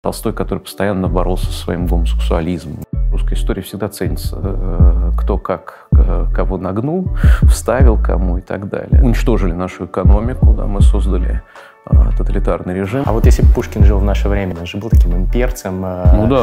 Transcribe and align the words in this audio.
Толстой, 0.00 0.32
который 0.32 0.60
постоянно 0.60 1.08
боролся 1.08 1.46
со 1.46 1.52
своим 1.52 1.86
гомосексуализмом. 1.86 2.84
Русская 3.10 3.34
история 3.34 3.62
всегда 3.62 3.88
ценится, 3.88 4.38
э, 4.40 5.12
кто 5.18 5.38
как 5.38 5.88
кого 6.32 6.56
нагнул, 6.56 7.16
вставил 7.42 8.00
кому 8.00 8.38
и 8.38 8.40
так 8.40 8.68
далее. 8.68 9.02
Уничтожили 9.02 9.52
нашу 9.52 9.86
экономику, 9.86 10.54
да, 10.54 10.66
мы 10.66 10.80
создали 10.82 11.42
тоталитарный 12.16 12.74
режим. 12.74 13.02
А 13.06 13.12
вот 13.12 13.26
если 13.26 13.42
бы 13.42 13.52
Пушкин 13.52 13.84
жил 13.84 13.98
в 13.98 14.04
наше 14.04 14.28
время, 14.28 14.56
он 14.58 14.66
же 14.66 14.76
был 14.78 14.90
таким 14.90 15.16
имперцем. 15.16 15.84
Э, 15.84 16.12
ну 16.14 16.26
да. 16.26 16.42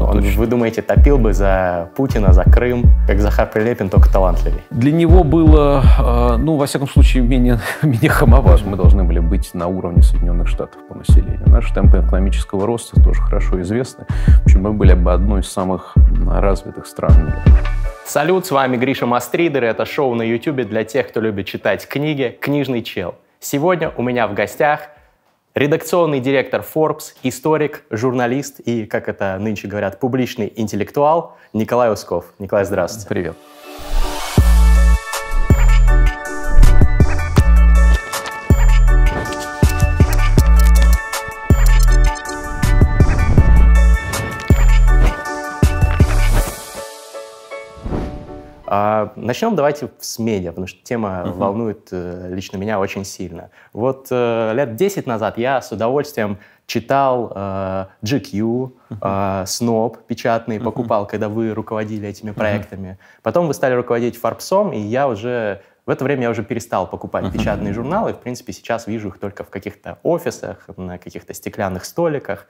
Он, 0.00 0.18
он 0.18 0.20
вы 0.20 0.46
думаете, 0.46 0.82
топил 0.82 1.18
бы 1.18 1.32
за 1.32 1.88
Путина, 1.96 2.32
за 2.32 2.42
Крым, 2.42 2.84
как 3.06 3.20
Захар 3.20 3.48
Прилепин, 3.50 3.88
только 3.88 4.12
талантливее? 4.12 4.62
Для 4.70 4.92
него 4.92 5.24
было, 5.24 5.82
э, 5.98 6.36
ну, 6.38 6.56
во 6.56 6.66
всяком 6.66 6.88
случае, 6.88 7.22
менее, 7.22 7.60
менее 7.82 8.10
хамовато. 8.10 8.64
Мы 8.66 8.76
должны 8.76 9.04
были 9.04 9.20
быть 9.20 9.54
на 9.54 9.68
уровне 9.68 10.02
Соединенных 10.02 10.48
Штатов 10.48 10.80
по 10.88 10.94
населению. 10.94 11.42
Наши 11.46 11.72
темпы 11.72 11.98
экономического 11.98 12.66
роста 12.66 13.00
тоже 13.00 13.22
хорошо 13.22 13.60
известны. 13.62 14.04
В 14.08 14.44
общем, 14.44 14.62
мы 14.62 14.72
были 14.72 14.94
бы 14.94 15.12
одной 15.12 15.40
из 15.40 15.48
самых 15.48 15.94
развитых 16.26 16.86
стран 16.86 17.26
мира. 17.26 17.42
Салют, 18.04 18.46
с 18.46 18.50
вами 18.50 18.76
Гриша 18.76 19.06
Мастридер, 19.06 19.64
это 19.64 19.86
шоу 19.86 20.14
на 20.14 20.22
YouTube 20.22 20.68
для 20.68 20.84
тех, 20.84 21.08
кто 21.08 21.20
любит 21.20 21.46
читать 21.46 21.86
книги 21.86 22.36
«Книжный 22.40 22.82
чел». 22.82 23.14
Сегодня 23.44 23.92
у 23.96 24.02
меня 24.02 24.28
в 24.28 24.34
гостях 24.34 24.82
редакционный 25.56 26.20
директор 26.20 26.62
Forbes, 26.62 27.14
историк, 27.24 27.82
журналист 27.90 28.60
и, 28.60 28.86
как 28.86 29.08
это 29.08 29.36
нынче 29.40 29.66
говорят, 29.66 29.98
публичный 29.98 30.52
интеллектуал 30.54 31.36
Николай 31.52 31.90
Усков. 31.90 32.26
Николай, 32.38 32.64
здравствуйте. 32.64 33.08
Привет. 33.08 33.36
А, 48.74 49.12
начнем 49.16 49.54
давайте 49.54 49.90
с 49.98 50.18
медиа, 50.18 50.48
потому 50.48 50.66
что 50.66 50.82
тема 50.82 51.24
uh-huh. 51.26 51.32
волнует 51.34 51.88
э, 51.90 52.30
лично 52.32 52.56
меня 52.56 52.80
очень 52.80 53.04
сильно. 53.04 53.50
Вот 53.74 54.06
э, 54.10 54.52
лет 54.54 54.76
10 54.76 55.06
назад 55.06 55.36
я 55.36 55.60
с 55.60 55.72
удовольствием 55.72 56.38
читал 56.64 57.30
э, 57.34 57.86
GQ, 58.02 58.72
э, 58.88 58.94
Snob 59.44 59.98
печатный, 60.06 60.56
uh-huh. 60.56 60.64
покупал, 60.64 61.06
когда 61.06 61.28
вы 61.28 61.52
руководили 61.52 62.08
этими 62.08 62.30
проектами. 62.30 62.96
Потом 63.22 63.46
вы 63.46 63.52
стали 63.52 63.74
руководить 63.74 64.16
Фарбсом, 64.16 64.72
и 64.72 64.78
я 64.78 65.06
уже 65.06 65.60
в 65.84 65.90
это 65.90 66.04
время 66.04 66.22
я 66.22 66.30
уже 66.30 66.44
перестал 66.44 66.88
покупать 66.88 67.24
uh-huh. 67.24 67.32
печатные 67.32 67.72
журналы. 67.72 68.12
В 68.12 68.20
принципе, 68.20 68.52
сейчас 68.52 68.86
вижу 68.86 69.08
их 69.08 69.18
только 69.18 69.42
в 69.42 69.50
каких-то 69.50 69.98
офисах, 70.04 70.68
на 70.76 70.98
каких-то 70.98 71.34
стеклянных 71.34 71.84
столиках. 71.84 72.46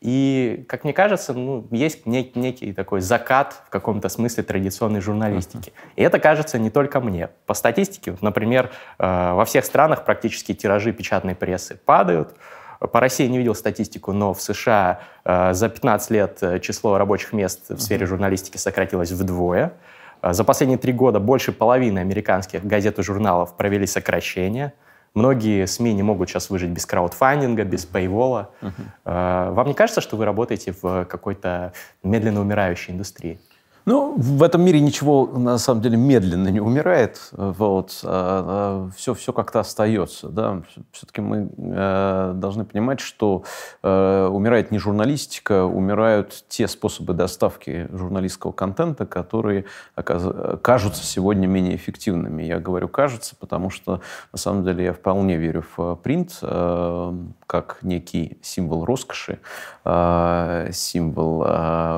И, 0.00 0.64
как 0.68 0.84
мне 0.84 0.92
кажется, 0.92 1.32
ну, 1.32 1.66
есть 1.72 2.06
нек- 2.06 2.32
некий 2.36 2.72
такой 2.72 3.00
закат 3.00 3.62
в 3.66 3.70
каком-то 3.70 4.08
смысле 4.08 4.44
традиционной 4.44 5.00
журналистики. 5.00 5.70
Uh-huh. 5.70 5.92
И 5.96 6.02
это 6.02 6.20
кажется 6.20 6.58
не 6.60 6.70
только 6.70 7.00
мне. 7.00 7.30
По 7.46 7.54
статистике, 7.54 8.16
например, 8.20 8.70
э, 8.98 9.32
во 9.32 9.44
всех 9.44 9.64
странах 9.64 10.04
практически 10.04 10.54
тиражи 10.54 10.92
печатной 10.92 11.34
прессы 11.34 11.76
падают. 11.84 12.36
По 12.78 13.00
России 13.00 13.26
не 13.26 13.38
видел 13.38 13.54
статистику, 13.54 14.12
но 14.12 14.32
в 14.32 14.40
США 14.40 15.00
э, 15.24 15.54
за 15.54 15.68
15 15.68 16.10
лет 16.10 16.38
э, 16.42 16.60
число 16.60 16.98
рабочих 16.98 17.32
мест 17.32 17.70
в 17.70 17.80
сфере 17.80 18.06
журналистики 18.06 18.58
сократилось 18.58 19.10
вдвое. 19.10 19.72
За 20.22 20.44
последние 20.44 20.78
три 20.78 20.92
года 20.92 21.20
больше 21.20 21.52
половины 21.52 21.98
американских 21.98 22.64
газет 22.64 22.98
и 22.98 23.02
журналов 23.02 23.56
провели 23.56 23.86
сокращение– 23.86 24.72
Многие 25.16 25.66
СМИ 25.66 25.94
не 25.94 26.02
могут 26.02 26.28
сейчас 26.28 26.50
выжить 26.50 26.68
без 26.68 26.84
краудфандинга, 26.84 27.64
без 27.64 27.86
пейвола. 27.86 28.50
Uh-huh. 28.60 29.50
Вам 29.54 29.66
не 29.66 29.72
кажется, 29.72 30.02
что 30.02 30.18
вы 30.18 30.26
работаете 30.26 30.74
в 30.78 31.06
какой-то 31.06 31.72
медленно 32.02 32.42
умирающей 32.42 32.92
индустрии? 32.92 33.40
Ну, 33.88 34.14
в 34.16 34.42
этом 34.42 34.64
мире 34.64 34.80
ничего, 34.80 35.26
на 35.28 35.58
самом 35.58 35.80
деле, 35.80 35.96
медленно 35.96 36.48
не 36.48 36.58
умирает. 36.58 37.28
Вот. 37.30 38.00
А, 38.02 38.88
а, 38.88 38.90
все, 38.96 39.14
все 39.14 39.32
как-то 39.32 39.60
остается. 39.60 40.28
Да? 40.28 40.62
Все-таки 40.90 41.20
мы 41.20 41.48
э, 41.56 42.32
должны 42.34 42.64
понимать, 42.64 42.98
что 42.98 43.44
э, 43.84 44.26
умирает 44.26 44.72
не 44.72 44.78
журналистика, 44.78 45.64
умирают 45.66 46.46
те 46.48 46.66
способы 46.66 47.14
доставки 47.14 47.88
журналистского 47.92 48.50
контента, 48.50 49.06
которые 49.06 49.66
кажутся 49.94 51.04
сегодня 51.04 51.46
менее 51.46 51.76
эффективными. 51.76 52.42
Я 52.42 52.58
говорю 52.58 52.88
«кажется», 52.88 53.36
потому 53.38 53.70
что, 53.70 54.00
на 54.32 54.38
самом 54.38 54.64
деле, 54.64 54.86
я 54.86 54.94
вполне 54.94 55.36
верю 55.36 55.64
в 55.76 55.94
принт 56.02 56.36
э, 56.42 57.14
как 57.46 57.78
некий 57.82 58.38
символ 58.42 58.84
роскоши, 58.84 59.38
символ 60.72 61.46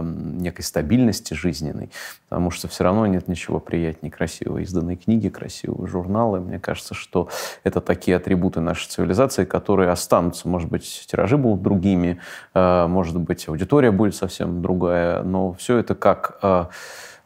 некой 0.02 0.62
стабильности 0.62 1.32
жизни 1.32 1.77
ценный, 1.78 1.90
потому 2.28 2.50
что 2.50 2.68
все 2.68 2.84
равно 2.84 3.06
нет 3.06 3.28
ничего 3.28 3.60
приятнее 3.60 4.10
красивой 4.10 4.62
изданной 4.62 4.96
книги, 4.96 5.28
красивого 5.28 5.86
журнала. 5.86 6.38
Мне 6.38 6.58
кажется, 6.58 6.94
что 6.94 7.28
это 7.64 7.80
такие 7.80 8.16
атрибуты 8.16 8.60
нашей 8.60 8.88
цивилизации, 8.88 9.44
которые 9.44 9.90
останутся. 9.90 10.48
Может 10.48 10.68
быть, 10.68 11.06
тиражи 11.10 11.36
будут 11.36 11.62
другими, 11.62 12.18
э, 12.54 12.86
может 12.86 13.18
быть, 13.18 13.48
аудитория 13.48 13.90
будет 13.90 14.14
совсем 14.14 14.62
другая, 14.62 15.22
но 15.22 15.52
все 15.54 15.78
это 15.78 15.94
как 15.94 16.38
э, 16.42 16.64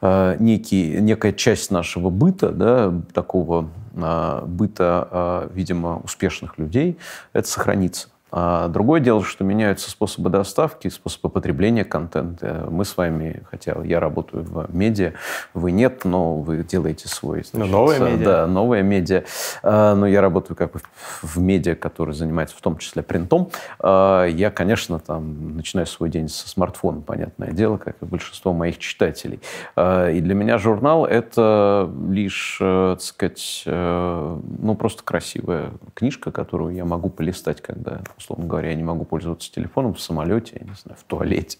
э, 0.00 0.36
некий, 0.38 1.00
некая 1.00 1.32
часть 1.32 1.70
нашего 1.70 2.10
быта, 2.10 2.50
да, 2.50 2.92
такого 3.12 3.69
быта, 3.94 5.50
видимо, 5.52 6.00
успешных 6.02 6.56
людей, 6.56 6.96
это 7.34 7.46
сохранится. 7.46 8.08
А 8.34 8.69
другое 8.69 9.00
дело, 9.00 9.22
что 9.22 9.44
меняются 9.44 9.91
способы 9.91 10.31
доставки, 10.31 10.88
способы 10.88 11.28
потребления 11.28 11.84
контента. 11.84 12.66
Мы 12.70 12.87
с 12.87 12.97
вами, 12.97 13.43
хотя 13.50 13.76
я 13.84 14.00
работаю 14.00 14.43
в 14.43 14.75
медиа, 14.75 15.12
вы 15.53 15.70
нет, 15.70 16.04
но 16.04 16.37
вы 16.37 16.65
делаете 16.65 17.09
свой... 17.09 17.44
Значит, 17.44 17.70
ну, 17.70 17.78
новое 17.78 17.98
медиа. 17.98 18.25
Да, 18.25 18.47
новое 18.47 18.82
медиа. 18.82 19.25
А, 19.62 19.94
но 19.94 20.06
я 20.06 20.22
работаю 20.22 20.56
как 20.56 20.72
бы 20.72 20.81
в 21.22 21.38
медиа, 21.38 21.75
который 21.75 22.15
занимается 22.15 22.56
в 22.56 22.62
том 22.62 22.78
числе 22.78 23.03
принтом. 23.03 23.50
А, 23.78 24.25
я, 24.25 24.50
конечно, 24.50 24.99
там 24.99 25.56
начинаю 25.56 25.87
свой 25.87 26.09
день 26.09 26.28
со 26.28 26.49
смартфона, 26.49 27.03
понятное 27.03 27.53
дело, 27.53 27.76
как 27.76 27.97
и 28.00 28.06
большинство 28.06 28.54
моих 28.54 28.78
читателей. 28.78 29.41
И 29.76 30.20
для 30.22 30.34
меня 30.34 30.56
журнал— 30.56 31.04
это 31.06 31.91
лишь, 32.09 32.59
э, 32.60 32.97
так 32.97 33.03
сказать, 33.03 33.62
э, 33.66 34.41
ну, 34.59 34.75
просто 34.75 35.03
красивая 35.03 35.72
книжка, 35.94 36.31
которую 36.31 36.75
я 36.75 36.84
могу 36.84 37.10
полистать, 37.10 37.60
когда 37.60 38.00
условно 38.22 38.47
говоря, 38.47 38.71
я 38.71 38.75
не 38.75 38.83
могу 38.83 39.05
пользоваться 39.05 39.50
телефоном 39.53 39.94
в 39.94 40.00
самолете, 40.00 40.56
я 40.60 40.66
не 40.66 40.75
знаю, 40.75 40.97
в 40.99 41.05
туалете. 41.05 41.59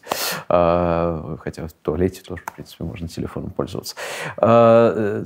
А, 0.49 1.37
хотя 1.41 1.67
в 1.67 1.73
туалете 1.73 2.23
тоже, 2.23 2.43
в 2.47 2.53
принципе, 2.53 2.85
можно 2.85 3.09
телефоном 3.09 3.51
пользоваться. 3.51 3.97
А, 4.37 5.23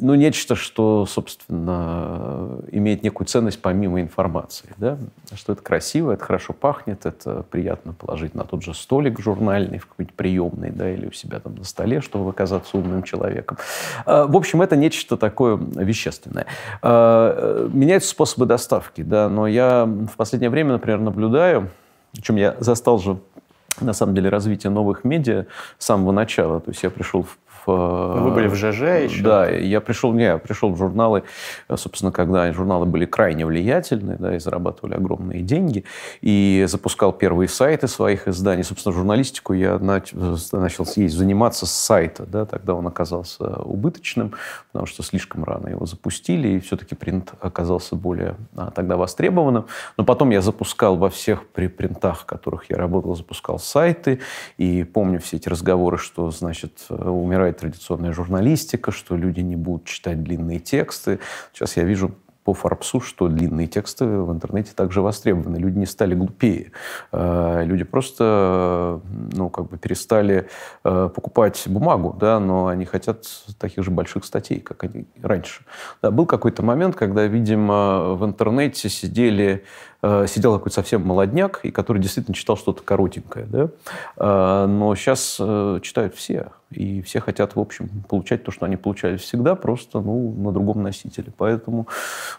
ну, 0.00 0.14
нечто, 0.14 0.54
что, 0.54 1.06
собственно, 1.06 2.58
имеет 2.70 3.02
некую 3.02 3.26
ценность 3.26 3.60
помимо 3.62 4.00
информации. 4.00 4.68
Да? 4.76 4.98
Что 5.34 5.54
это 5.54 5.62
красиво, 5.62 6.12
это 6.12 6.24
хорошо 6.24 6.52
пахнет, 6.52 7.06
это 7.06 7.44
приятно 7.50 7.92
положить 7.92 8.34
на 8.34 8.44
тот 8.44 8.62
же 8.62 8.74
столик 8.74 9.20
журнальный, 9.20 9.78
в 9.78 9.86
какой-нибудь 9.86 10.14
приемный, 10.14 10.70
да, 10.70 10.90
или 10.90 11.06
у 11.06 11.12
себя 11.12 11.40
там 11.40 11.54
на 11.54 11.64
столе, 11.64 12.00
чтобы 12.00 12.30
оказаться 12.30 12.76
умным 12.76 13.02
человеком. 13.02 13.56
А, 14.04 14.26
в 14.26 14.36
общем, 14.36 14.60
это 14.60 14.76
нечто 14.76 15.16
такое 15.16 15.56
вещественное. 15.56 16.46
Меняются 16.82 18.10
способы 18.10 18.46
доставки, 18.46 19.02
да, 19.02 19.28
но 19.28 19.46
я 19.46 19.86
в 19.86 20.16
последнее 20.16 20.50
время 20.50 20.73
например, 20.74 21.00
наблюдаю, 21.00 21.70
чем 22.20 22.36
я 22.36 22.56
застал 22.58 22.98
же 22.98 23.18
на 23.80 23.92
самом 23.92 24.14
деле 24.14 24.28
развитие 24.28 24.70
новых 24.70 25.04
медиа 25.04 25.46
с 25.78 25.86
самого 25.86 26.12
начала. 26.12 26.60
То 26.60 26.70
есть 26.70 26.82
я 26.82 26.90
пришел 26.90 27.22
в 27.22 27.38
Э, 27.66 28.18
Вы 28.20 28.30
были 28.30 28.48
в 28.48 28.54
ЖЖ 28.54 29.04
еще? 29.04 29.22
Да, 29.22 29.48
я 29.48 29.80
пришел, 29.80 30.12
не, 30.12 30.24
я 30.24 30.38
пришел 30.38 30.70
в 30.70 30.76
журналы, 30.76 31.24
э, 31.68 31.76
собственно, 31.76 32.12
когда 32.12 32.52
журналы 32.52 32.86
были 32.86 33.06
крайне 33.06 33.46
влиятельны, 33.46 34.16
да, 34.18 34.36
и 34.36 34.38
зарабатывали 34.38 34.94
огромные 34.94 35.40
деньги, 35.40 35.84
и 36.20 36.64
запускал 36.68 37.12
первые 37.12 37.48
сайты 37.48 37.88
своих 37.88 38.28
изданий. 38.28 38.64
Собственно, 38.64 38.94
журналистику 38.94 39.52
я 39.52 39.78
начал, 39.78 40.38
начал 40.52 40.86
есть, 40.96 41.16
заниматься 41.16 41.66
с 41.66 41.72
сайта, 41.72 42.26
да, 42.26 42.44
тогда 42.44 42.74
он 42.74 42.86
оказался 42.86 43.44
убыточным, 43.62 44.34
потому 44.72 44.86
что 44.86 45.02
слишком 45.02 45.44
рано 45.44 45.68
его 45.68 45.86
запустили, 45.86 46.48
и 46.48 46.60
все-таки 46.60 46.94
принт 46.94 47.32
оказался 47.40 47.96
более 47.96 48.36
а, 48.56 48.70
тогда 48.70 48.96
востребованным. 48.96 49.66
Но 49.96 50.04
потом 50.04 50.30
я 50.30 50.40
запускал 50.40 50.96
во 50.96 51.10
всех 51.10 51.46
принтах, 51.48 52.20
в 52.20 52.24
которых 52.24 52.70
я 52.70 52.76
работал, 52.76 53.14
запускал 53.14 53.58
сайты, 53.58 54.20
и 54.58 54.84
помню 54.84 55.20
все 55.20 55.36
эти 55.36 55.48
разговоры, 55.48 55.98
что, 55.98 56.30
значит, 56.30 56.86
умирает 56.88 57.53
традиционная 57.54 58.12
журналистика, 58.12 58.92
что 58.92 59.16
люди 59.16 59.40
не 59.40 59.56
будут 59.56 59.86
читать 59.86 60.22
длинные 60.22 60.58
тексты. 60.58 61.20
Сейчас 61.52 61.76
я 61.76 61.84
вижу 61.84 62.14
по 62.44 62.52
Форбсу, 62.52 63.00
что 63.00 63.28
длинные 63.28 63.66
тексты 63.66 64.04
в 64.04 64.30
интернете 64.30 64.72
также 64.76 65.00
востребованы. 65.00 65.56
Люди 65.56 65.78
не 65.78 65.86
стали 65.86 66.14
глупее. 66.14 66.72
Э, 67.10 67.64
люди 67.64 67.84
просто 67.84 69.00
ну, 69.32 69.48
как 69.48 69.70
бы 69.70 69.78
перестали 69.78 70.48
э, 70.84 71.10
покупать 71.14 71.62
бумагу, 71.66 72.14
да, 72.18 72.38
но 72.38 72.66
они 72.66 72.84
хотят 72.84 73.24
таких 73.58 73.82
же 73.82 73.90
больших 73.90 74.24
статей, 74.26 74.60
как 74.60 74.84
они 74.84 75.06
раньше. 75.22 75.64
Да, 76.02 76.10
был 76.10 76.26
какой-то 76.26 76.62
момент, 76.62 76.96
когда, 76.96 77.26
видимо, 77.26 78.14
в 78.14 78.24
интернете 78.24 78.90
сидели 78.90 79.64
сидел 80.26 80.54
какой-то 80.54 80.74
совсем 80.74 81.06
молодняк, 81.06 81.60
и 81.62 81.70
который 81.70 82.00
действительно 82.00 82.34
читал 82.34 82.56
что-то 82.56 82.82
коротенькое. 82.82 83.46
Да? 83.46 83.68
Э, 84.16 84.66
но 84.66 84.94
сейчас 84.94 85.36
э, 85.40 85.80
читают 85.82 86.14
все. 86.14 86.48
И 86.74 87.02
все 87.02 87.20
хотят, 87.20 87.54
в 87.54 87.60
общем, 87.60 87.88
получать 88.08 88.42
то, 88.42 88.50
что 88.50 88.66
они 88.66 88.76
получали 88.76 89.16
всегда, 89.16 89.54
просто 89.54 90.00
ну, 90.00 90.34
на 90.36 90.50
другом 90.50 90.82
носителе. 90.82 91.32
Поэтому 91.36 91.86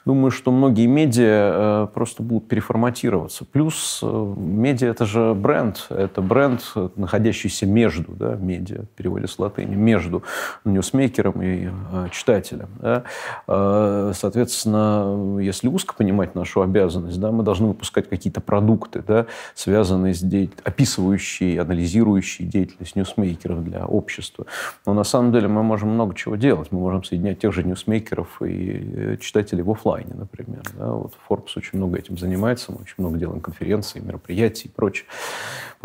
думаю, 0.04 0.32
что 0.32 0.52
многие 0.52 0.88
медиа 0.88 1.86
э, 1.86 1.88
просто 1.94 2.22
будут 2.22 2.48
переформатироваться. 2.50 3.46
Плюс 3.46 4.00
э, 4.04 4.34
медиа– 4.38 4.90
это 4.90 5.06
же 5.06 5.34
бренд. 5.34 5.88
Это 5.90 6.22
бренд, 6.22 6.62
находящийся 6.96 7.66
между 7.66 8.12
да, 8.12 8.36
медиа, 8.36 8.82
в 8.84 8.90
переводе 8.98 9.28
с 9.28 9.40
латыни, 9.40 9.76
между 9.76 10.24
ньюсмейкером 10.66 11.42
и 11.42 11.70
э, 11.70 12.08
читателем. 12.12 12.70
Да. 12.82 13.04
Э, 13.48 14.12
соответственно, 14.14 15.40
если 15.40 15.68
узко 15.70 15.94
понимать 15.96 16.36
нашу 16.36 16.62
обязанность, 16.62 17.20
да, 17.20 17.32
мы 17.32 17.44
должны 17.44 17.55
выпускать 17.64 18.10
какие-то 18.10 18.42
продукты, 18.42 19.04
да, 19.06 19.28
связанные 19.54 20.14
с 20.14 20.22
де... 20.22 20.50
описывающие, 20.64 21.62
анализирующие 21.62 22.48
деятельность 22.48 22.96
ньюсмейкеров 22.96 23.64
для 23.64 23.86
общества 23.86 24.26
общества. 24.26 24.46
Но 24.86 24.94
на 24.94 25.04
самом 25.04 25.32
деле 25.32 25.48
мы 25.48 25.64
можем 25.64 25.90
много 25.90 26.16
чего 26.16 26.36
делать. 26.36 26.72
Мы 26.72 26.80
можем 26.80 27.04
соединять 27.04 27.40
тех 27.40 27.54
же 27.54 27.64
ньюсмейкеров 27.64 28.42
и 28.42 28.82
э, 28.96 29.18
читателей 29.18 29.64
в 29.64 29.72
офлайне, 29.72 30.14
например. 30.14 30.64
Да? 30.78 30.92
Вот 30.92 31.14
Forbes 31.28 31.52
очень 31.56 31.78
много 31.78 31.98
этим 31.98 32.18
занимается, 32.18 32.72
мы 32.72 32.80
очень 32.82 32.96
много 32.98 33.18
делаем 33.18 33.42
конференций, 33.42 34.02
мероприятий 34.02 34.68
и 34.68 34.72
прочее. 34.72 35.08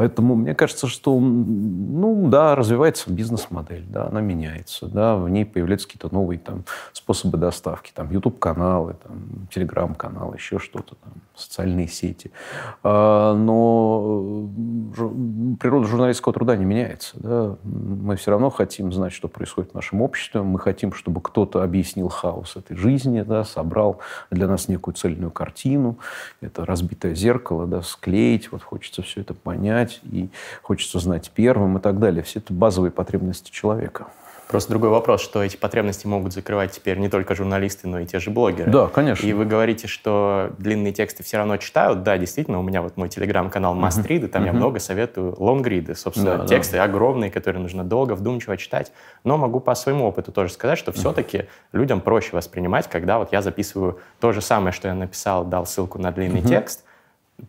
Поэтому 0.00 0.34
мне 0.34 0.54
кажется, 0.54 0.86
что, 0.86 1.20
ну 1.20 2.28
да, 2.30 2.54
развивается 2.54 3.12
бизнес-модель, 3.12 3.84
да, 3.86 4.06
она 4.06 4.22
меняется, 4.22 4.86
да, 4.86 5.14
в 5.14 5.28
ней 5.28 5.44
появляются 5.44 5.86
какие-то 5.86 6.08
новые 6.10 6.38
там 6.38 6.64
способы 6.94 7.36
доставки, 7.36 7.92
там 7.94 8.10
YouTube-каналы, 8.10 8.94
там 8.94 9.46
Telegram-каналы, 9.54 10.36
еще 10.36 10.58
что-то, 10.58 10.94
там, 10.94 11.12
социальные 11.34 11.88
сети. 11.88 12.30
А, 12.82 13.34
но 13.34 14.48
э, 14.96 15.56
природа 15.60 15.86
журналистского 15.86 16.32
труда 16.32 16.56
не 16.56 16.64
меняется, 16.64 17.16
да. 17.18 17.56
Мы 17.62 18.16
все 18.16 18.30
равно 18.30 18.48
хотим 18.48 18.94
знать, 18.94 19.12
что 19.12 19.28
происходит 19.28 19.72
в 19.72 19.74
нашем 19.74 20.00
обществе, 20.00 20.40
мы 20.40 20.58
хотим, 20.58 20.94
чтобы 20.94 21.20
кто-то 21.20 21.62
объяснил 21.62 22.08
хаос 22.08 22.56
этой 22.56 22.74
жизни, 22.74 23.20
да, 23.20 23.44
собрал 23.44 23.98
для 24.30 24.46
нас 24.46 24.66
некую 24.66 24.94
цельную 24.94 25.30
картину, 25.30 25.98
это 26.40 26.64
разбитое 26.64 27.14
зеркало, 27.14 27.66
да, 27.66 27.82
склеить, 27.82 28.50
вот 28.50 28.62
хочется 28.62 29.02
все 29.02 29.20
это 29.20 29.34
понять, 29.34 29.89
и 30.02 30.28
хочется 30.62 30.98
знать 30.98 31.30
первым 31.34 31.78
и 31.78 31.80
так 31.80 31.98
далее. 31.98 32.22
Все 32.22 32.38
это 32.38 32.52
базовые 32.52 32.90
потребности 32.90 33.50
человека. 33.50 34.06
Просто 34.50 34.70
другой 34.70 34.90
вопрос, 34.90 35.20
что 35.20 35.44
эти 35.44 35.56
потребности 35.56 36.08
могут 36.08 36.32
закрывать 36.32 36.72
теперь 36.72 36.98
не 36.98 37.08
только 37.08 37.36
журналисты, 37.36 37.86
но 37.86 38.00
и 38.00 38.04
те 38.04 38.18
же 38.18 38.30
блогеры. 38.30 38.68
Да, 38.68 38.88
конечно. 38.88 39.24
И 39.24 39.32
вы 39.32 39.44
говорите, 39.44 39.86
что 39.86 40.50
длинные 40.58 40.92
тексты 40.92 41.22
все 41.22 41.36
равно 41.36 41.56
читают. 41.56 42.02
Да, 42.02 42.18
действительно, 42.18 42.58
у 42.58 42.62
меня 42.62 42.82
вот 42.82 42.96
мой 42.96 43.08
телеграм-канал 43.08 43.76
и 43.76 44.26
там 44.26 44.42
uh-huh. 44.42 44.46
я 44.46 44.52
много 44.52 44.80
советую 44.80 45.36
лонгриды. 45.38 45.94
Собственно, 45.94 46.38
да, 46.38 46.46
тексты 46.46 46.78
да. 46.78 46.84
огромные, 46.84 47.30
которые 47.30 47.62
нужно 47.62 47.84
долго, 47.84 48.14
вдумчиво 48.14 48.56
читать. 48.56 48.90
Но 49.22 49.36
могу 49.36 49.60
по 49.60 49.76
своему 49.76 50.06
опыту 50.06 50.32
тоже 50.32 50.52
сказать, 50.52 50.78
что 50.78 50.90
все-таки 50.90 51.44
людям 51.72 52.00
проще 52.00 52.30
воспринимать, 52.32 52.88
когда 52.88 53.20
вот 53.20 53.30
я 53.30 53.42
записываю 53.42 54.00
то 54.18 54.32
же 54.32 54.40
самое, 54.40 54.72
что 54.72 54.88
я 54.88 54.94
написал, 54.94 55.44
дал 55.44 55.64
ссылку 55.64 56.00
на 56.00 56.10
длинный 56.10 56.40
uh-huh. 56.40 56.48
текст, 56.48 56.84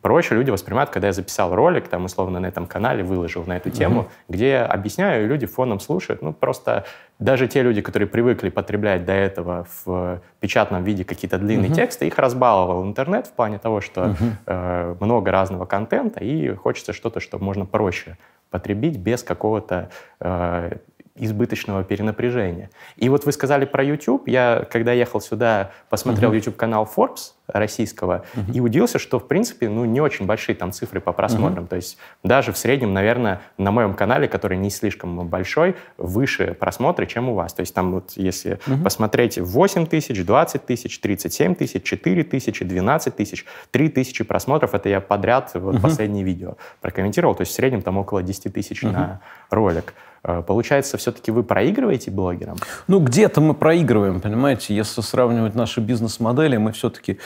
проще 0.02 0.36
люди 0.36 0.52
воспринимают, 0.52 0.90
когда 0.90 1.08
я 1.08 1.14
записал 1.14 1.56
ролик, 1.56 1.88
там, 1.88 2.06
условно, 2.06 2.40
на 2.40 2.48
этом 2.48 2.68
канале, 2.68 3.04
выложил 3.04 3.44
на 3.46 3.58
эту 3.58 3.70
тему, 3.70 4.02
mm-hmm. 4.02 4.26
где 4.30 4.50
я 4.50 4.66
объясняю, 4.66 5.26
и 5.26 5.28
люди 5.28 5.46
фоном 5.46 5.80
слушают. 5.80 6.22
Ну, 6.22 6.34
просто 6.34 6.86
даже 7.20 7.48
те 7.48 7.62
люди, 7.62 7.82
которые 7.82 8.08
привыкли 8.08 8.50
потреблять 8.50 9.06
до 9.06 9.14
этого 9.14 9.68
в 9.86 10.22
печатном 10.40 10.84
виде 10.84 11.04
какие-то 11.04 11.38
длинные 11.38 11.70
mm-hmm. 11.72 11.76
тексты, 11.76 12.08
их 12.08 12.18
разбаловал 12.18 12.84
интернет 12.84 13.28
в 13.28 13.32
плане 13.32 13.58
того, 13.60 13.82
что 13.82 14.02
mm-hmm. 14.02 14.32
э, 14.46 14.96
много 15.00 15.32
разного 15.32 15.66
контента, 15.66 16.24
и 16.24 16.54
хочется 16.56 16.94
что-то, 16.94 17.20
что 17.20 17.40
можно 17.40 17.66
проще 17.66 18.18
потребить 18.52 18.98
без 18.98 19.24
какого-то 19.24 19.90
э, 20.20 20.78
избыточного 21.16 21.84
перенапряжения. 21.84 22.70
И 22.96 23.10
вот 23.10 23.26
вы 23.26 23.32
сказали 23.32 23.66
про 23.66 23.84
YouTube. 23.84 24.28
Я, 24.28 24.66
когда 24.72 24.94
ехал 24.94 25.20
сюда, 25.20 25.72
посмотрел 25.90 26.32
uh-huh. 26.32 26.38
YouTube-канал 26.38 26.90
Forbes 26.96 27.34
российского 27.48 28.24
uh-huh. 28.34 28.54
и 28.54 28.60
удивился, 28.62 28.98
что, 28.98 29.20
в 29.20 29.28
принципе, 29.28 29.68
ну, 29.68 29.84
не 29.84 30.00
очень 30.00 30.26
большие 30.26 30.56
там 30.56 30.72
цифры 30.72 31.02
по 31.02 31.12
просмотрам. 31.12 31.66
Uh-huh. 31.66 31.70
То 31.70 31.76
есть 31.76 31.98
даже 32.24 32.54
в 32.54 32.58
среднем, 32.58 32.94
наверное, 32.94 33.42
на 33.58 33.72
моем 33.72 33.94
канале, 33.94 34.30
который 34.30 34.58
не 34.58 34.70
слишком 34.70 35.28
большой, 35.28 35.76
выше 35.98 36.56
просмотры, 36.58 37.06
чем 37.08 37.30
у 37.30 37.34
вас. 37.34 37.54
То 37.54 37.60
есть 37.60 37.74
там 37.74 37.92
вот, 37.92 38.14
если 38.16 38.54
uh-huh. 38.66 38.82
посмотреть 38.82 39.38
8 39.38 39.88
тысяч, 39.88 40.26
20 40.26 40.66
тысяч, 40.66 41.00
37 41.00 41.56
тысяч, 41.56 41.84
4 41.84 42.24
тысячи, 42.24 42.64
12 42.64 43.16
тысяч, 43.16 43.46
3 43.72 43.90
тысячи 43.90 44.24
просмотров, 44.24 44.74
это 44.74 44.88
я 44.88 45.02
подряд 45.02 45.52
вот 45.56 45.76
uh-huh. 45.76 45.82
последнее 45.82 46.24
видео 46.24 46.56
прокомментировал. 46.80 47.36
То 47.36 47.42
есть 47.42 47.52
в 47.52 47.56
среднем 47.56 47.82
там 47.82 47.98
около 47.98 48.24
10 48.24 48.54
тысяч 48.54 48.84
uh-huh. 48.84 48.92
на 48.92 49.22
ролик. 49.50 49.94
Э, 50.24 50.44
получается, 50.46 50.98
все-таки 50.98 51.32
вы 51.32 51.44
проигрываете 51.44 52.12
блогерам? 52.12 52.58
Ну, 52.88 53.00
где-то 53.00 53.42
мы 53.42 53.54
проигрываем, 53.54 54.22
понимаете. 54.22 54.76
Если 54.76 55.02
сравнивать 55.02 55.56
наши 55.56 55.82
бизнес-модели, 55.82 56.58
мы 56.58 56.72
все-таки 56.72 57.18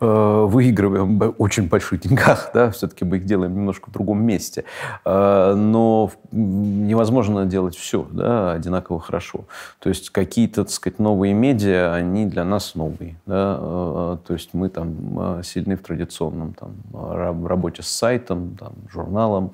э, 0.00 0.44
выигрываем 0.48 1.18
в 1.18 1.34
очень 1.38 1.68
больших 1.68 2.00
деньгах, 2.02 2.50
да, 2.54 2.70
все-таки 2.70 3.04
мы 3.04 3.18
их 3.18 3.24
делаем 3.24 3.54
немножко 3.54 3.90
в 3.90 3.92
другом 3.92 4.22
месте. 4.24 4.64
Э, 5.04 5.54
но 5.54 6.10
невозможно 6.32 7.44
делать 7.44 7.76
все, 7.76 8.06
да, 8.10 8.52
одинаково 8.52 9.00
хорошо. 9.00 9.44
То 9.78 9.88
есть 9.88 10.10
какие-то, 10.10 10.64
так 10.64 10.72
сказать, 10.72 10.98
новые 10.98 11.34
медиа, 11.34 11.94
они 11.94 12.26
для 12.26 12.44
нас 12.44 12.74
новые, 12.74 13.16
да. 13.26 13.58
Э, 13.60 14.16
то 14.26 14.32
есть 14.32 14.54
мы 14.54 14.70
там 14.70 15.38
э, 15.38 15.42
сильны 15.44 15.76
в 15.76 15.82
традиционном 15.82 16.54
там 16.54 17.46
работе 17.46 17.82
с 17.82 17.88
сайтом, 17.88 18.56
там, 18.56 18.72
журналом, 18.90 19.52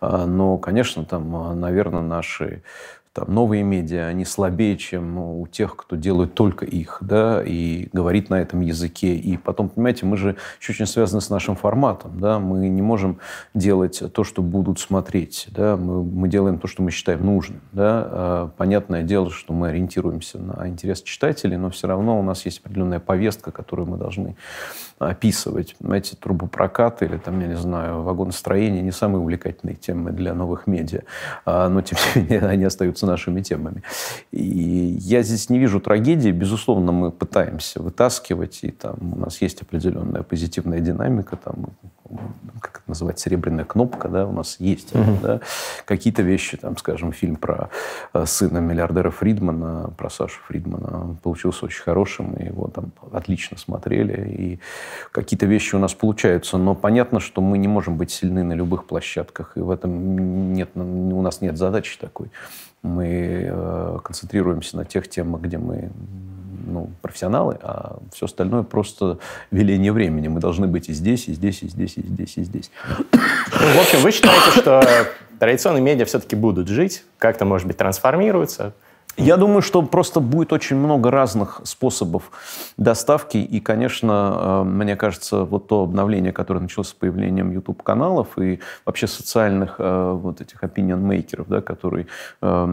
э, 0.00 0.24
но, 0.26 0.58
конечно, 0.58 1.04
там, 1.04 1.60
наверное, 1.60 2.02
наш 2.02 2.35
наши 2.36 2.62
там, 3.12 3.32
новые 3.32 3.62
медиа, 3.62 4.08
они 4.08 4.26
слабее, 4.26 4.76
чем 4.76 5.16
у 5.16 5.46
тех, 5.46 5.74
кто 5.74 5.96
делает 5.96 6.34
только 6.34 6.66
их, 6.66 6.98
да, 7.00 7.42
и 7.42 7.88
говорит 7.94 8.28
на 8.28 8.38
этом 8.42 8.60
языке. 8.60 9.16
И 9.16 9.38
потом, 9.38 9.70
понимаете, 9.70 10.04
мы 10.04 10.18
же 10.18 10.36
еще 10.60 10.72
очень 10.72 10.86
связаны 10.86 11.22
с 11.22 11.30
нашим 11.30 11.56
форматом, 11.56 12.20
да, 12.20 12.38
мы 12.38 12.68
не 12.68 12.82
можем 12.82 13.18
делать 13.54 14.02
то, 14.12 14.22
что 14.22 14.42
будут 14.42 14.80
смотреть, 14.80 15.48
да, 15.50 15.78
мы, 15.78 16.04
мы 16.04 16.28
делаем 16.28 16.58
то, 16.58 16.68
что 16.68 16.82
мы 16.82 16.90
считаем 16.90 17.24
нужным, 17.24 17.62
да. 17.72 18.06
А, 18.06 18.50
понятное 18.54 19.02
дело, 19.02 19.30
что 19.30 19.54
мы 19.54 19.68
ориентируемся 19.68 20.38
на 20.38 20.68
интерес 20.68 21.00
читателей, 21.00 21.56
но 21.56 21.70
все 21.70 21.88
равно 21.88 22.20
у 22.20 22.22
нас 22.22 22.44
есть 22.44 22.60
определенная 22.60 23.00
повестка, 23.00 23.50
которую 23.50 23.88
мы 23.88 23.96
должны 23.96 24.36
описывать. 24.98 25.76
Знаете, 25.80 26.16
трубопрокат 26.16 27.02
или, 27.02 27.18
там, 27.18 27.38
я 27.40 27.48
не 27.48 27.56
знаю, 27.56 28.02
вагоностроение 28.02 28.82
не 28.82 28.92
самые 28.92 29.20
увлекательные 29.20 29.76
темы 29.76 30.10
для 30.10 30.34
новых 30.34 30.66
медиа, 30.66 31.02
а, 31.44 31.68
но, 31.68 31.82
тем 31.82 31.98
не 32.14 32.22
менее, 32.22 32.40
они 32.48 32.64
остаются 32.64 33.06
нашими 33.06 33.42
темами. 33.42 33.82
И 34.30 34.42
я 34.42 35.22
здесь 35.22 35.50
не 35.50 35.58
вижу 35.58 35.80
трагедии. 35.80 36.30
Безусловно, 36.30 36.92
мы 36.92 37.10
пытаемся 37.10 37.82
вытаскивать, 37.82 38.60
и 38.62 38.70
там 38.70 38.96
у 39.12 39.16
нас 39.16 39.42
есть 39.42 39.60
определенная 39.62 40.22
позитивная 40.22 40.80
динамика, 40.80 41.36
там 41.36 41.66
как 42.60 42.76
это 42.78 42.84
называть, 42.88 43.18
серебряная 43.18 43.64
кнопка, 43.64 44.08
да, 44.08 44.26
у 44.26 44.32
нас 44.32 44.56
есть. 44.60 44.92
Mm-hmm. 44.92 45.20
Да, 45.20 45.40
какие-то 45.84 46.22
вещи, 46.22 46.56
там, 46.56 46.76
скажем, 46.76 47.12
фильм 47.12 47.36
про 47.36 47.70
э, 48.12 48.24
сына 48.26 48.58
миллиардера 48.58 49.10
Фридмана, 49.10 49.90
про 49.96 50.10
Сашу 50.10 50.40
Фридмана, 50.46 51.16
получился 51.22 51.66
очень 51.66 51.82
хорошим, 51.82 52.34
и 52.34 52.46
его 52.46 52.68
там 52.68 52.92
отлично 53.12 53.58
смотрели, 53.58 54.30
и 54.30 54.60
какие-то 55.12 55.46
вещи 55.46 55.74
у 55.74 55.78
нас 55.78 55.94
получаются, 55.94 56.58
но 56.58 56.74
понятно, 56.74 57.20
что 57.20 57.40
мы 57.40 57.58
не 57.58 57.68
можем 57.68 57.96
быть 57.96 58.10
сильны 58.10 58.42
на 58.42 58.52
любых 58.52 58.86
площадках, 58.86 59.52
и 59.56 59.60
в 59.60 59.70
этом 59.70 60.52
нет, 60.52 60.70
у 60.74 61.22
нас 61.22 61.40
нет 61.40 61.56
задачи 61.56 61.98
такой. 61.98 62.30
Мы 62.82 63.48
э, 63.48 63.98
концентрируемся 64.04 64.76
на 64.76 64.84
тех 64.84 65.08
темах, 65.08 65.40
где 65.40 65.58
мы 65.58 65.90
ну, 66.66 66.90
профессионалы, 67.00 67.58
а 67.62 67.98
все 68.12 68.26
остальное 68.26 68.62
просто 68.62 69.18
веление 69.50 69.92
времени. 69.92 70.28
Мы 70.28 70.40
должны 70.40 70.66
быть 70.66 70.88
и 70.88 70.92
здесь, 70.92 71.28
и 71.28 71.32
здесь, 71.32 71.62
и 71.62 71.68
здесь, 71.68 71.96
и 71.96 72.02
здесь, 72.02 72.36
и 72.36 72.44
здесь. 72.44 72.70
Ну, 72.98 73.78
в 73.78 73.80
общем, 73.80 74.00
вы 74.00 74.10
считаете, 74.10 74.60
что 74.60 74.82
традиционные 75.38 75.82
медиа 75.82 76.04
все-таки 76.04 76.36
будут 76.36 76.68
жить, 76.68 77.04
как-то, 77.18 77.44
может 77.44 77.66
быть, 77.66 77.76
трансформируются, 77.76 78.74
я 79.16 79.36
думаю, 79.36 79.62
что 79.62 79.82
просто 79.82 80.20
будет 80.20 80.52
очень 80.52 80.76
много 80.76 81.10
разных 81.10 81.60
способов 81.64 82.30
доставки. 82.76 83.38
И, 83.38 83.60
конечно, 83.60 84.36
э, 84.38 84.62
мне 84.64 84.94
кажется, 84.96 85.44
вот 85.44 85.68
то 85.68 85.82
обновление, 85.82 86.32
которое 86.32 86.60
началось 86.60 86.88
с 86.88 86.92
появлением 86.92 87.50
YouTube-каналов 87.50 88.38
и 88.38 88.60
вообще 88.84 89.06
социальных 89.06 89.76
э, 89.78 90.12
вот 90.12 90.40
этих 90.40 90.62
opinion-мейкеров, 90.62 91.48
да, 91.48 91.62
которые... 91.62 92.06
Э, 92.42 92.66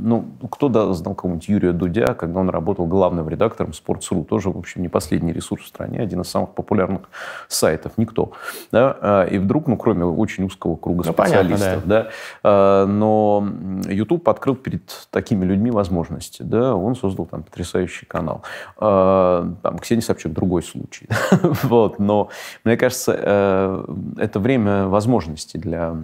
ну, 0.00 0.24
кто 0.50 0.68
да, 0.68 0.92
знал 0.94 1.14
кого-нибудь 1.14 1.48
Юрия 1.48 1.72
Дудя, 1.72 2.14
когда 2.14 2.40
он 2.40 2.48
работал 2.48 2.86
главным 2.86 3.28
редактором 3.28 3.72
Sports.ru, 3.72 4.24
тоже, 4.24 4.50
в 4.50 4.58
общем, 4.58 4.80
не 4.82 4.88
последний 4.88 5.32
ресурс 5.32 5.64
в 5.64 5.68
стране, 5.68 6.00
один 6.00 6.22
из 6.22 6.28
самых 6.28 6.50
популярных 6.50 7.02
сайтов. 7.48 7.92
Никто. 7.96 8.32
Да? 8.72 9.26
И 9.30 9.38
вдруг, 9.38 9.66
ну, 9.66 9.76
кроме 9.76 10.04
очень 10.04 10.44
узкого 10.44 10.76
круга 10.76 11.04
ну, 11.06 11.12
специалистов, 11.12 11.82
понятно, 11.82 11.82
да. 11.86 12.08
Да, 12.42 12.86
но 12.86 13.46
YouTube 13.88 14.28
открыл 14.28 14.56
перед 14.56 14.93
такими 15.10 15.44
людьми 15.44 15.70
возможности. 15.70 16.42
Да? 16.42 16.74
Он 16.74 16.94
создал 16.94 17.26
там 17.26 17.42
потрясающий 17.42 18.06
канал. 18.06 18.42
Э, 18.80 19.48
там, 19.62 19.78
Ксения 19.78 20.02
Собчак 20.02 20.32
другой 20.32 20.62
случай. 20.62 21.08
вот. 21.62 21.98
Но 21.98 22.30
мне 22.64 22.76
кажется, 22.76 23.14
э, 23.16 23.84
это 24.18 24.40
время 24.40 24.86
возможностей 24.86 25.58
для 25.58 25.96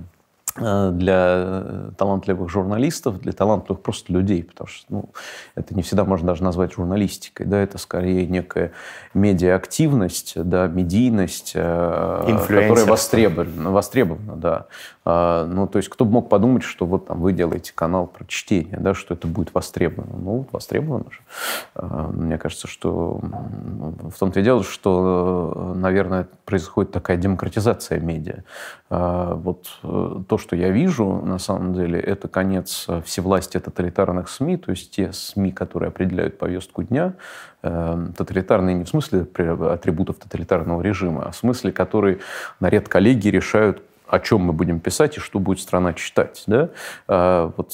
для 0.56 1.92
талантливых 1.96 2.48
журналистов, 2.48 3.20
для 3.20 3.32
талантливых 3.32 3.82
просто 3.82 4.12
людей, 4.12 4.42
потому 4.42 4.68
что 4.68 4.84
ну, 4.88 5.10
это 5.54 5.74
не 5.74 5.82
всегда 5.82 6.04
можно 6.04 6.28
даже 6.28 6.42
назвать 6.42 6.72
журналистикой, 6.72 7.46
да, 7.46 7.58
это 7.58 7.78
скорее 7.78 8.26
некая 8.26 8.72
медиаактивность, 9.14 10.32
да, 10.42 10.66
медийность, 10.66 11.52
э, 11.54 12.36
которая 12.48 12.84
востребована, 12.84 13.70
востребована, 13.70 14.36
да. 14.36 14.66
А, 15.02 15.46
ну, 15.46 15.66
то 15.66 15.78
есть 15.78 15.88
кто 15.88 16.04
бы 16.04 16.12
мог 16.12 16.28
подумать, 16.28 16.62
что 16.62 16.84
вот 16.84 17.06
там 17.06 17.20
вы 17.20 17.32
делаете 17.32 17.72
канал 17.74 18.06
про 18.06 18.24
чтение, 18.26 18.78
да, 18.78 18.94
что 18.94 19.14
это 19.14 19.26
будет 19.26 19.54
востребовано. 19.54 20.16
Ну, 20.16 20.46
востребовано 20.52 21.10
же. 21.10 21.20
А, 21.74 22.08
мне 22.08 22.38
кажется, 22.38 22.68
что 22.68 23.20
в 23.20 24.18
том-то 24.18 24.40
и 24.40 24.42
дело, 24.42 24.62
что, 24.62 25.72
наверное, 25.74 26.28
происходит 26.44 26.92
такая 26.92 27.16
демократизация 27.16 27.98
медиа. 27.98 28.44
А, 28.90 29.34
вот 29.34 29.68
э, 29.82 30.22
то, 30.28 30.36
что 30.40 30.56
я 30.56 30.70
вижу, 30.70 31.22
на 31.24 31.38
самом 31.38 31.74
деле, 31.74 32.00
это 32.00 32.26
конец 32.26 32.88
всевластия 33.04 33.60
тоталитарных 33.60 34.28
СМИ, 34.28 34.56
то 34.56 34.72
есть 34.72 34.90
те 34.90 35.12
СМИ, 35.12 35.52
которые 35.52 35.88
определяют 35.88 36.38
повестку 36.38 36.82
дня, 36.82 37.14
э, 37.62 38.06
тоталитарные 38.16 38.74
не 38.74 38.84
в 38.84 38.88
смысле 38.88 39.26
атрибутов 39.70 40.16
тоталитарного 40.16 40.82
режима, 40.82 41.26
а 41.26 41.30
в 41.30 41.36
смысле, 41.36 41.70
которые 41.70 42.18
на 42.58 42.68
ряд 42.68 42.88
коллеги 42.88 43.28
решают, 43.28 43.82
о 44.10 44.18
чем 44.18 44.40
мы 44.40 44.52
будем 44.52 44.80
писать 44.80 45.16
и 45.16 45.20
что 45.20 45.38
будет 45.38 45.60
страна 45.60 45.92
читать. 45.92 46.42
Да? 46.46 46.70
А, 47.06 47.52
вот, 47.56 47.72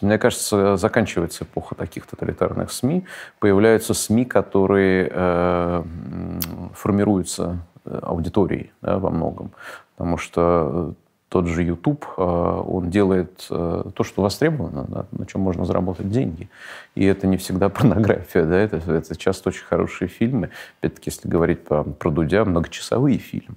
мне 0.00 0.18
кажется, 0.18 0.76
заканчивается 0.76 1.44
эпоха 1.44 1.74
таких 1.74 2.06
тоталитарных 2.06 2.72
СМИ, 2.72 3.04
появляются 3.38 3.94
СМИ, 3.94 4.24
которые 4.24 5.08
э, 5.10 5.84
формируются 6.74 7.58
э, 7.84 7.98
аудиторией 8.02 8.72
да, 8.82 8.98
во 8.98 9.10
многом. 9.10 9.52
Потому 9.96 10.18
что 10.18 10.94
тот 11.28 11.46
же 11.46 11.62
YouTube, 11.62 12.06
э, 12.16 12.22
он 12.22 12.90
делает 12.90 13.46
э, 13.50 13.84
то, 13.94 14.04
что 14.04 14.22
востребовано, 14.22 14.84
да, 14.88 15.06
на 15.10 15.26
чем 15.26 15.40
можно 15.40 15.64
заработать 15.64 16.08
деньги. 16.08 16.48
И 16.94 17.04
это 17.04 17.26
не 17.26 17.36
всегда 17.36 17.68
порнография, 17.70 18.44
да, 18.44 18.56
это, 18.56 18.76
это 18.76 19.16
часто 19.16 19.48
очень 19.48 19.64
хорошие 19.64 20.08
фильмы. 20.08 20.50
Опять-таки, 20.80 21.10
если 21.10 21.28
говорить 21.28 21.64
про, 21.64 21.82
про 21.82 22.10
Дудя, 22.10 22.44
многочасовые 22.44 23.18
фильмы. 23.18 23.56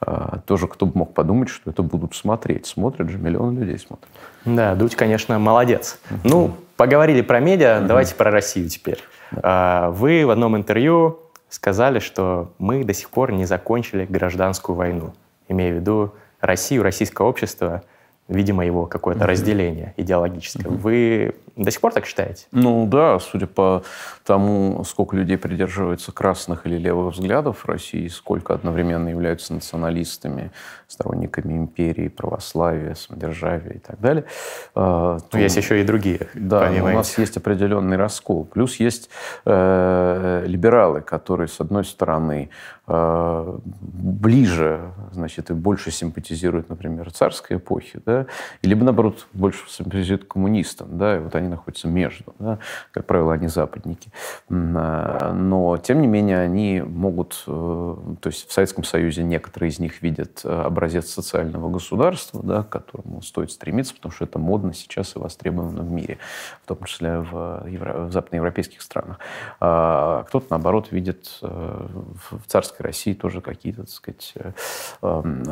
А, 0.00 0.40
тоже 0.46 0.66
кто 0.66 0.86
бы 0.86 0.92
мог 0.94 1.14
подумать, 1.14 1.48
что 1.48 1.70
это 1.70 1.82
будут 1.82 2.14
смотреть. 2.14 2.66
Смотрят 2.66 3.08
же, 3.08 3.18
миллионы 3.18 3.60
людей 3.60 3.78
смотрят. 3.78 4.08
Да, 4.44 4.74
Дудь, 4.74 4.96
конечно, 4.96 5.38
молодец. 5.38 5.98
Uh-huh. 6.10 6.18
Ну, 6.24 6.54
поговорили 6.76 7.22
про 7.22 7.40
медиа, 7.40 7.78
uh-huh. 7.78 7.86
давайте 7.86 8.14
про 8.14 8.30
Россию 8.30 8.68
теперь. 8.68 8.98
Uh-huh. 9.32 9.90
Вы 9.92 10.26
в 10.26 10.30
одном 10.30 10.56
интервью 10.56 11.20
сказали, 11.48 11.98
что 11.98 12.52
мы 12.58 12.84
до 12.84 12.94
сих 12.94 13.10
пор 13.10 13.32
не 13.32 13.44
закончили 13.44 14.06
гражданскую 14.06 14.74
войну, 14.76 15.14
имея 15.48 15.72
в 15.72 15.76
виду 15.76 16.14
Россию, 16.42 16.82
российское 16.82 17.26
общество, 17.26 17.82
видимо, 18.28 18.66
его 18.66 18.86
какое-то 18.86 19.24
uh-huh. 19.24 19.28
разделение 19.28 19.94
идеологическое. 19.96 20.70
Uh-huh. 20.70 20.76
Вы 20.76 21.34
до 21.56 21.70
сих 21.70 21.80
пор 21.80 21.92
так 21.92 22.06
считаете? 22.06 22.46
Ну 22.52 22.86
да, 22.86 23.18
судя 23.18 23.46
по 23.46 23.82
тому, 24.24 24.82
сколько 24.84 25.16
людей 25.16 25.36
придерживаются 25.36 26.12
красных 26.12 26.66
или 26.66 26.76
левых 26.76 27.14
взглядов 27.14 27.64
в 27.64 27.68
России, 27.68 28.08
сколько 28.08 28.54
одновременно 28.54 29.08
являются 29.08 29.52
националистами, 29.52 30.50
сторонниками 30.88 31.54
империи, 31.54 32.08
православия, 32.08 32.94
самодержавия 32.94 33.74
и 33.74 33.78
так 33.78 34.00
далее. 34.00 34.24
А, 34.74 35.18
то, 35.18 35.38
есть 35.38 35.56
еще 35.56 35.80
и 35.80 35.84
другие, 35.84 36.28
Да, 36.34 36.70
у 36.70 36.88
нас 36.88 37.18
есть 37.18 37.36
определенный 37.36 37.96
раскол. 37.96 38.44
Плюс 38.44 38.76
есть 38.76 39.10
э, 39.44 40.44
либералы, 40.46 41.00
которые, 41.00 41.48
с 41.48 41.60
одной 41.60 41.84
стороны, 41.84 42.50
э, 42.81 42.81
ближе, 42.92 44.92
значит, 45.12 45.50
и 45.50 45.54
больше 45.54 45.90
симпатизируют, 45.90 46.68
например, 46.68 47.10
царской 47.10 47.56
эпохи, 47.56 48.00
да, 48.04 48.26
либо, 48.62 48.84
наоборот, 48.84 49.26
больше 49.32 49.64
симпатизируют 49.68 50.26
коммунистам, 50.26 50.98
да, 50.98 51.16
и 51.16 51.20
вот 51.20 51.34
они 51.34 51.48
находятся 51.48 51.88
между. 51.88 52.34
Да? 52.38 52.58
Как 52.90 53.06
правило, 53.06 53.34
они 53.34 53.48
западники. 53.48 54.10
А, 54.50 55.32
но, 55.32 55.76
тем 55.78 56.00
не 56.00 56.06
менее, 56.06 56.38
они 56.38 56.80
могут... 56.80 57.44
Э, 57.46 57.96
то 58.20 58.28
есть 58.28 58.48
в 58.48 58.52
Советском 58.52 58.84
Союзе 58.84 59.22
некоторые 59.22 59.70
из 59.70 59.78
них 59.78 60.02
видят 60.02 60.42
э, 60.44 60.62
образец 60.62 61.10
социального 61.10 61.70
государства, 61.70 62.42
да, 62.42 62.62
к 62.62 62.68
которому 62.68 63.22
стоит 63.22 63.50
стремиться, 63.50 63.94
потому 63.94 64.12
что 64.12 64.24
это 64.24 64.38
модно 64.38 64.72
сейчас 64.72 65.16
и 65.16 65.18
востребовано 65.18 65.82
в 65.82 65.90
мире, 65.90 66.18
в 66.62 66.68
том 66.68 66.82
числе 66.84 67.18
в, 67.18 67.66
евро... 67.68 68.06
в 68.06 68.12
западноевропейских 68.12 68.82
странах. 68.82 69.18
А 69.60 70.24
кто-то, 70.24 70.46
наоборот, 70.50 70.92
видит 70.92 71.38
э, 71.42 71.86
в 72.30 72.46
царской 72.46 72.81
России 72.82 73.14
тоже 73.14 73.40
какие-то, 73.40 73.82
так 73.82 73.90
сказать, 73.90 74.34
эм, 75.02 75.44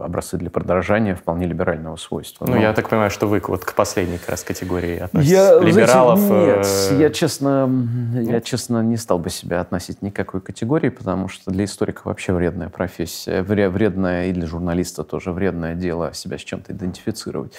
образцы 0.00 0.36
для 0.36 0.50
подражания 0.50 1.14
вполне 1.14 1.46
либерального 1.46 1.96
свойства. 1.96 2.46
Ну, 2.46 2.54
Но... 2.54 2.60
я 2.60 2.72
так 2.72 2.88
понимаю, 2.88 3.10
что 3.10 3.26
вы 3.26 3.42
вот 3.46 3.64
к 3.64 3.74
последней 3.74 4.18
как 4.18 4.30
раз 4.30 4.44
категории 4.44 4.98
относитесь 4.98 5.32
я, 5.32 5.58
либералов? 5.58 6.18
Знаете, 6.20 6.56
нет, 6.56 6.66
э... 6.66 7.02
я 7.02 7.10
честно, 7.10 7.88
я 8.14 8.40
честно 8.40 8.82
не 8.82 8.96
стал 8.96 9.18
бы 9.18 9.30
себя 9.30 9.60
относить 9.60 10.02
ни 10.02 10.10
к 10.10 10.16
какой 10.16 10.40
категории, 10.40 10.90
потому 10.90 11.28
что 11.28 11.50
для 11.50 11.64
историка 11.64 12.02
вообще 12.04 12.32
вредная 12.32 12.68
профессия, 12.68 13.42
вредная 13.42 14.26
и 14.26 14.32
для 14.32 14.46
журналиста 14.46 15.04
тоже 15.04 15.32
вредное 15.32 15.74
дело 15.74 16.12
себя 16.14 16.38
с 16.38 16.42
чем-то 16.42 16.72
идентифицировать. 16.72 17.52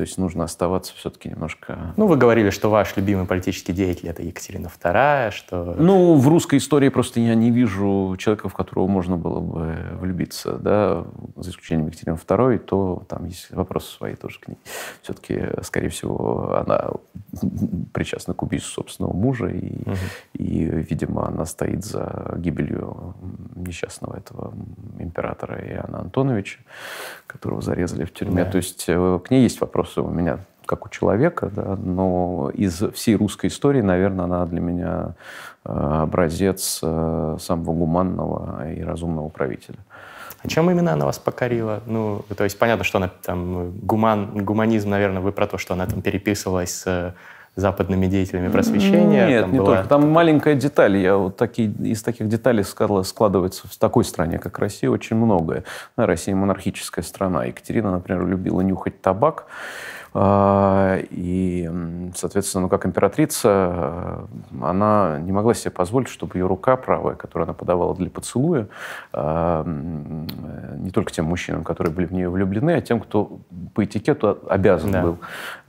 То 0.00 0.04
есть 0.04 0.16
нужно 0.16 0.44
оставаться 0.44 0.94
все-таки 0.96 1.28
немножко... 1.28 1.92
Ну, 1.98 2.06
вы 2.06 2.16
говорили, 2.16 2.48
что 2.48 2.70
ваш 2.70 2.96
любимый 2.96 3.26
политический 3.26 3.74
деятель 3.74 4.08
это 4.08 4.22
Екатерина 4.22 4.68
II, 4.68 5.30
что... 5.30 5.76
Ну, 5.78 6.14
в 6.14 6.26
русской 6.26 6.56
истории 6.56 6.88
просто 6.88 7.20
я 7.20 7.34
не 7.34 7.50
вижу 7.50 8.16
человека, 8.18 8.48
в 8.48 8.54
которого 8.54 8.86
можно 8.86 9.18
было 9.18 9.40
бы 9.40 9.76
влюбиться, 10.00 10.54
да, 10.54 11.04
за 11.36 11.50
исключением 11.50 11.88
Екатерины 11.88 12.16
II, 12.16 12.58
то 12.60 13.02
там 13.10 13.26
есть 13.26 13.50
вопросы 13.50 13.94
свои 13.94 14.14
тоже 14.14 14.40
к 14.40 14.48
ней. 14.48 14.56
Все-таки, 15.02 15.50
скорее 15.64 15.90
всего, 15.90 16.56
она 16.56 16.92
причастна 17.92 18.32
к 18.32 18.42
убийству 18.42 18.70
собственного 18.70 19.12
мужа, 19.12 19.48
и, 19.48 19.82
угу. 19.82 19.96
и, 20.32 20.64
видимо, 20.64 21.28
она 21.28 21.44
стоит 21.44 21.84
за 21.84 22.36
гибелью 22.38 23.14
несчастного 23.54 24.16
этого 24.16 24.54
императора 24.98 25.60
Иоанна 25.60 26.00
Антоновича, 26.00 26.60
которого 27.26 27.60
зарезали 27.60 28.06
в 28.06 28.14
тюрьме. 28.14 28.44
Да. 28.44 28.50
То 28.52 28.56
есть 28.56 28.86
э, 28.88 29.20
к 29.22 29.30
ней 29.30 29.42
есть 29.42 29.58
вопросы 29.90 30.00
у 30.00 30.10
меня 30.10 30.38
как 30.66 30.86
у 30.86 30.88
человека, 30.88 31.50
да, 31.52 31.76
но 31.76 32.50
из 32.54 32.80
всей 32.94 33.16
русской 33.16 33.46
истории, 33.46 33.80
наверное, 33.80 34.26
она 34.26 34.46
для 34.46 34.60
меня 34.60 35.14
э, 35.64 35.70
образец 35.72 36.80
э, 36.82 37.36
самого 37.40 37.72
гуманного 37.74 38.72
и 38.72 38.82
разумного 38.82 39.28
правителя. 39.30 39.78
А 40.44 40.48
чем 40.48 40.70
именно 40.70 40.92
она 40.92 41.06
вас 41.06 41.18
покорила? 41.18 41.80
Ну, 41.86 42.24
то 42.36 42.44
есть 42.44 42.56
понятно, 42.58 42.84
что 42.84 42.98
она 42.98 43.08
там 43.08 43.72
гуман, 43.80 44.44
гуманизм, 44.44 44.90
наверное, 44.90 45.20
вы 45.20 45.32
про 45.32 45.46
то, 45.46 45.58
что 45.58 45.74
она 45.74 45.86
там 45.86 46.02
переписывалась 46.02 46.70
с 46.70 47.14
западными 47.56 48.06
деятелями 48.06 48.48
просвещения. 48.48 49.26
Нет, 49.26 49.42
там 49.42 49.52
не 49.52 49.58
была... 49.58 49.76
только. 49.76 49.88
Там 49.88 50.10
маленькая 50.10 50.54
деталь. 50.54 50.96
Я 50.96 51.16
вот 51.16 51.36
такие, 51.36 51.70
из 51.70 52.02
таких 52.02 52.28
деталей 52.28 52.64
складывается 52.64 53.68
в 53.68 53.76
такой 53.76 54.04
стране, 54.04 54.38
как 54.38 54.58
Россия, 54.58 54.90
очень 54.90 55.16
многое. 55.16 55.64
Россия 55.96 56.34
монархическая 56.34 57.04
страна. 57.04 57.44
Екатерина, 57.44 57.92
например, 57.92 58.26
любила 58.26 58.60
нюхать 58.60 59.00
табак. 59.00 59.46
А, 60.12 60.98
и, 61.10 61.70
соответственно, 62.16 62.62
ну, 62.62 62.68
как 62.68 62.84
императрица, 62.84 63.48
э, 63.72 64.26
она 64.60 65.18
не 65.20 65.30
могла 65.30 65.54
себе 65.54 65.70
позволить, 65.70 66.08
чтобы 66.08 66.36
ее 66.36 66.46
рука 66.46 66.76
правая, 66.76 67.14
которую 67.14 67.44
она 67.44 67.52
подавала 67.52 67.94
для 67.94 68.10
поцелуя, 68.10 68.66
а, 69.12 69.64
не 69.64 70.90
только 70.90 71.12
тем 71.12 71.26
мужчинам, 71.26 71.62
которые 71.62 71.94
были 71.94 72.06
в 72.06 72.12
нее 72.12 72.28
влюблены, 72.28 72.72
а 72.72 72.80
тем, 72.80 72.98
кто 72.98 73.38
по 73.72 73.84
этикету 73.84 74.38
обязан 74.48 74.90
да. 74.90 75.02
был 75.02 75.18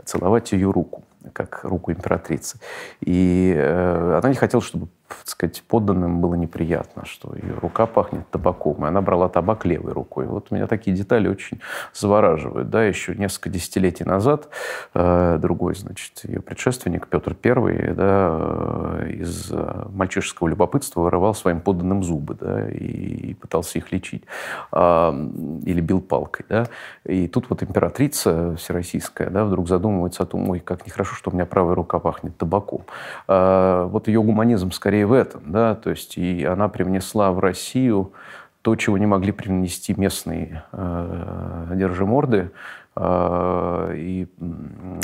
целовать 0.06 0.52
ее 0.54 0.72
руку 0.72 1.04
как 1.34 1.64
руку 1.64 1.92
императрицы. 1.92 2.60
И 3.02 3.54
э, 3.56 4.18
она 4.18 4.30
не 4.30 4.36
хотела, 4.36 4.62
чтобы 4.62 4.88
так 5.16 5.28
сказать, 5.28 5.64
подданным 5.68 6.22
было 6.22 6.36
неприятно, 6.36 7.06
что 7.06 7.34
ее 7.36 7.56
рука 7.62 7.86
пахнет 7.86 8.30
табаком, 8.30 8.86
и 8.86 8.88
она 8.88 9.02
брала 9.02 9.30
табак 9.30 9.66
левой 9.66 9.94
рукой. 9.94 10.26
Вот 10.26 10.52
меня 10.52 10.68
такие 10.68 10.96
детали 10.96 11.28
очень 11.28 11.60
завораживают. 11.94 12.70
Да, 12.70 12.84
еще 12.84 13.16
несколько 13.16 13.50
десятилетий 13.50 14.04
назад 14.04 14.50
э, 14.94 15.38
другой, 15.40 15.76
значит, 15.76 16.22
ее 16.24 16.42
предшественник 16.42 17.08
Петр 17.08 17.36
I 17.44 17.94
да, 17.94 18.38
э, 18.40 19.12
из 19.20 19.52
э, 19.52 19.86
мальчишеского 19.90 20.48
любопытства 20.48 21.02
вырывал 21.02 21.34
своим 21.34 21.62
подданным 21.62 22.04
зубы 22.04 22.36
да, 22.40 22.70
и, 22.70 23.32
и 23.32 23.34
пытался 23.34 23.78
их 23.80 23.92
лечить. 23.92 24.24
Э, 24.72 25.12
или 25.66 25.82
бил 25.82 26.02
палкой. 26.02 26.46
Да. 26.50 26.66
И 27.06 27.28
тут 27.28 27.50
вот 27.50 27.64
императрица 27.64 28.56
всероссийская 28.56 29.30
да, 29.30 29.46
вдруг 29.46 29.68
задумывается 29.68 30.24
о 30.24 30.26
том, 30.26 30.50
ой, 30.50 30.60
как 30.60 30.86
нехорошо, 30.86 31.16
что 31.16 31.32
у 31.32 31.34
меня 31.34 31.46
правая 31.46 31.76
рука 31.76 32.00
пахнет 32.00 32.38
табаком. 32.38 32.84
Э, 33.28 33.88
вот 33.90 34.08
ее 34.08 34.22
гуманизм 34.22 34.72
скорее 34.72 35.01
и 35.02 35.06
в 35.06 35.14
этом, 35.14 35.52
да, 35.52 35.76
то 35.76 35.90
есть 35.90 36.18
и 36.18 36.44
она 36.46 36.70
привнесла 36.70 37.32
в 37.32 37.40
Россию 37.40 38.14
то, 38.62 38.76
чего 38.76 38.98
не 38.98 39.08
могли 39.08 39.32
привнести 39.32 39.94
местные 39.98 40.64
э, 40.72 41.72
держиморды, 41.76 42.52
и 43.00 44.28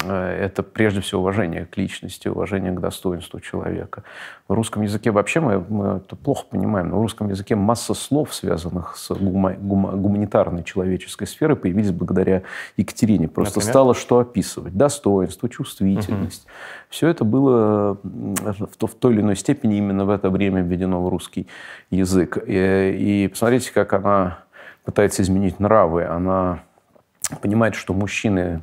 это 0.05 0.61
прежде 0.61 0.99
всего 0.99 1.21
уважение 1.21 1.65
к 1.65 1.77
личности, 1.77 2.27
уважение 2.27 2.73
к 2.73 2.81
достоинству 2.81 3.39
человека. 3.39 4.03
В 4.49 4.53
русском 4.53 4.81
языке 4.81 5.09
вообще 5.11 5.39
мы, 5.39 5.63
мы 5.69 5.85
это 5.97 6.17
плохо 6.17 6.45
понимаем, 6.49 6.89
но 6.89 6.99
в 6.99 7.01
русском 7.01 7.29
языке 7.29 7.55
масса 7.55 7.93
слов, 7.93 8.33
связанных 8.33 8.97
с 8.97 9.09
гума, 9.15 9.53
гума, 9.53 9.91
гуманитарной 9.91 10.65
человеческой 10.65 11.27
сферой, 11.27 11.55
появились 11.55 11.91
благодаря 11.91 12.43
Екатерине. 12.75 13.29
Просто 13.29 13.59
Например? 13.59 13.73
стало 13.73 13.95
что 13.95 14.19
описывать. 14.19 14.75
Достоинство, 14.75 15.47
чувствительность. 15.47 16.43
Угу. 16.43 16.51
Все 16.89 17.07
это 17.07 17.23
было 17.23 17.97
в 18.03 18.95
той 18.99 19.13
или 19.13 19.21
иной 19.21 19.37
степени 19.37 19.77
именно 19.77 20.03
в 20.03 20.09
это 20.09 20.29
время 20.29 20.61
введено 20.61 21.01
в 21.01 21.07
русский 21.07 21.47
язык. 21.89 22.37
И, 22.45 23.23
и 23.23 23.27
посмотрите, 23.29 23.71
как 23.73 23.93
она 23.93 24.39
пытается 24.83 25.21
изменить 25.21 25.59
нравы. 25.59 26.05
Она 26.05 26.63
понимает, 27.41 27.75
что 27.75 27.93
мужчины, 27.93 28.61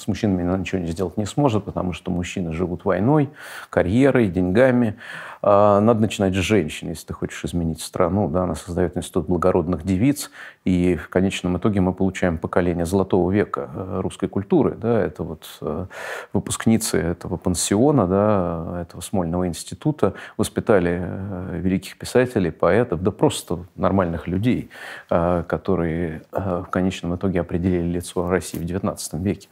с 0.00 0.08
мужчинами 0.08 0.44
она 0.44 0.56
ничего 0.56 0.84
сделать 0.86 1.16
не 1.18 1.26
сможет, 1.26 1.64
потому 1.64 1.92
что 1.92 2.10
мужчины 2.10 2.52
живут 2.52 2.84
войной, 2.84 3.30
карьерой, 3.68 4.28
деньгами. 4.28 4.96
А, 5.42 5.80
надо 5.80 6.00
начинать 6.00 6.34
с 6.34 6.38
женщин, 6.38 6.88
если 6.88 7.08
ты 7.08 7.14
хочешь 7.14 7.44
изменить 7.44 7.82
страну. 7.82 8.28
Да, 8.28 8.44
она 8.44 8.54
создает 8.54 8.96
институт 8.96 9.26
благородных 9.26 9.84
девиц, 9.84 10.30
и 10.64 10.96
в 10.96 11.08
конечном 11.08 11.56
итоге 11.56 11.80
мы 11.80 11.94
получаем 11.94 12.36
поколение 12.36 12.84
золотого 12.84 13.30
века 13.30 13.70
э, 13.74 14.00
русской 14.02 14.28
культуры. 14.28 14.76
Да, 14.76 15.00
это 15.00 15.22
вот 15.22 15.46
э, 15.62 15.86
выпускницы 16.34 16.98
этого 16.98 17.38
пансиона, 17.38 18.06
да, 18.06 18.82
этого 18.82 19.00
Смольного 19.00 19.48
института 19.48 20.12
воспитали 20.36 21.00
э, 21.02 21.60
великих 21.60 21.96
писателей, 21.96 22.52
поэтов, 22.52 23.02
да 23.02 23.10
просто 23.10 23.60
нормальных 23.74 24.26
людей, 24.26 24.70
которые 25.08 26.22
в 26.30 26.66
конечном 26.70 27.16
итоге 27.16 27.40
определили 27.40 27.88
лицо 27.92 28.28
России 28.28 28.58
в 28.58 28.62
XIX 28.62 28.98
веке. 29.22 29.48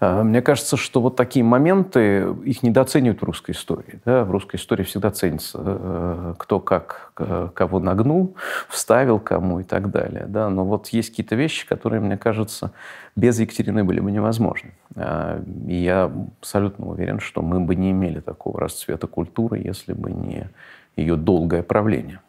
А, 0.00 0.22
мне 0.22 0.42
кажется, 0.42 0.76
что 0.76 1.00
вот 1.00 1.16
такие 1.16 1.44
моменты, 1.44 2.34
их 2.44 2.62
недооценивают 2.62 3.20
в 3.20 3.24
русской 3.24 3.52
истории. 3.52 4.00
Да? 4.04 4.24
В 4.24 4.30
русской 4.30 4.56
истории 4.56 4.84
всегда 4.84 5.10
ценится, 5.10 5.58
э, 5.60 6.34
кто 6.38 6.60
как 6.60 7.12
кого 7.54 7.80
нагнул, 7.80 8.36
вставил 8.68 9.18
кому 9.18 9.60
и 9.60 9.64
так 9.64 9.90
далее. 9.90 10.26
Да? 10.28 10.48
Но 10.50 10.64
вот 10.64 10.88
есть 10.88 11.10
какие-то 11.10 11.34
вещи, 11.34 11.66
которые, 11.66 12.00
мне 12.00 12.16
кажется, 12.16 12.72
без 13.16 13.40
Екатерины 13.40 13.82
были 13.82 14.00
бы 14.00 14.10
невозможны. 14.12 14.72
А, 14.94 15.42
и 15.66 15.74
я 15.74 16.12
абсолютно 16.40 16.86
уверен, 16.86 17.18
что 17.18 17.42
мы 17.42 17.60
бы 17.60 17.74
не 17.74 17.90
имели 17.90 18.20
такого 18.20 18.60
расцвета 18.60 19.06
культуры, 19.06 19.58
если 19.58 19.92
бы 19.92 20.12
не 20.12 20.48
ее 20.96 21.16
долгое 21.16 21.62
правление. 21.62 22.20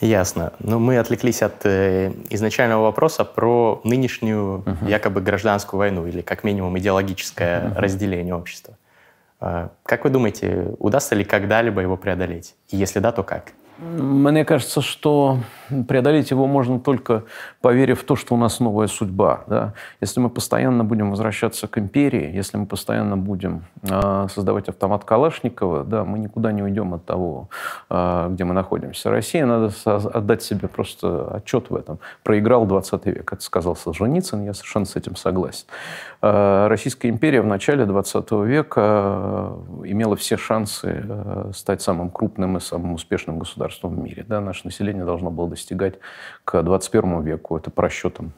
Ясно. 0.00 0.52
Но 0.60 0.78
мы 0.78 0.98
отвлеклись 0.98 1.42
от 1.42 1.66
э, 1.66 2.12
изначального 2.30 2.84
вопроса 2.84 3.24
про 3.24 3.80
нынешнюю 3.84 4.62
uh-huh. 4.64 4.88
якобы 4.88 5.20
гражданскую 5.20 5.78
войну 5.78 6.06
или 6.06 6.22
как 6.22 6.42
минимум 6.42 6.78
идеологическое 6.78 7.60
uh-huh. 7.60 7.78
разделение 7.78 8.34
общества. 8.34 8.74
Э, 9.40 9.68
как 9.82 10.04
вы 10.04 10.10
думаете, 10.10 10.74
удастся 10.78 11.14
ли 11.14 11.22
когда-либо 11.22 11.82
его 11.82 11.98
преодолеть? 11.98 12.54
И 12.70 12.78
если 12.78 12.98
да, 12.98 13.12
то 13.12 13.22
как? 13.22 13.52
Мне 13.80 14.44
кажется, 14.44 14.82
что 14.82 15.38
преодолеть 15.88 16.30
его 16.30 16.46
можно 16.46 16.80
только 16.80 17.24
поверив 17.62 18.00
в 18.00 18.04
то, 18.04 18.14
что 18.14 18.34
у 18.34 18.36
нас 18.36 18.60
новая 18.60 18.88
судьба. 18.88 19.44
Да? 19.46 19.72
Если 20.02 20.20
мы 20.20 20.28
постоянно 20.28 20.84
будем 20.84 21.10
возвращаться 21.10 21.66
к 21.66 21.78
империи, 21.78 22.30
если 22.30 22.58
мы 22.58 22.66
постоянно 22.66 23.16
будем 23.16 23.64
э, 23.82 24.26
создавать 24.28 24.68
автомат 24.68 25.04
Калашникова, 25.04 25.84
да, 25.84 26.04
мы 26.04 26.18
никуда 26.18 26.52
не 26.52 26.62
уйдем 26.62 26.92
от 26.92 27.06
того, 27.06 27.48
э, 27.88 28.28
где 28.30 28.44
мы 28.44 28.52
находимся. 28.52 29.10
Россия, 29.10 29.46
надо 29.46 29.72
отдать 29.86 30.42
себе 30.42 30.68
просто 30.68 31.36
отчет 31.36 31.70
в 31.70 31.76
этом. 31.76 32.00
Проиграл 32.22 32.66
20 32.66 33.06
век, 33.06 33.32
это 33.32 33.42
сказал 33.42 33.76
Солженицын, 33.76 34.44
я 34.44 34.52
совершенно 34.52 34.84
с 34.84 34.94
этим 34.94 35.16
согласен. 35.16 35.64
Э, 36.22 36.66
Российская 36.68 37.08
империя 37.08 37.40
в 37.40 37.46
начале 37.46 37.86
20 37.86 38.30
века 38.44 39.52
имела 39.84 40.16
все 40.16 40.36
шансы 40.36 41.04
стать 41.52 41.82
самым 41.82 42.10
крупным 42.10 42.56
и 42.56 42.60
самым 42.60 42.94
успешным 42.94 43.38
государством 43.38 43.96
в 43.96 43.98
мире. 43.98 44.24
Да? 44.26 44.40
Наше 44.40 44.62
население 44.64 45.04
должно 45.04 45.30
было 45.30 45.48
достигать 45.48 45.94
к 46.44 46.62
21 46.62 47.22
веку. 47.22 47.56
Это 47.56 47.70
по 47.70 47.82
расчетам 47.82 48.32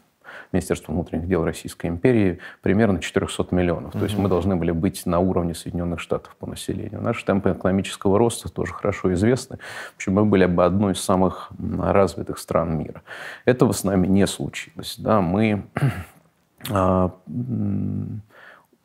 Министерства 0.53 0.93
внутренних 0.93 1.29
дел 1.29 1.45
Российской 1.45 1.87
империи 1.87 2.39
примерно 2.61 3.01
400 3.01 3.55
миллионов. 3.55 3.95
Mm-hmm. 3.95 3.99
То 3.99 4.05
есть 4.05 4.19
мы 4.19 4.29
должны 4.29 4.57
были 4.57 4.71
быть 4.71 5.07
на 5.07 5.19
уровне 5.19 5.55
Соединенных 5.55 6.01
Штатов 6.01 6.37
по 6.37 6.47
населению. 6.47 7.01
Наши 7.01 7.25
темпы 7.25 7.53
экономического 7.53 8.19
роста 8.19 8.49
тоже 8.51 8.73
хорошо 8.73 9.13
известны. 9.15 9.59
В 9.93 9.97
общем, 9.97 10.15
мы 10.15 10.25
были 10.25 10.47
бы 10.47 10.65
одной 10.65 10.93
из 10.93 11.01
самых 11.01 11.51
развитых 11.79 12.39
стран 12.39 12.77
мира. 12.77 13.03
Этого 13.45 13.73
с 13.73 13.85
нами 13.85 14.07
не 14.07 14.27
случилось. 14.27 14.97
Да? 14.99 15.21
Мы 15.21 15.65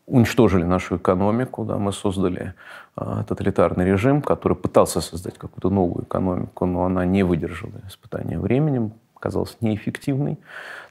уничтожили 0.07 0.63
нашу 0.63 0.97
экономику, 0.97 1.65
да, 1.65 1.77
мы 1.77 1.91
создали 1.91 2.53
э, 2.95 3.23
тоталитарный 3.27 3.85
режим, 3.85 4.21
который 4.21 4.55
пытался 4.55 5.01
создать 5.01 5.37
какую-то 5.37 5.69
новую 5.69 6.05
экономику, 6.05 6.65
но 6.65 6.85
она 6.85 7.05
не 7.05 7.23
выдержала 7.23 7.73
испытания 7.87 8.39
временем, 8.39 8.93
оказалась 9.15 9.57
неэффективной. 9.59 10.37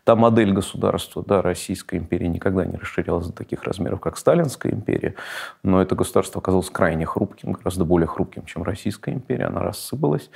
Та 0.04 0.16
модель 0.16 0.52
государства, 0.52 1.24
да, 1.26 1.42
Российская 1.42 1.96
империя 1.96 2.28
никогда 2.28 2.64
не 2.66 2.76
расширялась 2.76 3.26
до 3.26 3.32
таких 3.32 3.64
размеров, 3.64 4.00
как 4.00 4.18
Сталинская 4.18 4.72
империя, 4.72 5.14
но 5.62 5.80
это 5.80 5.94
государство 5.94 6.40
оказалось 6.40 6.68
крайне 6.68 7.06
хрупким, 7.06 7.52
гораздо 7.52 7.84
более 7.84 8.06
хрупким, 8.06 8.44
чем 8.44 8.62
Российская 8.64 9.12
империя, 9.12 9.46
она 9.46 9.62
рассыпалась. 9.62 10.30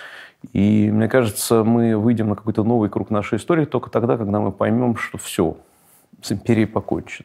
И 0.52 0.90
мне 0.90 1.08
кажется, 1.08 1.64
мы 1.64 1.96
выйдем 1.96 2.30
на 2.30 2.34
какой-то 2.34 2.64
новый 2.64 2.88
круг 2.88 3.10
нашей 3.10 3.36
истории 3.36 3.66
только 3.66 3.90
тогда, 3.90 4.16
когда 4.16 4.40
мы 4.40 4.50
поймем, 4.50 4.96
что 4.96 5.18
все, 5.18 5.58
с 6.22 6.32
империей 6.32 6.66
покончен, 6.66 7.24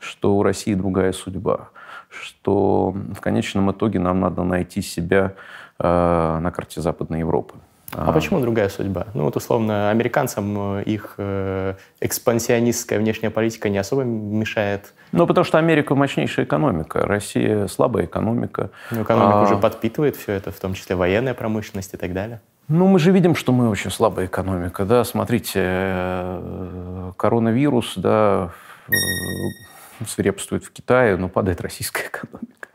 что 0.00 0.36
у 0.36 0.42
России 0.42 0.74
другая 0.74 1.12
судьба, 1.12 1.70
что 2.08 2.90
в 2.90 3.20
конечном 3.20 3.70
итоге 3.72 3.98
нам 3.98 4.20
надо 4.20 4.44
найти 4.44 4.82
себя 4.82 5.34
э, 5.78 6.38
на 6.40 6.50
карте 6.50 6.80
Западной 6.80 7.20
Европы. 7.20 7.54
А, 7.96 8.08
а 8.08 8.12
почему 8.12 8.40
другая 8.40 8.68
судьба? 8.68 9.06
Ну 9.14 9.24
вот 9.24 9.36
условно 9.36 9.90
американцам 9.90 10.78
э, 10.78 10.82
их 10.84 11.14
э, 11.18 11.74
экспансионистская 12.00 12.98
внешняя 12.98 13.30
политика 13.30 13.68
не 13.68 13.78
особо 13.78 14.02
мешает. 14.02 14.94
Ну 15.12 15.26
потому 15.26 15.44
что 15.44 15.58
Америка 15.58 15.94
мощнейшая 15.94 16.44
экономика, 16.44 17.06
Россия 17.06 17.68
слабая 17.68 18.06
экономика. 18.06 18.70
Ну 18.90 19.02
экономика 19.02 19.40
а... 19.40 19.42
уже 19.42 19.56
подпитывает 19.56 20.16
все 20.16 20.32
это, 20.32 20.50
в 20.50 20.58
том 20.58 20.74
числе 20.74 20.96
военная 20.96 21.34
промышленность 21.34 21.94
и 21.94 21.96
так 21.96 22.12
далее. 22.12 22.40
Ну, 22.68 22.86
мы 22.86 22.98
же 22.98 23.12
видим, 23.12 23.34
что 23.34 23.52
мы 23.52 23.68
очень 23.68 23.90
слабая 23.90 24.24
экономика, 24.24 24.86
да, 24.86 25.04
смотрите, 25.04 25.60
э, 25.62 27.12
коронавирус, 27.18 27.92
да, 27.96 28.52
э, 28.88 30.04
свирепствует 30.06 30.64
в 30.64 30.72
Китае, 30.72 31.18
но 31.18 31.28
падает 31.28 31.60
российская 31.60 32.04
экономика. 32.08 32.68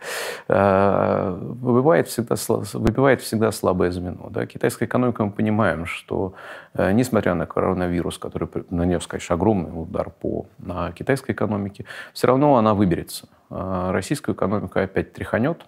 Э, 0.48 1.36
выбивает 1.42 2.08
всегда, 2.08 2.36
выбивает 2.74 3.22
всегда 3.22 3.52
слабое 3.52 3.90
звено. 3.90 4.30
Да. 4.30 4.46
Китайская 4.46 4.86
экономика, 4.86 5.26
мы 5.26 5.32
понимаем, 5.32 5.88
что 5.88 6.36
несмотря 6.76 7.34
на 7.34 7.48
коронавирус, 7.48 8.20
который 8.20 8.48
нанес, 8.70 9.06
конечно, 9.08 9.34
огромный 9.34 9.72
удар 9.72 10.12
по 10.12 10.46
китайской 10.94 11.32
экономике, 11.32 11.86
все 12.14 12.28
равно 12.28 12.58
она 12.58 12.76
выберется. 12.76 13.28
Российскую 13.50 14.36
экономику 14.36 14.80
опять 14.80 15.14
тряханет, 15.14 15.66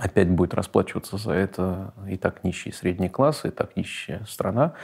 опять 0.00 0.28
будет 0.28 0.54
расплачиваться 0.54 1.16
за 1.16 1.32
это 1.32 1.94
и 2.08 2.16
так 2.16 2.44
нищий 2.44 2.72
средний 2.72 3.08
класс, 3.08 3.44
и 3.44 3.50
так 3.50 3.74
нищая 3.76 4.22
страна. 4.28 4.74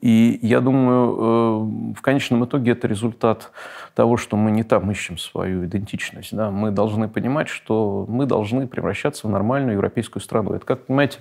И 0.00 0.38
я 0.42 0.60
думаю, 0.60 1.92
э, 1.92 1.94
в 1.98 2.02
конечном 2.02 2.44
итоге 2.44 2.72
это 2.72 2.88
результат 2.88 3.52
того, 3.94 4.16
что 4.16 4.36
мы 4.36 4.50
не 4.50 4.62
там 4.62 4.90
ищем 4.90 5.18
свою 5.18 5.66
идентичность. 5.66 6.34
Да? 6.34 6.50
Мы 6.50 6.70
должны 6.70 7.08
понимать, 7.08 7.48
что 7.48 8.06
мы 8.08 8.24
должны 8.24 8.66
превращаться 8.66 9.26
в 9.26 9.30
нормальную 9.30 9.74
европейскую 9.74 10.22
страну. 10.22 10.54
Это, 10.54 10.64
как 10.64 10.86
понимаете, 10.86 11.18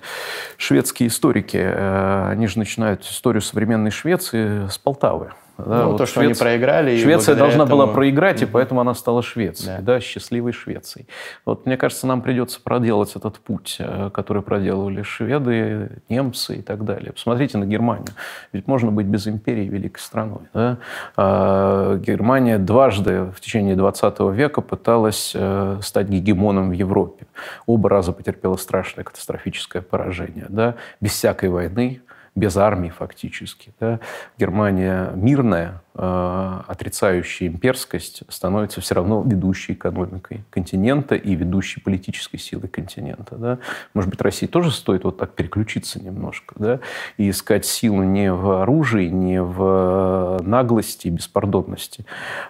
шведские 0.58 1.08
историки, 1.08 1.58
э, 1.58 2.30
они 2.30 2.48
же 2.48 2.60
начинают 2.60 3.04
историю 3.04 3.42
современной 3.42 3.92
Швеции 3.92 4.68
с 4.68 4.78
Полтавы. 4.78 5.32
Да, 5.58 5.84
ну, 5.84 5.92
вот 5.92 5.98
то, 5.98 6.06
что 6.06 6.22
Швец... 6.22 6.42
они 6.42 6.50
проиграли. 6.50 7.02
Швеция 7.02 7.36
должна 7.36 7.64
этому... 7.64 7.84
была 7.84 7.94
проиграть, 7.94 8.42
и 8.42 8.46
поэтому 8.46 8.82
она 8.82 8.94
стала 8.94 9.24
Швецией, 9.24 9.78
да. 9.78 9.94
да, 9.94 10.00
счастливой 10.00 10.52
Швецией. 10.52 11.08
Вот 11.46 11.66
мне 11.66 11.78
кажется, 11.78 12.08
нам 12.08 12.22
придется 12.22 12.60
проделать 12.62 13.16
этот 13.16 13.40
путь, 13.40 13.78
э, 13.80 14.10
который 14.14 14.42
проделывали 14.42 15.02
шведы, 15.02 16.02
немцы 16.10 16.58
и 16.58 16.62
так 16.62 16.84
далее. 16.84 17.14
Посмотрите 17.14 17.58
на 17.58 17.66
Германию. 17.66 18.10
Ведь 18.52 18.68
можно 18.68 18.92
быть 18.92 19.06
без 19.06 19.28
империи 19.28 19.66
великой 19.66 20.00
страной. 20.00 20.42
Да? 20.54 20.78
А 21.16 21.96
Германия 21.98 22.58
дважды 22.58 23.32
в 23.36 23.40
течение 23.40 23.76
20 23.76 24.20
века 24.34 24.62
пыталась 24.62 25.32
э, 25.34 25.80
стать 25.82 26.10
гегемоном 26.10 26.70
в 26.70 26.74
Европе. 26.74 27.28
Оба 27.66 27.90
раза 27.90 28.12
потерпела 28.12 28.58
страшное 28.58 29.06
катастрофическое 29.06 29.82
поражение. 29.82 30.48
Да? 30.50 30.76
Без 31.00 31.12
всякой 31.12 31.50
войны, 31.50 32.02
без 32.36 32.58
армии 32.58 32.90
фактически. 32.90 33.74
Да? 33.80 34.00
Германия 34.38 35.12
мирная, 35.16 35.82
э, 35.96 36.62
отрицающий 36.68 37.48
имперскость, 37.48 38.24
становится 38.30 38.82
все 38.82 38.96
равно 38.96 39.24
ведущей 39.24 39.74
экономикой 39.74 40.44
континента 40.50 41.16
и 41.16 41.36
ведущей 41.36 41.82
политической 41.82 42.38
силой 42.38 42.68
континента. 42.68 43.36
Да? 43.36 43.60
Может 43.94 44.10
быть, 44.10 44.22
России 44.22 44.48
тоже 44.48 44.72
стоит 44.72 45.04
вот 45.04 45.18
так 45.18 45.32
переключиться 45.32 46.04
немножко 46.04 46.56
да? 46.58 46.80
и 47.18 47.30
искать 47.30 47.66
силу 47.66 48.04
не 48.04 48.32
в 48.32 48.62
оружии, 48.62 49.08
не 49.08 49.42
в 49.42 50.40
наглости 50.42 51.08
и 51.08 51.12
беспардонности 51.12 52.06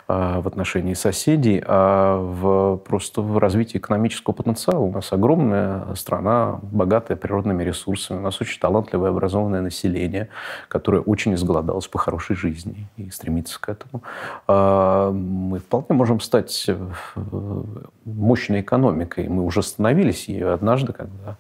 э, 0.08 0.40
в 0.40 0.48
отношении 0.48 0.94
соседей, 0.94 1.64
а 1.66 2.18
в, 2.18 2.78
просто 2.78 3.22
в 3.22 3.38
развитии 3.38 3.78
экономического 3.78 4.34
потенциала. 4.34 4.80
У 4.80 4.92
нас 4.92 5.14
огромная 5.14 5.94
страна, 5.96 6.60
богатая 6.64 7.16
природными 7.16 7.64
ресурсами, 7.64 8.18
у 8.18 8.22
нас 8.22 8.42
очень 8.42 8.60
талантливое 8.60 9.12
образованное 9.12 9.62
население, 9.62 10.30
которое 10.68 11.02
очень 11.02 11.34
изголодалось 11.36 11.88
по 11.88 12.00
хорошей 12.00 12.36
жизни 12.36 12.88
и 12.98 13.10
стремится 13.10 13.35
к 13.44 13.70
этому. 13.70 14.04
А, 14.48 15.12
мы 15.12 15.60
вполне 15.60 15.88
можем 15.90 16.20
стать 16.20 16.66
э, 16.68 16.78
мощной 18.06 18.62
экономикой. 18.62 19.28
Мы 19.28 19.44
уже 19.44 19.64
становились 19.64 20.28
ее 20.28 20.52
однажды, 20.52 20.94
когда 20.94 21.38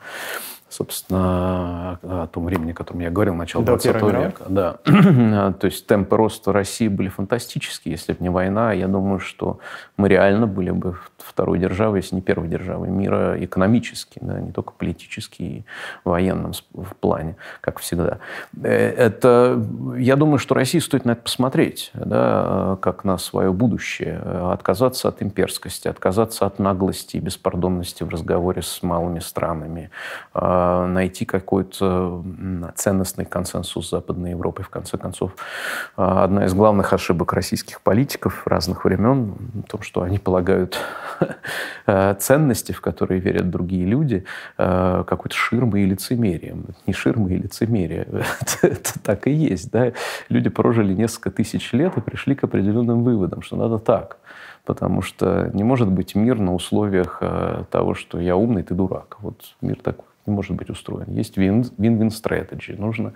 собственно, 0.75 1.99
о 2.03 2.27
том 2.27 2.45
времени, 2.45 2.71
о 2.71 2.73
котором 2.73 2.99
я 2.99 3.09
говорил, 3.09 3.33
начало 3.35 3.63
До 3.63 3.77
20 3.77 3.95
века. 3.95 4.43
Да. 4.49 4.77
То 5.53 5.65
есть 5.65 5.87
темпы 5.87 6.17
роста 6.17 6.51
России 6.51 6.87
были 6.87 7.07
фантастические. 7.07 7.93
Если 7.93 8.13
бы 8.13 8.19
не 8.21 8.29
война, 8.29 8.73
я 8.73 8.87
думаю, 8.87 9.19
что 9.19 9.59
мы 9.97 10.09
реально 10.09 10.47
были 10.47 10.71
бы 10.71 10.97
второй 11.17 11.59
державой, 11.59 11.99
если 11.99 12.15
не 12.15 12.21
первой 12.21 12.47
державой 12.47 12.89
мира 12.89 13.35
экономически, 13.43 14.19
да, 14.21 14.39
не 14.39 14.51
только 14.51 14.73
политически 14.73 15.41
и 15.41 15.65
военном 16.03 16.53
в 16.73 16.95
плане, 16.95 17.35
как 17.61 17.79
всегда. 17.79 18.19
Э, 18.61 18.69
это, 18.69 19.63
я 19.97 20.15
думаю, 20.15 20.39
что 20.39 20.55
России 20.55 20.79
стоит 20.79 21.05
на 21.05 21.11
это 21.11 21.21
посмотреть, 21.21 21.91
да, 21.93 22.77
как 22.81 23.03
на 23.03 23.17
свое 23.17 23.51
будущее, 23.51 24.19
отказаться 24.19 25.07
от 25.07 25.21
имперскости, 25.21 25.87
отказаться 25.87 26.45
от 26.45 26.59
наглости 26.59 27.17
и 27.17 27.19
беспардонности 27.19 28.03
в 28.03 28.09
разговоре 28.09 28.61
с 28.61 28.83
малыми 28.83 29.19
странами, 29.19 29.89
а, 30.33 30.64
найти 30.87 31.25
какой-то 31.25 32.23
ценностный 32.75 33.25
консенсус 33.25 33.89
Западной 33.89 34.31
Европой. 34.31 34.63
В 34.63 34.69
конце 34.69 34.97
концов, 34.97 35.35
а, 35.95 36.23
одна 36.23 36.45
из 36.45 36.53
главных 36.53 36.93
ошибок 36.93 37.33
российских 37.33 37.81
политиков 37.81 38.45
разных 38.45 38.85
времен 38.85 39.35
в 39.53 39.63
том, 39.63 39.81
что 39.81 40.01
они 40.01 40.17
полагают 40.17 40.77
Э, 41.85 42.15
ценности, 42.19 42.71
в 42.71 42.81
которые 42.81 43.19
верят 43.19 43.49
другие 43.49 43.85
люди, 43.85 44.25
какой-то 44.57 45.35
ширмой 45.35 45.83
и 45.83 45.85
лицемерием. 45.85 46.65
Не 46.87 46.93
ширмой 46.93 47.35
и 47.35 47.37
лицемерие. 47.37 48.07
это, 48.61 48.99
так 49.01 49.27
и 49.27 49.31
есть. 49.31 49.71
Да? 49.71 49.91
Люди 50.29 50.49
прожили 50.49 50.93
несколько 50.93 51.31
тысяч 51.31 51.73
лет 51.73 51.97
и 51.97 52.01
пришли 52.01 52.35
к 52.35 52.43
определенным 52.43 53.03
выводам, 53.03 53.41
что 53.41 53.55
надо 53.55 53.79
так. 53.79 54.17
Потому 54.65 55.01
что 55.01 55.51
не 55.53 55.63
может 55.63 55.89
быть 55.89 56.15
мир 56.15 56.39
на 56.39 56.53
условиях 56.53 57.21
того, 57.69 57.93
что 57.93 58.19
я 58.19 58.35
умный, 58.35 58.63
ты 58.63 58.73
дурак. 58.73 59.17
Вот 59.19 59.55
мир 59.61 59.77
такой 59.81 60.05
может 60.31 60.55
быть 60.55 60.69
устроен. 60.69 61.11
Есть 61.11 61.37
win-win 61.37 62.09
strategy. 62.09 62.79
Нужно 62.79 63.13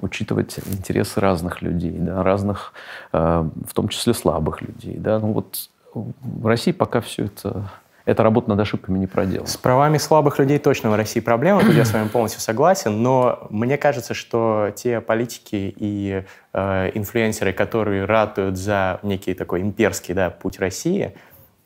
учитывать 0.00 0.58
интересы 0.66 1.20
разных 1.20 1.62
людей, 1.62 1.96
да, 1.98 2.22
разных, 2.22 2.72
в 3.12 3.74
том 3.74 3.88
числе 3.88 4.14
слабых 4.14 4.62
людей. 4.62 4.96
Да. 4.96 5.18
Ну 5.18 5.32
вот 5.32 5.70
в 5.94 6.46
России 6.46 6.72
пока 6.72 7.00
все 7.00 7.24
это 7.24 7.70
эта 8.10 8.22
работа 8.22 8.48
над 8.50 8.60
ошибками 8.60 8.98
не 8.98 9.06
проделана. 9.06 9.46
С 9.46 9.56
правами 9.56 9.98
слабых 9.98 10.38
людей 10.38 10.58
точно 10.58 10.90
в 10.90 10.94
России 10.94 11.20
проблема, 11.20 11.60
тут 11.60 11.74
я 11.74 11.84
с 11.84 11.92
вами 11.92 12.08
полностью 12.08 12.40
согласен, 12.40 13.02
но 13.02 13.46
мне 13.50 13.76
кажется, 13.76 14.14
что 14.14 14.72
те 14.74 15.00
политики 15.00 15.72
и 15.76 16.24
э, 16.52 16.90
инфлюенсеры, 16.94 17.52
которые 17.52 18.06
ратуют 18.06 18.56
за 18.56 18.98
некий 19.02 19.34
такой 19.34 19.60
имперский 19.60 20.14
да, 20.14 20.30
путь 20.30 20.58
России, 20.58 21.14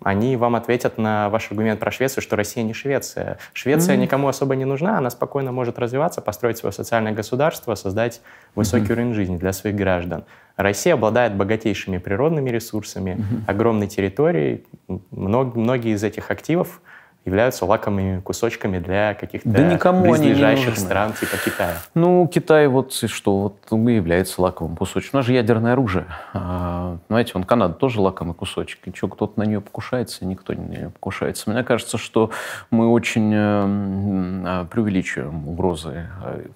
они 0.05 0.37
вам 0.37 0.55
ответят 0.55 0.99
на 0.99 1.31
ваш 1.31 1.51
аргумент 1.51 1.81
про 1.81 1.91
Швецию, 1.91 2.23
что 2.23 2.37
Россия 2.37 2.63
не 2.63 2.75
Швеция. 2.75 3.39
Швеция 3.55 3.97
mm-hmm. 3.97 4.01
никому 4.01 4.29
особо 4.29 4.55
не 4.55 4.67
нужна, 4.67 4.99
она 4.99 5.09
спокойно 5.09 5.51
может 5.51 5.79
развиваться, 5.79 6.21
построить 6.21 6.59
свое 6.59 6.73
социальное 6.73 7.13
государство, 7.13 7.75
создать 7.75 8.21
высокий 8.55 8.85
mm-hmm. 8.85 8.93
уровень 8.93 9.15
жизни 9.15 9.37
для 9.39 9.53
своих 9.53 9.75
граждан. 9.75 10.25
Россия 10.57 10.95
обладает 10.95 11.35
богатейшими 11.35 11.97
природными 11.97 12.51
ресурсами, 12.51 13.13
mm-hmm. 13.13 13.43
огромной 13.47 13.89
территорией. 13.89 14.67
Мног, 15.11 15.57
многие 15.57 15.95
из 15.95 16.05
этих 16.05 16.31
активов 16.31 16.83
являются 17.25 17.65
лакомыми 17.65 18.21
кусочками 18.21 18.79
для 18.79 19.15
каких-то 19.15 19.49
да 19.49 19.63
никому 19.63 20.03
близлежащих 20.11 20.77
стран 20.77 21.15
типа 21.15 21.37
Китая. 21.43 21.77
Ну, 21.95 22.29
Китай 22.29 22.67
вот 22.67 22.93
что, 22.93 23.39
вот 23.39 23.57
является 23.71 24.43
лакомым 24.43 24.77
кусочком. 24.77 25.19
У 25.19 25.21
нас 25.21 25.27
же 25.27 25.33
ядерное 25.33 25.73
оружие. 25.73 26.07
А, 26.33 26.99
знаете, 27.09 27.33
он 27.35 27.45
Канада 27.45 27.75
тоже 27.75 28.01
лакомый 28.01 28.35
кусочек. 28.35 28.81
И 28.87 28.95
что, 28.95 29.09
кто-то 29.09 29.39
на 29.39 29.45
нее 29.45 29.61
покушается, 29.61 30.25
никто 30.25 30.53
не 30.53 30.65
на 30.65 30.71
нее 30.71 30.91
покушается. 30.91 31.51
Мне 31.51 31.63
кажется, 31.65 31.99
что 31.99 32.31
мы 32.71 32.91
очень 32.91 33.33
э, 33.33 33.37
а, 33.37 34.65
преувеличиваем 34.67 35.49
угрозы. 35.49 36.09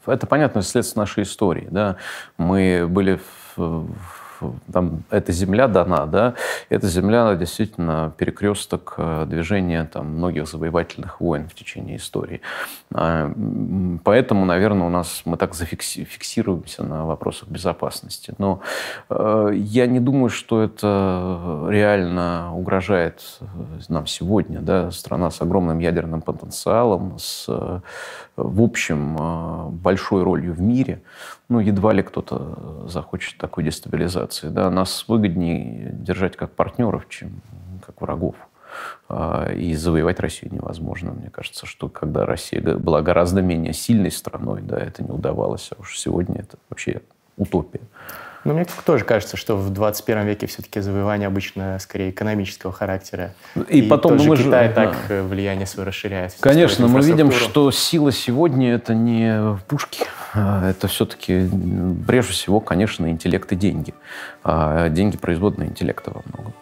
Это, 0.07 0.26
понятно, 0.26 0.62
следствие 0.62 1.00
нашей 1.02 1.22
истории. 1.22 1.68
Да? 1.70 1.96
Мы 2.37 2.87
были 2.88 3.20
в 3.57 3.98
там, 4.72 5.03
эта 5.11 5.33
земля 5.33 5.68
дана, 5.68 6.07
да, 6.07 6.35
эта 6.68 6.87
земля 6.87 7.35
действительно 7.35 8.12
перекресток 8.16 8.94
э, 8.96 9.27
движения 9.27 9.85
там, 9.85 10.07
многих 10.07 10.46
завоевательных 10.46 11.20
войн 11.20 11.48
в 11.48 11.55
течение 11.55 11.96
истории. 11.96 12.40
А, 12.94 13.33
поэтому, 14.05 14.44
наверное, 14.44 14.87
у 14.87 14.90
нас 14.90 15.22
мы 15.24 15.37
так 15.37 15.55
зафиксируемся 15.55 16.85
на 16.85 17.07
вопросах 17.07 17.48
безопасности. 17.48 18.35
Но 18.38 18.61
э, 19.11 19.51
я 19.55 19.87
не 19.87 20.01
думаю, 20.01 20.31
что 20.31 20.62
это 20.62 21.66
реально 21.68 22.55
угрожает 22.55 23.22
э, 23.40 23.46
нам 23.88 24.07
сегодня. 24.07 24.61
Да? 24.61 24.90
Страна 24.90 25.31
с 25.31 25.40
огромным 25.42 25.79
ядерным 25.79 26.22
потенциалом, 26.22 27.18
с, 27.18 27.48
в 28.42 28.62
общем, 28.62 29.70
большой 29.83 30.22
ролью 30.22 30.55
в 30.55 30.61
мире 30.61 31.03
ну, 31.48 31.61
едва 31.61 31.92
ли 31.92 32.03
кто-то 32.03 32.87
захочет 32.88 33.38
такой 33.38 33.64
дестабилизации. 33.64 34.48
Да? 34.48 34.70
Нас 34.70 35.07
выгоднее 35.09 35.90
держать 35.92 36.37
как 36.37 36.53
партнеров, 36.53 37.09
чем 37.09 37.40
как 37.85 38.01
врагов. 38.01 38.35
А, 39.09 39.51
и 39.51 39.74
завоевать 39.74 40.20
Россию 40.20 40.55
невозможно. 40.55 41.12
Мне 41.12 41.31
кажется, 41.31 41.66
что 41.66 41.88
когда 41.88 42.27
Россия 42.27 42.61
была 42.61 43.01
гораздо 43.01 43.40
менее 43.40 43.72
сильной 43.72 44.11
страной, 44.11 44.61
да, 44.62 44.79
это 44.79 45.03
не 45.03 45.11
удавалось. 45.11 45.70
А 45.77 45.81
уж 45.81 45.98
сегодня 45.98 46.40
это 46.40 46.59
вообще 46.68 47.01
утопия. 47.37 47.81
Но 48.48 48.54
мне 48.54 48.66
тоже 48.87 49.04
кажется, 49.04 49.37
что 49.37 49.56
в 49.56 49.68
21 49.68 50.24
веке 50.24 50.46
все-таки 50.46 50.80
завоевание 50.80 51.26
обычно 51.26 51.78
скорее 51.80 52.08
экономического 52.08 52.72
характера. 52.72 53.34
И, 53.68 53.80
и 53.80 53.82
потом 53.82 54.16
мы 54.16 54.38
Китай 54.38 54.68
же, 54.68 54.74
так 54.74 54.96
да. 55.06 55.16
Э, 55.16 55.22
влияние 55.22 55.66
свое 55.66 55.87
расширяет. 55.87 56.34
Конечно, 56.40 56.88
мы 56.88 57.02
видим, 57.02 57.30
что 57.30 57.70
сила 57.70 58.11
сегодня 58.11 58.72
это 58.72 58.94
не 58.94 59.58
пушки, 59.66 60.06
а 60.32 60.70
это 60.70 60.88
все-таки 60.88 61.46
прежде 62.06 62.32
всего, 62.32 62.61
конечно, 62.61 63.11
интеллект 63.11 63.52
и 63.52 63.54
деньги. 63.54 63.92
А 64.42 64.88
деньги 64.88 65.18
производные 65.18 65.68
интеллекта 65.68 66.11
во 66.14 66.22
многом. 66.32 66.54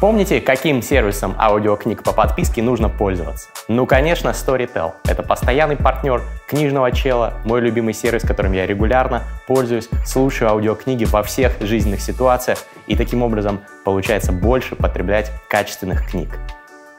Помните, 0.00 0.40
каким 0.40 0.82
сервисом 0.82 1.34
аудиокниг 1.38 2.02
по 2.02 2.12
подписке 2.12 2.62
нужно 2.62 2.88
пользоваться? 2.88 3.48
Ну, 3.68 3.86
конечно, 3.86 4.28
Storytel. 4.28 4.92
Это 5.04 5.22
постоянный 5.22 5.76
партнер 5.76 6.22
книжного 6.46 6.92
чела, 6.92 7.34
мой 7.44 7.60
любимый 7.60 7.94
сервис, 7.94 8.22
которым 8.22 8.52
я 8.52 8.66
регулярно 8.66 9.22
пользуюсь, 9.46 9.88
слушаю 10.04 10.50
аудиокниги 10.50 11.04
во 11.04 11.22
всех 11.22 11.60
жизненных 11.60 12.00
ситуациях 12.00 12.58
и 12.86 12.96
таким 12.96 13.22
образом 13.22 13.60
получается 13.84 14.32
больше 14.32 14.76
потреблять 14.76 15.32
качественных 15.48 16.06
книг. 16.08 16.38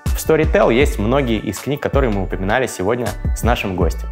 В 0.05 0.17
Storytel 0.17 0.73
есть 0.73 0.97
многие 0.97 1.37
из 1.37 1.59
книг, 1.59 1.81
которые 1.81 2.09
мы 2.09 2.23
упоминали 2.23 2.67
сегодня 2.67 3.07
с 3.35 3.43
нашим 3.43 3.75
гостем. 3.75 4.09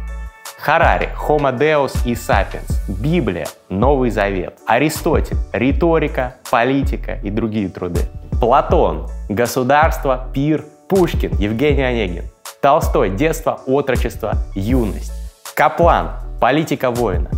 Харари, 0.64 1.10
Homo 1.28 1.54
Deus 1.54 1.92
и 2.06 2.14
Sapiens, 2.14 2.72
Библия, 2.88 3.46
Новый 3.68 4.08
Завет, 4.08 4.54
Аристотель, 4.66 5.36
риторика, 5.52 6.36
политика 6.50 7.18
и 7.22 7.28
другие 7.28 7.68
труды. 7.68 8.00
Платон, 8.40 9.06
государство, 9.28 10.30
пир, 10.32 10.64
Пушкин, 10.88 11.36
Евгений 11.36 11.82
Онегин, 11.82 12.30
Толстой, 12.62 13.10
детство, 13.10 13.60
отрочество, 13.66 14.36
юность, 14.54 15.12
Каплан, 15.54 16.12
политика 16.40 16.90
воина. 16.90 17.28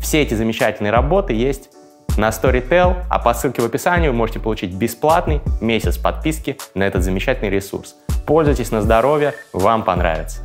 Все 0.00 0.22
эти 0.22 0.34
замечательные 0.34 0.92
работы 0.92 1.32
есть 1.32 1.70
на 2.16 2.28
Storytel, 2.28 3.02
а 3.10 3.18
по 3.18 3.34
ссылке 3.34 3.60
в 3.60 3.64
описании 3.64 4.06
вы 4.06 4.14
можете 4.14 4.38
получить 4.38 4.72
бесплатный 4.72 5.40
месяц 5.60 5.98
подписки 5.98 6.56
на 6.76 6.84
этот 6.84 7.02
замечательный 7.02 7.50
ресурс. 7.50 7.96
Пользуйтесь 8.24 8.70
на 8.70 8.82
здоровье, 8.82 9.34
вам 9.52 9.82
понравится. 9.82 10.42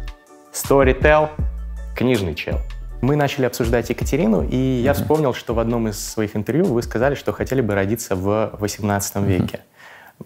Storytel 0.52 1.30
книжный 1.96 2.36
чел. 2.36 2.60
Мы 3.02 3.16
начали 3.16 3.46
обсуждать 3.46 3.90
Екатерину, 3.90 4.48
и 4.48 4.56
я 4.56 4.92
mm-hmm. 4.92 4.94
вспомнил, 4.94 5.34
что 5.34 5.54
в 5.54 5.60
одном 5.60 5.90
из 5.90 6.00
своих 6.00 6.36
интервью 6.36 6.66
вы 6.66 6.82
сказали, 6.82 7.16
что 7.16 7.34
хотели 7.34 7.62
бы 7.62 7.76
родиться 7.76 8.16
в 8.16 8.52
18 8.60 9.16
mm-hmm. 9.16 9.26
веке. 9.26 9.60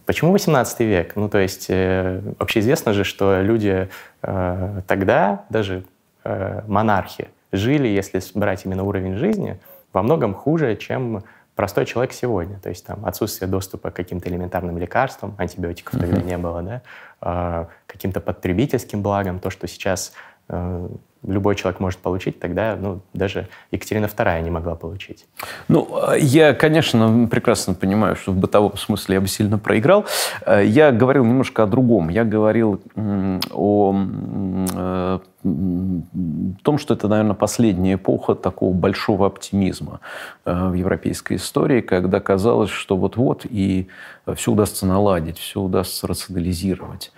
Почему 0.06 0.32
18 0.32 0.80
век? 0.82 1.16
Ну, 1.16 1.28
то 1.28 1.40
есть, 1.40 1.68
э, 1.70 2.22
общеизвестно 2.38 2.94
же, 2.94 3.04
что 3.04 3.42
люди 3.42 3.90
э, 4.22 4.82
тогда, 4.86 5.46
даже 5.50 5.86
э, 6.24 6.62
монархи, 6.68 7.30
жили, 7.52 7.88
если 7.88 8.22
брать 8.36 8.66
именно 8.66 8.84
уровень 8.84 9.16
жизни, 9.16 9.60
во 9.92 10.04
многом 10.04 10.36
хуже, 10.36 10.76
чем 10.76 11.24
простой 11.56 11.86
человек 11.86 12.14
сегодня. 12.14 12.60
То 12.60 12.70
есть 12.70 12.86
там 12.86 13.06
отсутствие 13.06 13.50
доступа 13.50 13.90
к 13.90 13.96
каким-то 13.96 14.30
элементарным 14.30 14.78
лекарствам, 14.78 15.34
антибиотиков 15.40 15.96
mm-hmm. 15.96 16.00
тогда 16.00 16.22
не 16.22 16.38
было, 16.38 16.62
да, 16.62 16.82
а, 17.20 17.68
каким-то 17.88 18.22
потребительским 18.22 19.02
благам, 19.02 19.40
то, 19.40 19.50
что 19.50 19.68
сейчас 19.68 20.14
э, 20.50 20.90
любой 21.26 21.56
человек 21.56 21.80
может 21.80 22.00
получить, 22.00 22.40
тогда 22.40 22.78
ну, 22.80 23.02
даже 23.14 23.48
Екатерина 23.72 24.06
II 24.06 24.42
не 24.42 24.50
могла 24.50 24.76
получить. 24.76 25.26
Ну, 25.68 25.88
я, 26.18 26.54
конечно, 26.54 27.28
прекрасно 27.30 27.74
понимаю, 27.74 28.16
что 28.16 28.32
в 28.32 28.36
бытовом 28.36 28.78
смысле 28.78 29.16
я 29.16 29.22
бы 29.22 29.28
сильно 29.28 29.58
проиграл. 29.58 30.06
Э, 30.46 30.64
я 30.66 30.92
говорил 30.92 31.26
немножко 31.26 31.64
о 31.64 31.68
другом. 31.68 32.10
Я 32.10 32.24
говорил 32.24 32.82
о 33.52 33.96
э, 34.78 35.20
том, 36.64 36.78
что 36.78 36.94
это, 36.94 37.08
наверное, 37.08 37.36
последняя 37.36 37.94
эпоха 37.94 38.36
такого 38.36 38.74
большого 38.74 39.28
оптимизма 39.28 40.00
э, 40.46 40.70
в 40.70 40.74
европейской 40.74 41.36
истории, 41.38 41.82
когда 41.82 42.20
казалось, 42.20 42.70
что 42.70 42.98
вот-вот 42.98 43.46
и 43.50 43.88
все 44.36 44.52
удастся 44.52 44.86
наладить, 44.86 45.38
все 45.38 45.62
удастся 45.62 46.06
рационализировать, 46.06 47.14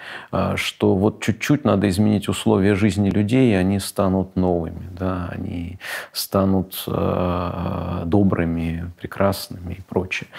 что 0.54 0.96
вот 0.96 1.22
чуть-чуть 1.24 1.66
надо 1.66 1.90
изменить 1.90 2.30
условия 2.30 2.76
жизни 2.76 3.10
людей, 3.10 3.52
и 3.52 3.56
они 3.56 3.80
станут 3.89 4.36
новыми, 4.36 4.88
да, 4.97 5.30
они 5.32 5.80
станут 6.13 6.84
э, 6.88 8.04
добрыми, 8.06 8.91
прекрасными 8.99 9.73
и 9.73 9.82
прочее. 9.82 10.30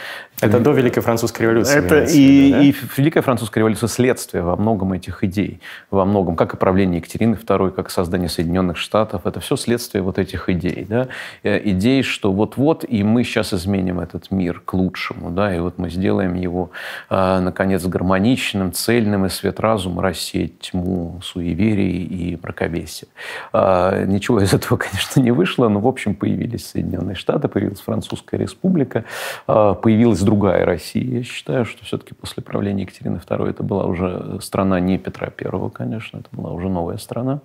Это 0.41 0.59
и, 0.59 0.61
до 0.61 0.73
Великой 0.73 1.01
Французской 1.01 1.43
революции. 1.43 1.79
Это 1.79 2.05
и, 2.05 2.53
да? 2.53 2.63
и 2.63 2.75
Великая 2.97 3.23
Французская 3.23 3.61
революция 3.61 3.89
следствие 3.89 4.43
во 4.43 4.57
многом 4.57 4.93
этих 4.93 5.25
идей, 5.25 5.61
во 5.91 6.05
многом, 6.05 6.37
как 6.37 6.55
и 6.55 6.57
правление 6.57 6.99
Екатерины 6.99 7.35
II, 7.35 7.73
как 7.73 7.89
и 7.89 7.91
создание 7.91 8.29
Соединенных 8.29 8.77
Штатов, 8.77 9.27
это 9.27 9.41
все 9.41 9.57
следствие 9.57 10.03
вот 10.03 10.19
этих 10.19 10.49
идей, 10.49 10.87
да, 10.89 11.09
э, 11.43 11.61
идей, 11.71 12.03
что 12.03 12.33
вот-вот 12.33 12.85
и 12.89 13.03
мы 13.03 13.25
сейчас 13.25 13.53
изменим 13.53 14.01
этот 14.01 14.31
мир 14.31 14.63
к 14.65 14.75
лучшему, 14.75 15.31
да, 15.31 15.55
и 15.55 15.59
вот 15.59 15.79
мы 15.79 15.91
сделаем 15.91 16.35
его 16.35 16.71
э, 17.11 17.41
наконец 17.41 17.85
гармоничным, 17.85 18.73
цельным, 18.73 19.27
и 19.27 19.29
свет 19.29 19.61
разума 19.61 20.03
рассеять 20.03 20.61
тьму 20.61 21.21
суеверий 21.23 22.05
и 22.05 22.39
мракобесия. 22.43 23.09
А, 23.53 24.05
ничего 24.05 24.41
из 24.41 24.53
этого, 24.53 24.77
конечно, 24.91 25.21
не 25.21 25.31
вышло, 25.31 25.69
но, 25.69 25.81
в 25.81 25.87
общем, 25.87 26.15
появились 26.15 26.67
Соединенные 26.69 27.15
Штаты, 27.15 27.49
появилась 27.49 27.81
Французская 27.81 28.37
Республика, 28.37 29.05
а, 29.47 29.75
появилась 29.75 30.21
другая 30.21 30.65
Россия. 30.65 31.19
Я 31.19 31.23
считаю, 31.23 31.65
что 31.65 31.85
все-таки 31.85 32.15
после 32.15 32.43
правления 32.43 32.83
Екатерины 32.83 33.17
II 33.17 33.51
это 33.51 33.63
была 33.63 33.87
уже 33.87 34.39
страна 34.41 34.81
не 34.81 34.99
Петра 34.99 35.29
I, 35.29 35.71
конечно, 35.71 36.19
это 36.19 36.29
была 36.33 36.53
уже 36.53 36.69
новая 36.69 36.99
страна. 36.99 37.41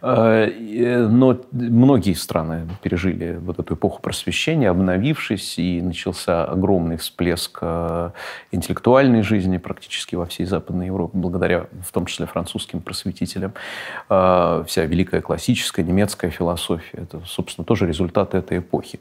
А, 0.00 0.46
но 1.08 1.40
многие 1.52 2.14
страны 2.14 2.68
пережили 2.82 3.38
вот 3.40 3.58
эту 3.58 3.74
эпоху 3.74 4.00
просвещения, 4.02 4.70
обновившись, 4.70 5.58
и 5.58 5.80
начался 5.80 6.44
огромный 6.44 6.96
всплеск 6.96 7.62
интеллектуальной 8.50 9.22
жизни 9.22 9.58
практически 9.58 10.14
во 10.14 10.26
всей 10.26 10.46
Западной 10.46 10.86
Европе, 10.86 11.12
благодаря 11.16 11.66
в 11.86 11.92
том 11.92 12.06
числе 12.06 12.26
французским 12.26 12.80
просветителям. 12.80 13.52
Вся 14.08 14.84
великая 14.84 15.21
классическая 15.22 15.82
немецкая 15.82 16.30
философия. 16.30 16.98
Это, 16.98 17.20
собственно, 17.26 17.64
тоже 17.64 17.86
результат 17.86 18.34
этой 18.34 18.58
эпохи. 18.58 19.00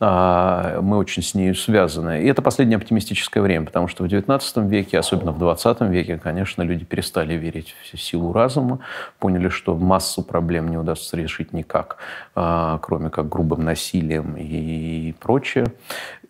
А, 0.00 0.80
мы 0.80 0.96
очень 0.96 1.22
с 1.22 1.34
ней 1.34 1.54
связаны. 1.54 2.22
И 2.22 2.26
это 2.26 2.42
последнее 2.42 2.76
оптимистическое 2.76 3.42
время, 3.42 3.66
потому 3.66 3.88
что 3.88 4.04
в 4.04 4.06
XIX 4.06 4.68
веке, 4.68 4.98
особенно 4.98 5.32
в 5.32 5.42
XX 5.42 5.88
веке, 5.88 6.18
конечно, 6.18 6.62
люди 6.62 6.84
перестали 6.84 7.34
верить 7.34 7.74
в 7.92 7.98
силу 7.98 8.32
разума, 8.32 8.80
поняли, 9.18 9.48
что 9.48 9.76
массу 9.76 10.22
проблем 10.22 10.68
не 10.68 10.76
удастся 10.76 11.16
решить 11.16 11.52
никак, 11.52 11.98
а, 12.34 12.78
кроме 12.78 13.10
как 13.10 13.28
грубым 13.28 13.64
насилием 13.64 14.36
и 14.36 15.14
прочее. 15.20 15.66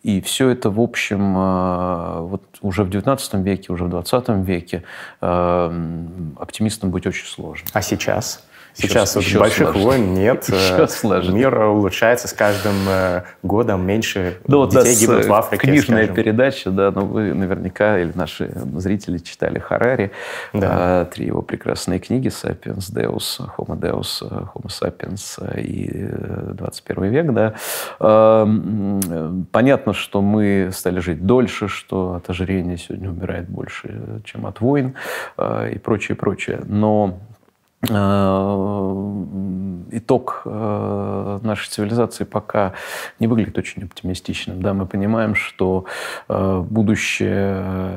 И 0.02 0.20
все 0.20 0.50
это, 0.50 0.70
в 0.70 0.80
общем, 0.80 1.34
а, 1.36 2.20
вот 2.20 2.42
уже 2.60 2.84
в 2.84 2.90
XIX 2.90 3.42
веке, 3.42 3.72
уже 3.72 3.84
в 3.84 3.94
XX 3.94 4.44
веке 4.44 4.84
оптимистом 5.20 6.90
быть 6.90 7.06
очень 7.06 7.26
сложно. 7.26 7.68
А 7.72 7.82
сейчас? 7.82 8.47
Сейчас 8.78 9.16
еще, 9.16 9.38
вот 9.38 9.48
еще 9.48 9.64
больших 9.64 9.72
сложнее. 9.72 9.84
войн 9.84 10.14
нет. 10.14 10.48
Э. 11.08 11.22
Мир 11.32 11.58
улучшается 11.60 12.28
с 12.28 12.32
каждым 12.32 12.74
э, 12.88 13.22
годом, 13.42 13.84
меньше 13.86 14.38
да, 14.46 14.58
вот 14.58 14.70
детей 14.70 14.94
гибнут 14.94 15.26
в 15.26 15.32
Африке. 15.32 15.66
Книжная 15.66 16.04
скажем. 16.04 16.14
передача, 16.14 16.70
да, 16.70 16.90
ну 16.90 17.06
вы 17.06 17.34
наверняка, 17.34 17.98
или 17.98 18.12
наши 18.14 18.50
зрители 18.76 19.18
читали 19.18 19.58
Харари, 19.58 20.12
да. 20.52 20.68
а, 20.70 21.04
три 21.06 21.26
его 21.26 21.42
прекрасные 21.42 21.98
книги 21.98 22.28
«Сапиенс», 22.28 22.90
«Деус», 22.90 23.40
«Homo 23.56 23.78
Deus», 23.78 24.22
«Homo 24.22 24.68
Sapiens» 24.68 25.60
и 25.60 25.88
«21 25.88 27.08
век», 27.08 27.32
да. 27.32 27.54
Понятно, 29.52 29.92
что 29.92 30.20
мы 30.20 30.70
стали 30.72 31.00
жить 31.00 31.24
дольше, 31.26 31.68
что 31.68 32.14
от 32.14 32.30
ожирения 32.30 32.76
сегодня 32.76 33.10
умирает 33.10 33.48
больше, 33.48 34.22
чем 34.24 34.46
от 34.46 34.60
войн 34.60 34.94
а, 35.36 35.68
и 35.68 35.78
прочее, 35.78 36.16
прочее. 36.16 36.60
Но 36.64 37.08
Э, 37.08 37.27
итог 39.90 40.42
э, 40.44 41.38
нашей 41.42 41.68
цивилизации 41.68 42.24
пока 42.24 42.72
не 43.20 43.28
выглядит 43.28 43.56
очень 43.56 43.84
оптимистичным. 43.84 44.60
Да, 44.60 44.74
мы 44.74 44.84
понимаем, 44.86 45.36
что 45.36 45.84
э, 46.28 46.64
будущее 46.68 47.94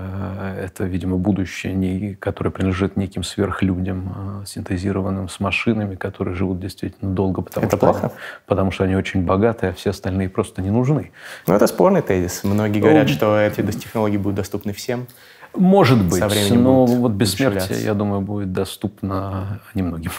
–это, 0.62 0.84
видимо, 0.84 1.18
будущее, 1.18 2.16
которое 2.20 2.52
принадлежит 2.52 2.96
неким 2.96 3.24
сверхлюдям, 3.24 4.44
синтезированным 4.46 5.30
с 5.30 5.40
машинами, 5.40 5.96
которые 5.96 6.36
живут 6.36 6.60
действительно 6.60 7.12
долго, 7.12 7.42
потому, 7.42 7.66
это 7.66 7.78
что, 7.78 7.86
плохо? 7.86 8.08
Они, 8.08 8.14
потому 8.46 8.72
что 8.72 8.84
они 8.84 8.96
очень 8.96 9.26
богатые, 9.26 9.72
а 9.72 9.74
все 9.74 9.90
остальные 9.90 10.30
просто 10.30 10.62
не 10.62 10.70
нужны. 10.70 11.12
Ну, 11.48 11.56
это 11.56 11.66
спорный 11.66 12.04
тезис. 12.04 12.44
Многие 12.44 12.82
говорят, 12.82 13.08
ну, 13.08 13.14
что 13.14 13.40
эти 13.40 13.62
технологии 13.72 14.18
будут 14.18 14.36
доступны 14.36 14.74
всем. 14.74 15.08
Может 15.54 16.04
быть, 16.04 16.24
но 16.52 16.86
вот 16.86 17.12
бессмертие, 17.12 17.84
я 17.84 17.94
думаю, 17.94 18.22
будет 18.22 18.52
доступно 18.54 19.60
немногим. 19.74 20.12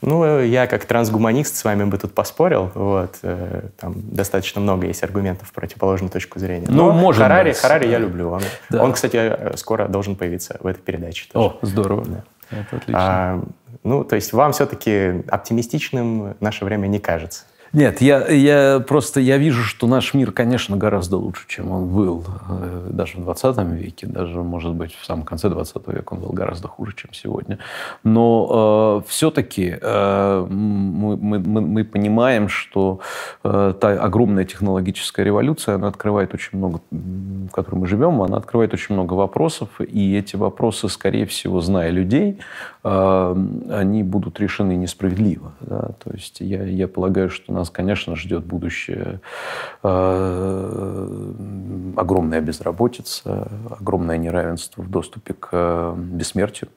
Ну, 0.00 0.40
я 0.40 0.66
как 0.66 0.84
трансгуманист 0.84 1.56
с 1.56 1.64
вами 1.64 1.84
бы 1.84 1.96
тут 1.96 2.14
поспорил. 2.14 2.70
Вот, 2.74 3.16
э, 3.22 3.68
там 3.78 3.94
достаточно 3.96 4.60
много 4.60 4.86
есть 4.86 5.02
аргументов 5.02 5.48
в 5.48 5.52
противоположную 5.52 6.10
точку 6.10 6.38
зрения. 6.38 6.66
Ну, 6.68 6.86
Но 6.86 6.92
может 6.92 7.22
Харари, 7.22 7.50
быть. 7.50 7.58
Харари 7.58 7.88
я 7.88 7.98
люблю. 7.98 8.30
Он, 8.30 8.42
да. 8.68 8.82
он, 8.82 8.92
кстати, 8.92 9.56
скоро 9.56 9.88
должен 9.88 10.14
появиться 10.14 10.58
в 10.60 10.66
этой 10.66 10.80
передаче. 10.80 11.26
Тоже. 11.32 11.46
О, 11.46 11.58
здорово. 11.62 12.04
Да. 12.04 12.24
Это 12.50 12.76
отлично. 12.76 12.94
А, 12.94 13.44
ну, 13.82 14.04
то 14.04 14.16
есть 14.16 14.32
вам 14.34 14.52
все-таки 14.52 15.22
оптимистичным 15.28 16.36
наше 16.40 16.66
время 16.66 16.86
не 16.86 16.98
кажется? 16.98 17.44
Нет, 17.74 18.00
я, 18.00 18.28
я 18.28 18.78
просто 18.78 19.18
я 19.18 19.36
вижу, 19.36 19.64
что 19.64 19.88
наш 19.88 20.14
мир, 20.14 20.30
конечно, 20.30 20.76
гораздо 20.76 21.16
лучше, 21.16 21.44
чем 21.48 21.72
он 21.72 21.88
был 21.88 22.24
э, 22.48 22.90
даже 22.90 23.16
в 23.16 23.22
20 23.22 23.58
веке, 23.72 24.06
даже, 24.06 24.42
может 24.42 24.74
быть, 24.74 24.94
в 24.94 25.04
самом 25.04 25.24
конце 25.24 25.48
20 25.48 25.88
века 25.88 26.14
он 26.14 26.20
был 26.20 26.28
гораздо 26.28 26.68
хуже, 26.68 26.94
чем 26.94 27.12
сегодня. 27.12 27.58
Но 28.04 29.02
э, 29.02 29.08
все-таки 29.08 29.76
э, 29.80 30.46
мы, 30.48 31.16
мы, 31.16 31.40
мы 31.40 31.84
понимаем, 31.84 32.48
что 32.48 33.00
э, 33.42 33.74
та 33.80 33.88
огромная 33.88 34.44
технологическая 34.44 35.24
революция, 35.24 35.74
она 35.74 35.88
открывает 35.88 36.32
очень 36.32 36.56
много, 36.56 36.80
в 36.92 37.50
которой 37.50 37.80
мы 37.80 37.88
живем, 37.88 38.22
она 38.22 38.36
открывает 38.36 38.72
очень 38.72 38.94
много 38.94 39.14
вопросов, 39.14 39.80
и 39.80 40.16
эти 40.16 40.36
вопросы, 40.36 40.88
скорее 40.88 41.26
всего, 41.26 41.60
зная 41.60 41.90
людей, 41.90 42.38
э, 42.84 43.36
они 43.70 44.04
будут 44.04 44.38
решены 44.38 44.76
несправедливо. 44.76 45.54
Да? 45.58 45.90
То 46.04 46.12
есть 46.12 46.36
я, 46.38 46.62
я 46.62 46.86
полагаю, 46.86 47.30
что 47.30 47.52
нас 47.63 47.63
нас, 47.64 47.70
конечно, 47.70 48.14
ждет 48.14 48.44
будущее 48.44 49.20
э, 49.82 51.32
огромная 51.96 52.40
безработица, 52.40 53.48
огромное 53.70 54.18
неравенство 54.18 54.82
в 54.82 54.90
доступе 54.90 55.34
к 55.34 55.48
э, 55.52 55.94
бессмертию, 55.96 56.68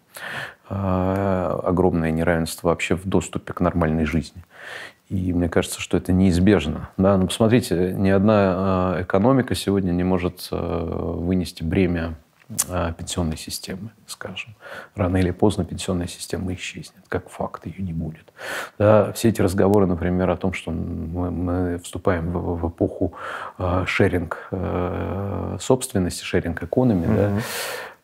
э, 0.69 1.60
огромное 1.63 2.12
неравенство 2.12 2.69
вообще 2.69 2.95
в 2.95 3.06
доступе 3.06 3.54
к 3.54 3.60
нормальной 3.60 4.06
жизни. 4.06 4.43
И 5.10 5.34
мне 5.34 5.50
кажется, 5.50 5.82
что 5.82 5.97
это 5.97 6.12
неизбежно. 6.12 6.89
Да? 6.97 7.17
Ну, 7.17 7.28
посмотрите, 7.28 7.93
ни 7.93 8.10
одна 8.10 8.97
экономика 9.00 9.56
сегодня 9.56 9.91
не 9.91 10.04
может 10.04 10.50
вынести 10.52 11.63
бремя 11.63 12.15
пенсионной 12.98 13.38
системы, 13.38 13.90
скажем. 14.06 14.56
Рано 14.96 15.18
или 15.18 15.32
поздно 15.32 15.66
пенсионная 15.66 16.08
система 16.08 16.54
исчезнет, 16.54 17.04
как 17.10 17.30
факт, 17.30 17.66
ее 17.66 17.84
не 17.84 17.94
будет. 17.94 18.32
Да, 18.78 19.12
все 19.14 19.30
эти 19.30 19.42
разговоры, 19.42 19.86
например, 19.86 20.30
о 20.30 20.38
том, 20.38 20.54
что 20.54 20.72
мы, 20.72 21.32
мы 21.32 21.78
вступаем 21.80 22.32
в, 22.32 22.60
в 22.60 22.70
эпоху 22.70 23.14
э, 23.58 23.84
шеринг 23.86 24.48
э, 24.52 25.58
собственности, 25.60 26.24
шеринг 26.24 26.64
экономи, 26.64 27.06
mm-hmm. 27.06 27.36
да, 27.36 27.42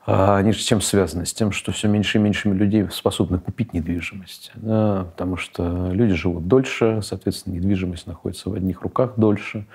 они 0.05 0.51
же 0.51 0.59
с 0.59 0.63
чем 0.63 0.81
связаны? 0.81 1.25
С 1.25 1.33
тем, 1.33 1.51
что 1.51 1.71
все 1.71 1.87
меньше 1.87 2.17
и 2.17 2.21
меньше 2.21 2.49
людей 2.49 2.85
способны 2.91 3.39
купить 3.39 3.73
недвижимость. 3.73 4.51
Да, 4.55 5.07
потому 5.11 5.37
что 5.37 5.91
люди 5.91 6.13
живут 6.13 6.47
дольше, 6.47 6.99
соответственно, 7.01 7.53
недвижимость 7.53 8.05
находится 8.05 8.49
в 8.49 8.53
одних 8.53 8.81
руках 8.81 9.13
дольше. 9.15 9.65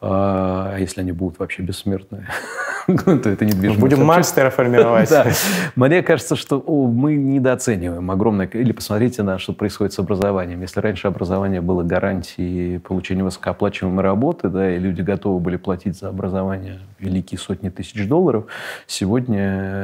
А 0.00 0.76
если 0.78 1.00
они 1.00 1.12
будут 1.12 1.38
вообще 1.38 1.62
бессмертные, 1.62 2.26
это 2.86 3.44
недвижимость. 3.44 3.80
Будем 3.80 4.04
Марс 4.04 4.30
терраформировать. 4.32 5.10
Мне 5.76 6.02
кажется, 6.02 6.36
что 6.36 6.60
мы 6.60 7.14
недооцениваем 7.14 8.10
огромное... 8.10 8.46
Или 8.46 8.72
посмотрите 8.72 9.22
на 9.22 9.38
что 9.38 9.54
происходит 9.54 9.94
с 9.94 9.98
образованием. 9.98 10.60
Если 10.60 10.80
раньше 10.80 11.08
образование 11.08 11.62
было 11.62 11.82
гарантией 11.82 12.78
получения 12.78 13.24
высокооплачиваемой 13.24 14.04
работы, 14.04 14.48
да, 14.50 14.70
и 14.70 14.78
люди 14.78 15.00
готовы 15.00 15.40
были 15.40 15.56
платить 15.56 15.98
за 15.98 16.08
образование 16.08 16.80
великие 16.98 17.38
сотни 17.38 17.70
тысяч 17.70 18.06
долларов, 18.06 18.46
сегодня 18.86 19.77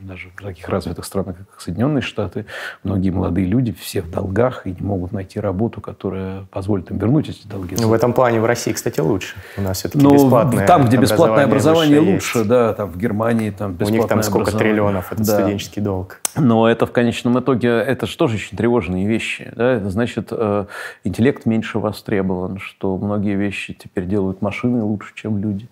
даже 0.00 0.30
в 0.36 0.42
таких 0.42 0.68
развитых 0.68 1.04
странах, 1.04 1.36
как 1.36 1.60
Соединенные 1.60 2.02
Штаты, 2.02 2.46
многие 2.82 3.10
молодые 3.10 3.46
люди 3.46 3.72
все 3.72 4.02
в 4.02 4.10
долгах 4.10 4.66
и 4.66 4.70
не 4.70 4.86
могут 4.86 5.12
найти 5.12 5.40
работу, 5.40 5.80
которая 5.80 6.44
позволит 6.50 6.90
им 6.90 6.98
вернуть 6.98 7.28
эти 7.28 7.46
долги. 7.46 7.76
Ну, 7.78 7.88
в 7.88 7.92
этом 7.92 8.12
плане 8.12 8.40
в 8.40 8.44
России, 8.46 8.72
кстати, 8.72 9.00
лучше. 9.00 9.36
У 9.56 9.62
нас 9.62 9.78
все-таки 9.78 10.02
ну, 10.04 10.14
бесплатное 10.14 10.66
Там, 10.66 10.86
где 10.86 10.96
бесплатное 10.96 11.44
образование, 11.44 12.00
лучше, 12.00 12.38
есть. 12.38 12.48
да, 12.48 12.72
там 12.74 12.90
в 12.90 12.98
Германии 12.98 13.50
там 13.50 13.72
бесплатное 13.72 13.98
У 13.98 14.02
них 14.02 14.08
там 14.08 14.22
сколько 14.22 14.52
триллионов, 14.52 15.12
это 15.12 15.24
да. 15.24 15.38
студенческий 15.38 15.82
долг. 15.82 16.20
Но 16.36 16.68
это 16.68 16.86
в 16.86 16.92
конечном 16.92 17.38
итоге, 17.40 17.68
это 17.68 18.06
же 18.06 18.16
тоже 18.16 18.36
очень 18.36 18.56
тревожные 18.56 19.06
вещи. 19.06 19.52
Да? 19.56 19.72
Это 19.72 19.90
значит, 19.90 20.28
э, 20.30 20.66
интеллект 21.04 21.46
меньше 21.46 21.78
востребован, 21.78 22.58
что 22.58 22.96
многие 22.96 23.34
вещи 23.34 23.74
теперь 23.74 24.06
делают 24.06 24.42
машины 24.42 24.82
лучше, 24.82 25.12
чем 25.14 25.38
люди. 25.38 25.68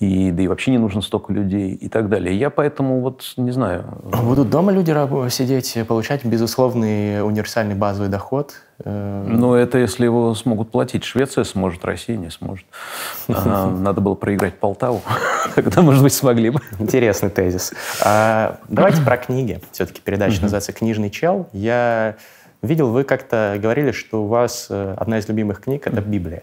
И, 0.00 0.30
да 0.30 0.42
и 0.42 0.48
вообще 0.48 0.70
не 0.70 0.78
нужно 0.78 1.02
столько 1.02 1.32
людей 1.32 1.74
и 1.74 1.88
так 1.88 2.08
далее. 2.08 2.36
Я 2.36 2.50
поэтому 2.50 2.85
вот 3.00 3.34
не 3.36 3.50
знаю. 3.50 3.84
Будут 4.22 4.50
дома 4.50 4.72
люди 4.72 4.92
сидеть, 5.30 5.76
получать 5.86 6.24
безусловный 6.24 7.22
универсальный 7.24 7.74
базовый 7.74 8.08
доход, 8.08 8.54
ну, 8.84 9.54
это 9.54 9.78
если 9.78 10.04
его 10.04 10.34
смогут 10.34 10.70
платить. 10.70 11.04
Швеция 11.04 11.44
сможет, 11.44 11.84
Россия 11.84 12.16
не 12.16 12.30
сможет. 12.30 12.66
Надо 13.28 14.00
было 14.00 14.14
проиграть 14.14 14.58
Полтаву. 14.58 15.00
Тогда, 15.54 15.80
может 15.80 16.02
быть, 16.02 16.12
смогли 16.12 16.50
бы. 16.50 16.60
Интересный 16.78 17.30
тезис. 17.30 17.72
А, 18.04 18.58
давайте 18.68 19.02
про 19.02 19.16
книги. 19.16 19.60
Все-таки 19.72 20.00
передача 20.02 20.42
называется 20.42 20.72
«Книжный 20.72 21.08
чел». 21.08 21.48
Я 21.52 22.16
видел, 22.60 22.90
вы 22.90 23.04
как-то 23.04 23.56
говорили, 23.58 23.92
что 23.92 24.24
у 24.24 24.26
вас 24.26 24.66
э, 24.68 24.94
одна 24.98 25.18
из 25.18 25.28
любимых 25.28 25.60
книг— 25.62 25.82
это 25.86 26.00
Библия. 26.00 26.42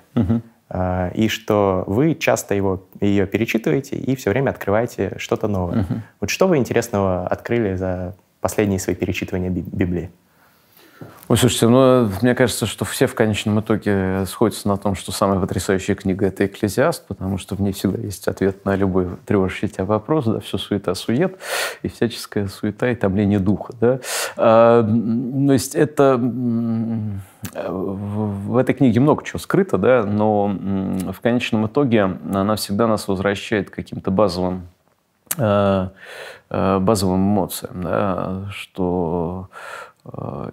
А, 0.75 1.11
и 1.13 1.27
что 1.27 1.83
вы 1.85 2.15
часто 2.15 2.55
его, 2.55 2.83
ее 2.99 3.27
перечитываете 3.27 3.95
и 3.95 4.15
все 4.15 4.31
время 4.31 4.49
открываете 4.49 5.13
что-то 5.17 5.47
новое. 5.47 5.85
Вот 6.19 6.31
что 6.31 6.47
вы 6.47 6.57
интересного 6.57 7.27
открыли 7.27 7.75
за 7.75 8.15
последние 8.41 8.79
свои 8.79 8.95
перечитывания 8.95 9.51
Библии? 9.51 10.09
Ой, 11.33 11.37
слушайте, 11.37 11.67
ну, 11.67 12.11
мне 12.21 12.35
кажется, 12.35 12.67
что 12.67 12.85
все 12.85 13.07
в 13.07 13.15
конечном 13.15 13.59
итоге 13.59 14.23
сходятся 14.27 14.67
на 14.67 14.77
том, 14.77 14.93
что 14.93 15.11
самая 15.11 15.39
потрясающая 15.39 15.95
книга— 15.95 16.25
это 16.27 16.45
«Экклезиаст», 16.45 17.07
потому 17.07 17.39
что 17.39 17.55
в 17.55 17.59
ней 17.59 17.73
всегда 17.73 17.99
есть 17.99 18.27
ответ 18.27 18.63
на 18.65 18.75
любой 18.75 19.07
тревожащий 19.25 19.67
тебя 19.67 19.85
вопрос, 19.85 20.25
да, 20.25 20.41
все 20.41 20.59
суета-сует, 20.59 21.39
и 21.81 21.87
всяческая 21.87 22.47
суета 22.47 22.91
и 22.91 22.93
томление 22.93 23.39
духа, 23.39 23.73
да. 23.81 23.99
А, 24.37 24.83
то 24.83 25.53
есть 25.53 25.73
это... 25.73 26.21
В 27.51 28.57
этой 28.57 28.75
книге 28.75 28.99
много 28.99 29.25
чего 29.25 29.39
скрыто, 29.39 29.79
да, 29.79 30.03
но 30.03 30.55
в 31.11 31.19
конечном 31.19 31.65
итоге 31.65 32.03
она 32.03 32.55
всегда 32.57 32.85
нас 32.85 33.07
возвращает 33.07 33.71
к 33.71 33.73
каким-то 33.73 34.11
базовым 34.11 34.67
э, 35.37 35.87
э, 36.51 36.79
базовым 36.79 37.21
эмоциям, 37.21 37.81
да, 37.81 38.49
что 38.51 39.49
Э, 39.51 39.92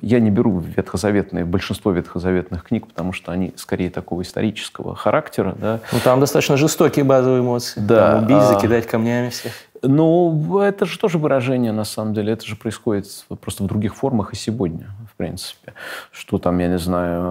я 0.01 0.21
не 0.21 0.31
беру 0.31 0.61
ветхозаветные, 0.61 1.45
большинство 1.45 1.91
ветхозаветных 1.91 2.63
книг, 2.63 2.87
потому 2.87 3.13
что 3.13 3.33
они 3.33 3.53
скорее 3.57 3.91
такого 3.91 4.23
исторического 4.23 4.95
характера. 4.95 5.57
Да. 5.59 5.81
Ну, 5.93 5.99
там 6.05 6.21
достаточно 6.21 6.57
жестокие 6.57 7.05
базовые 7.05 7.41
эмоции. 7.41 7.81
Да. 7.81 8.13
Там 8.13 8.25
убить, 8.25 8.37
а... 8.37 8.55
закидать 8.55 8.87
камнями 8.87 9.31
всех. 9.31 9.53
Ну, 9.83 10.59
это 10.61 10.85
же 10.85 10.99
тоже 10.99 11.19
выражение, 11.19 11.73
на 11.73 11.85
самом 11.85 12.15
деле. 12.15 12.35
Это 12.35 12.47
же 12.47 12.55
происходит 12.55 13.07
просто 13.41 13.65
в 13.65 13.67
других 13.67 13.97
формах 13.97 14.33
и 14.35 14.37
сегодня, 14.37 14.91
в 15.11 15.17
принципе. 15.17 15.73
Что 16.13 16.39
там, 16.39 16.59
я 16.59 16.69
не 16.69 16.79
знаю, 16.79 17.23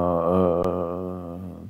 э, 0.66 1.19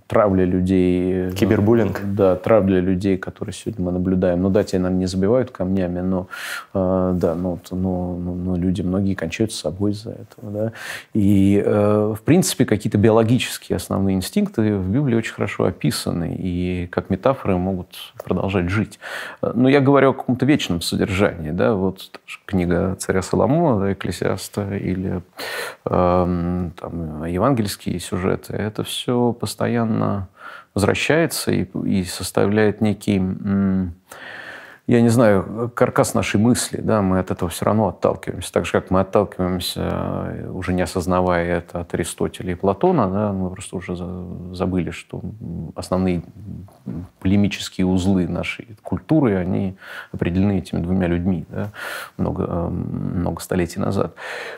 травля 0.09 0.43
людей. 0.43 1.31
Кибербуллинг. 1.33 2.01
Да, 2.03 2.35
травля 2.35 2.79
людей, 2.79 3.15
которые 3.17 3.53
сегодня 3.53 3.85
мы 3.85 3.91
наблюдаем. 3.91 4.41
Ну 4.41 4.49
да, 4.49 4.63
тебя, 4.63 4.79
наверное, 4.79 5.01
не 5.01 5.05
забивают 5.05 5.51
камнями, 5.51 5.99
но 5.99 6.27
э, 6.73 7.13
да, 7.15 7.35
ну, 7.35 7.59
ну, 7.69 8.17
ну, 8.17 8.33
ну, 8.33 8.55
люди 8.55 8.81
многие 8.81 9.13
кончают 9.13 9.53
с 9.53 9.59
собой 9.59 9.91
из-за 9.91 10.11
этого. 10.11 10.51
Да? 10.51 10.71
И, 11.13 11.61
э, 11.63 12.15
в 12.17 12.21
принципе, 12.23 12.65
какие-то 12.65 12.97
биологические 12.97 13.77
основные 13.77 14.15
инстинкты 14.15 14.77
в 14.77 14.89
Библии 14.89 15.15
очень 15.15 15.33
хорошо 15.33 15.65
описаны 15.65 16.35
и 16.39 16.87
как 16.87 17.11
метафоры 17.11 17.57
могут 17.57 17.95
продолжать 18.23 18.69
жить. 18.69 18.99
Но 19.43 19.69
я 19.69 19.79
говорю 19.79 20.09
о 20.09 20.13
каком-то 20.13 20.43
вечном 20.47 20.81
содержании. 20.81 21.51
Да? 21.51 21.75
Вот 21.75 22.19
книга 22.47 22.95
царя 22.97 23.21
Соломона, 23.21 23.81
да, 23.81 23.93
Экклесиаста 23.93 24.75
или 24.75 25.21
э, 25.85 26.69
там, 26.81 27.25
евангельские 27.25 27.99
сюжеты. 27.99 28.53
Это 28.53 28.83
все 28.83 29.33
постоянно 29.33 29.98
постоянно 29.99 30.29
возвращается 30.73 31.51
и, 31.51 31.65
и 31.85 32.03
составляет 32.03 32.81
некий 32.81 33.21
я 34.89 35.01
не 35.01 35.09
знаю, 35.09 35.71
каркас 35.75 36.15
нашей 36.15 36.39
мысли, 36.39 36.81
да, 36.81 37.03
мы 37.03 37.19
от 37.19 37.29
этого 37.29 37.51
все 37.51 37.65
равно 37.65 37.89
отталкиваемся. 37.89 38.51
Так 38.51 38.65
же, 38.65 38.71
как 38.71 38.89
мы 38.89 39.01
отталкиваемся, 39.01 39.81
э, 39.81 40.49
уже 40.49 40.73
не 40.73 40.81
осознавая 40.81 41.59
это 41.59 41.81
от 41.81 41.93
Аристотеля 41.93 42.53
и 42.53 42.55
Платона, 42.55 43.07
да, 43.07 43.31
мы 43.31 43.51
просто 43.51 43.77
уже 43.77 43.95
забыли, 43.95 44.89
что 44.89 45.21
основные 45.75 46.23
полемические 47.19 47.85
узлы 47.85 48.27
нашей 48.27 48.77
культуры, 48.81 49.35
они 49.35 49.77
определены 50.11 50.57
этими 50.57 50.79
двумя 50.79 51.05
людьми 51.05 51.45
да, 51.49 51.69
много, 52.17 52.45
э, 52.49 52.69
много 52.69 53.41
столетий 53.41 53.79
назад. 53.79 54.15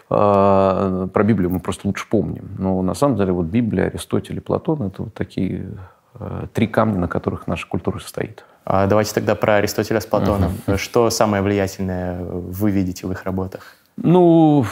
А, 0.09 1.07
про 1.07 1.23
Библию 1.23 1.49
мы 1.49 1.59
просто 1.59 1.87
лучше 1.87 2.07
помним. 2.09 2.51
Но 2.57 2.81
на 2.81 2.93
самом 2.93 3.17
деле 3.17 3.33
вот 3.33 3.47
Библия, 3.47 3.87
Аристотель 3.87 4.37
и 4.37 4.39
Платон— 4.39 4.81
это 4.83 5.03
вот 5.03 5.13
такие 5.13 5.71
э, 6.13 6.47
три 6.53 6.67
камня, 6.67 6.99
на 6.99 7.09
которых 7.09 7.47
наша 7.47 7.67
культура 7.67 7.99
стоит. 7.99 8.45
А 8.65 8.87
давайте 8.87 9.13
тогда 9.13 9.35
про 9.35 9.55
Аристотеля 9.55 9.99
с 9.99 10.05
Платоном. 10.05 10.53
Uh-huh. 10.67 10.77
Что 10.77 11.09
самое 11.09 11.41
влиятельное 11.41 12.21
вы 12.21 12.71
видите 12.71 13.07
в 13.07 13.11
их 13.11 13.23
работах? 13.23 13.77
Ну, 13.97 14.65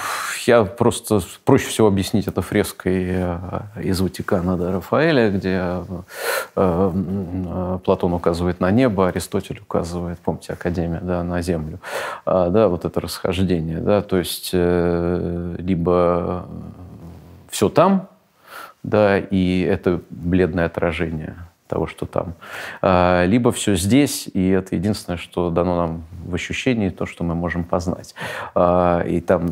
я 0.48 0.64
просто 0.64 1.22
проще 1.44 1.68
всего 1.68 1.88
объяснить 1.88 2.28
это 2.28 2.42
фреской 2.42 3.06
э, 3.10 3.40
из 3.84 4.00
Ватикана 4.00 4.58
до 4.58 4.72
Рафаэля, 4.72 5.30
где 5.30 5.60
э, 5.62 5.84
э, 6.56 7.80
Платон 7.84 8.14
указывает 8.14 8.60
на 8.60 8.72
небо, 8.72 9.08
Аристотель 9.08 9.60
указывает, 9.60 10.18
помните, 10.20 10.54
Академия, 10.54 11.02
да, 11.02 11.24
на 11.24 11.42
землю. 11.42 11.80
А, 12.26 12.50
да, 12.50 12.70
вот 12.70 12.86
это 12.86 13.02
расхождение, 13.02 13.80
да, 13.80 14.02
то 14.02 14.18
есть 14.18 14.52
либо 14.54 16.48
все 17.50 17.70
там, 17.70 18.08
да, 18.84 19.20
и 19.20 19.62
это 19.62 20.02
бледное 20.10 20.66
отражение– 20.66 21.36
того, 21.70 21.88
что 21.88 22.06
там. 22.06 22.34
А, 22.82 23.26
либо 23.26 23.52
все 23.52 23.76
здесь, 23.76 24.28
и 24.34 24.50
это 24.50 24.76
единственное, 24.76 25.18
что 25.18 25.52
дано 25.52 25.78
нам 25.78 26.04
в 26.26 26.34
ощущении, 26.34 26.90
то, 26.90 27.06
что 27.06 27.24
мы 27.24 27.36
можем 27.36 27.64
познать. 27.64 28.16
А, 28.56 29.02
и 29.02 29.22
там, 29.22 29.48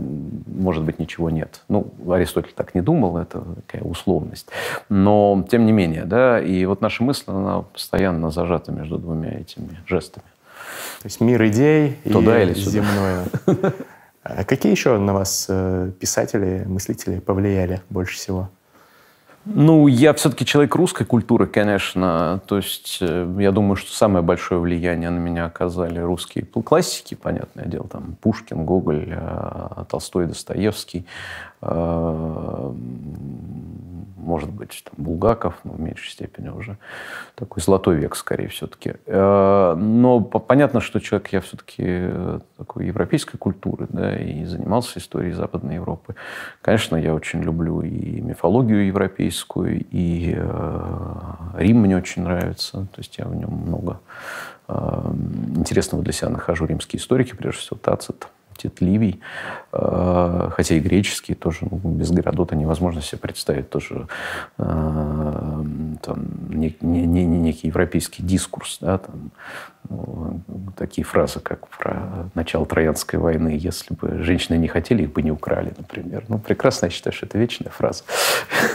может 0.47 0.83
быть, 0.83 0.99
ничего 0.99 1.29
нет. 1.29 1.61
Ну, 1.69 1.93
Аристотель 2.09 2.53
так 2.55 2.75
не 2.75 2.81
думал, 2.81 3.17
это 3.17 3.41
такая 3.67 3.83
условность. 3.83 4.49
Но, 4.89 5.45
тем 5.49 5.65
не 5.65 5.71
менее, 5.71 6.05
да, 6.05 6.41
и 6.41 6.65
вот 6.65 6.81
наша 6.81 7.03
мысль, 7.03 7.25
она 7.27 7.61
постоянно 7.61 8.31
зажата 8.31 8.71
между 8.71 8.97
двумя 8.97 9.29
этими 9.29 9.79
жестами. 9.85 10.25
То 11.01 11.05
есть 11.05 11.21
мир 11.21 11.45
идей 11.45 11.97
Туда 12.11 12.41
и 12.41 12.47
или 12.47 12.53
сюда. 12.53 12.71
земное. 12.71 13.25
А 14.29 14.43
какие 14.43 14.73
еще 14.73 14.97
на 14.97 15.13
вас 15.13 15.45
э, 15.47 15.89
писатели, 16.01 16.65
мыслители 16.67 17.19
повлияли 17.19 17.81
больше 17.89 18.15
всего? 18.17 18.49
Ну, 19.49 19.87
я 19.87 20.13
все-таки 20.13 20.45
человек 20.45 20.75
русской 20.75 21.05
культуры, 21.05 21.47
конечно. 21.47 22.41
То 22.47 22.57
есть 22.57 22.97
э, 23.01 23.35
я 23.39 23.51
думаю, 23.51 23.77
что 23.77 23.91
самое 23.91 24.23
большое 24.23 24.59
влияние 24.59 25.09
на 25.09 25.19
меня 25.19 25.45
оказали 25.45 25.99
русские 25.99 26.45
классики, 26.45 27.15
понятное 27.15 27.65
дело, 27.65 27.87
там 27.87 28.17
Пушкин, 28.21 28.65
Гоголь, 28.65 29.07
э, 29.09 29.83
Толстой, 29.89 30.27
Достоевский. 30.27 31.05
Э, 31.61 32.73
может 34.17 34.49
быть, 34.49 34.83
там, 34.83 35.05
Булгаков, 35.05 35.55
но 35.63 35.71
в 35.71 35.79
меньшей 35.79 36.09
степени 36.09 36.49
уже 36.49 36.77
такой 37.35 37.63
золотой 37.63 37.95
век, 37.95 38.15
скорее, 38.15 38.49
все-таки. 38.49 38.95
Э, 39.05 39.73
но 39.75 40.19
понятно, 40.21 40.81
что 40.81 40.99
человек 40.99 41.29
я 41.29 41.41
все-таки 41.41 41.83
э, 41.87 42.39
такой 42.57 42.87
европейской 42.87 43.37
культуры, 43.37 43.87
да, 43.89 44.15
и 44.17 44.43
занимался 44.45 44.99
историей 44.99 45.31
Западной 45.31 45.75
Европы. 45.75 46.15
Конечно, 46.61 46.97
я 46.97 47.13
очень 47.13 47.41
люблю 47.41 47.81
и 47.81 48.21
мифологию 48.21 48.85
европейскую, 48.87 49.85
и 49.89 50.33
Рим 51.55 51.77
мне 51.77 51.97
очень 51.97 52.23
нравится, 52.23 52.87
то 52.91 52.99
есть 52.99 53.17
я 53.17 53.25
в 53.25 53.35
нем 53.35 53.51
много 53.51 53.99
интересного 55.55 56.03
для 56.03 56.11
себя 56.11 56.29
нахожу. 56.29 56.65
Римские 56.65 56.99
историки, 56.99 57.33
прежде 57.33 57.61
всего, 57.61 57.79
Тацит, 57.81 58.27
Тит 58.57 58.81
Ливий, 58.81 59.21
э, 59.73 60.49
хотя 60.51 60.75
и 60.75 60.79
греческий 60.79 61.33
тоже, 61.33 61.59
ну, 61.61 61.77
без 61.77 62.11
Геродота 62.11 62.55
невозможно 62.55 63.01
себе 63.01 63.19
представить 63.19 63.69
тоже 63.69 64.07
э, 64.57 64.63
там, 64.63 66.25
не, 66.49 66.75
не, 66.81 67.05
не, 67.05 67.25
некий 67.25 67.67
европейский 67.67 68.23
дискурс, 68.23 68.79
да, 68.81 68.97
там, 68.97 69.31
ну, 69.89 70.41
такие 70.75 71.05
фразы, 71.05 71.39
как 71.39 71.67
про 71.67 72.29
начало 72.35 72.65
Троянской 72.65 73.19
войны, 73.19 73.57
если 73.59 73.93
бы 73.93 74.23
женщины 74.23 74.57
не 74.57 74.67
хотели, 74.67 75.03
их 75.03 75.13
бы 75.13 75.21
не 75.21 75.31
украли, 75.31 75.73
например. 75.77 76.25
Ну, 76.27 76.39
прекрасно, 76.39 76.87
я 76.87 76.89
считаю, 76.89 77.13
что 77.13 77.25
это 77.25 77.37
вечная 77.37 77.69
фраза 77.69 78.03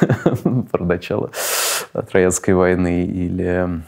про 0.71 0.85
начало 0.85 1.31
Троянской 1.93 2.55
войны 2.55 3.05
или 3.05 3.83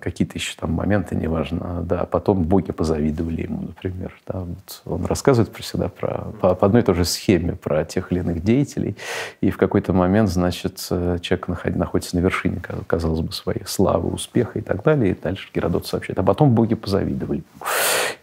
какие-то 0.00 0.36
еще 0.36 0.54
там 0.58 0.72
моменты, 0.72 1.14
неважно. 1.14 1.82
Да, 1.82 2.04
потом 2.04 2.42
боги 2.42 2.72
позавидовали 2.72 3.42
ему, 3.42 3.62
например. 3.62 4.12
Да, 4.26 4.40
вот 4.40 4.82
он 4.84 5.04
рассказывает 5.06 5.52
про 5.52 5.62
себя 5.62 5.88
про, 5.88 6.32
по, 6.40 6.54
по 6.54 6.66
одной 6.66 6.82
и 6.82 6.84
той 6.84 6.94
же 6.96 7.04
схеме 7.04 7.52
про 7.52 7.84
тех 7.84 8.10
или 8.10 8.20
иных 8.20 8.42
деятелей, 8.42 8.96
и 9.40 9.50
в 9.50 9.56
какой-то 9.56 9.92
момент, 9.92 10.28
значит, 10.28 10.78
человек 10.78 11.48
находится 11.76 12.16
на 12.16 12.20
вершине, 12.20 12.60
казалось 12.86 13.20
бы, 13.20 13.32
своей 13.32 13.64
славы, 13.64 14.10
успеха 14.10 14.58
и 14.58 14.62
так 14.62 14.82
далее, 14.82 15.12
и 15.12 15.20
дальше 15.20 15.48
Геродот 15.54 15.86
сообщает. 15.86 16.18
А 16.18 16.22
потом 16.22 16.50
боги 16.54 16.74
позавидовали. 16.74 17.44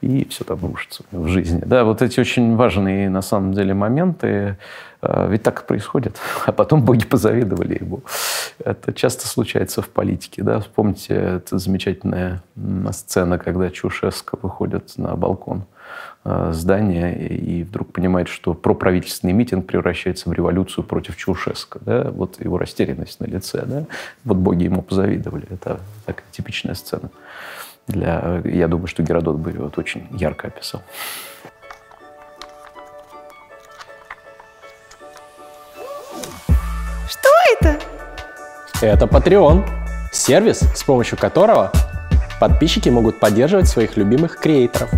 И 0.01 0.28
все 0.30 0.43
там 0.43 0.60
рушится 0.62 1.03
в 1.12 1.28
жизни. 1.28 1.62
Да, 1.66 1.84
вот 1.84 2.01
эти 2.01 2.20
очень 2.20 2.55
важные 2.55 3.10
на 3.10 3.22
самом 3.22 3.53
деле 3.53 3.74
моменты, 3.74 4.28
а, 4.28 4.55
ведь 5.02 5.43
так 5.43 5.62
и 5.62 5.66
происходит. 5.66 6.18
А 6.45 6.52
потом 6.52 6.84
боги 6.84 7.06
позавидовали 7.06 7.78
ему. 7.80 8.02
Это 8.64 8.93
часто 8.93 9.28
случается 9.28 9.82
в 9.82 9.89
политике. 9.89 10.43
Да? 10.43 10.60
Вспомните, 10.60 11.14
это 11.14 11.58
замечательная 11.58 12.41
сцена, 12.91 13.38
когда 13.38 13.70
Чушеско 13.70 14.38
выходит 14.41 14.98
на 14.98 15.16
балкон 15.16 15.66
а, 16.24 16.52
здания 16.54 17.14
и 17.14 17.64
вдруг 17.64 17.93
понимает, 17.93 18.28
что 18.28 18.54
проправительственный 18.54 19.34
митинг 19.34 19.68
превращается 19.68 20.30
в 20.30 20.34
революцию 20.34 20.84
против 20.84 21.16
Чушеско. 21.18 21.80
Да? 21.82 22.10
Вот 22.12 22.43
его 22.43 22.58
растерянность 22.58 23.20
на 23.20 23.26
лице. 23.26 23.64
Да? 23.66 23.86
Вот 24.24 24.38
боги 24.38 24.64
ему 24.64 24.82
позавидовали. 24.82 25.48
Это 25.50 25.80
такая 26.06 26.26
типичная 26.32 26.76
сцена. 26.76 27.10
Для, 27.88 28.41
я 28.43 28.68
думаю, 28.68 28.88
что 28.88 29.04
Геродот 29.04 29.38
бы 29.38 29.52
его 29.52 29.66
вот 29.66 29.78
очень 29.78 30.08
ярко 30.12 30.48
описал. 30.48 30.82
Это? 37.54 37.80
Это 38.82 39.06
Patreon. 39.06 39.66
Сервис, 40.12 40.62
с 40.76 40.84
помощью 40.84 41.18
которого 41.18 41.72
подписчики 42.39 42.89
могут 42.89 43.20
поддерживать 43.20 43.68
своих 43.68 43.98
любимых 43.98 44.38
креаторов. 44.38 44.89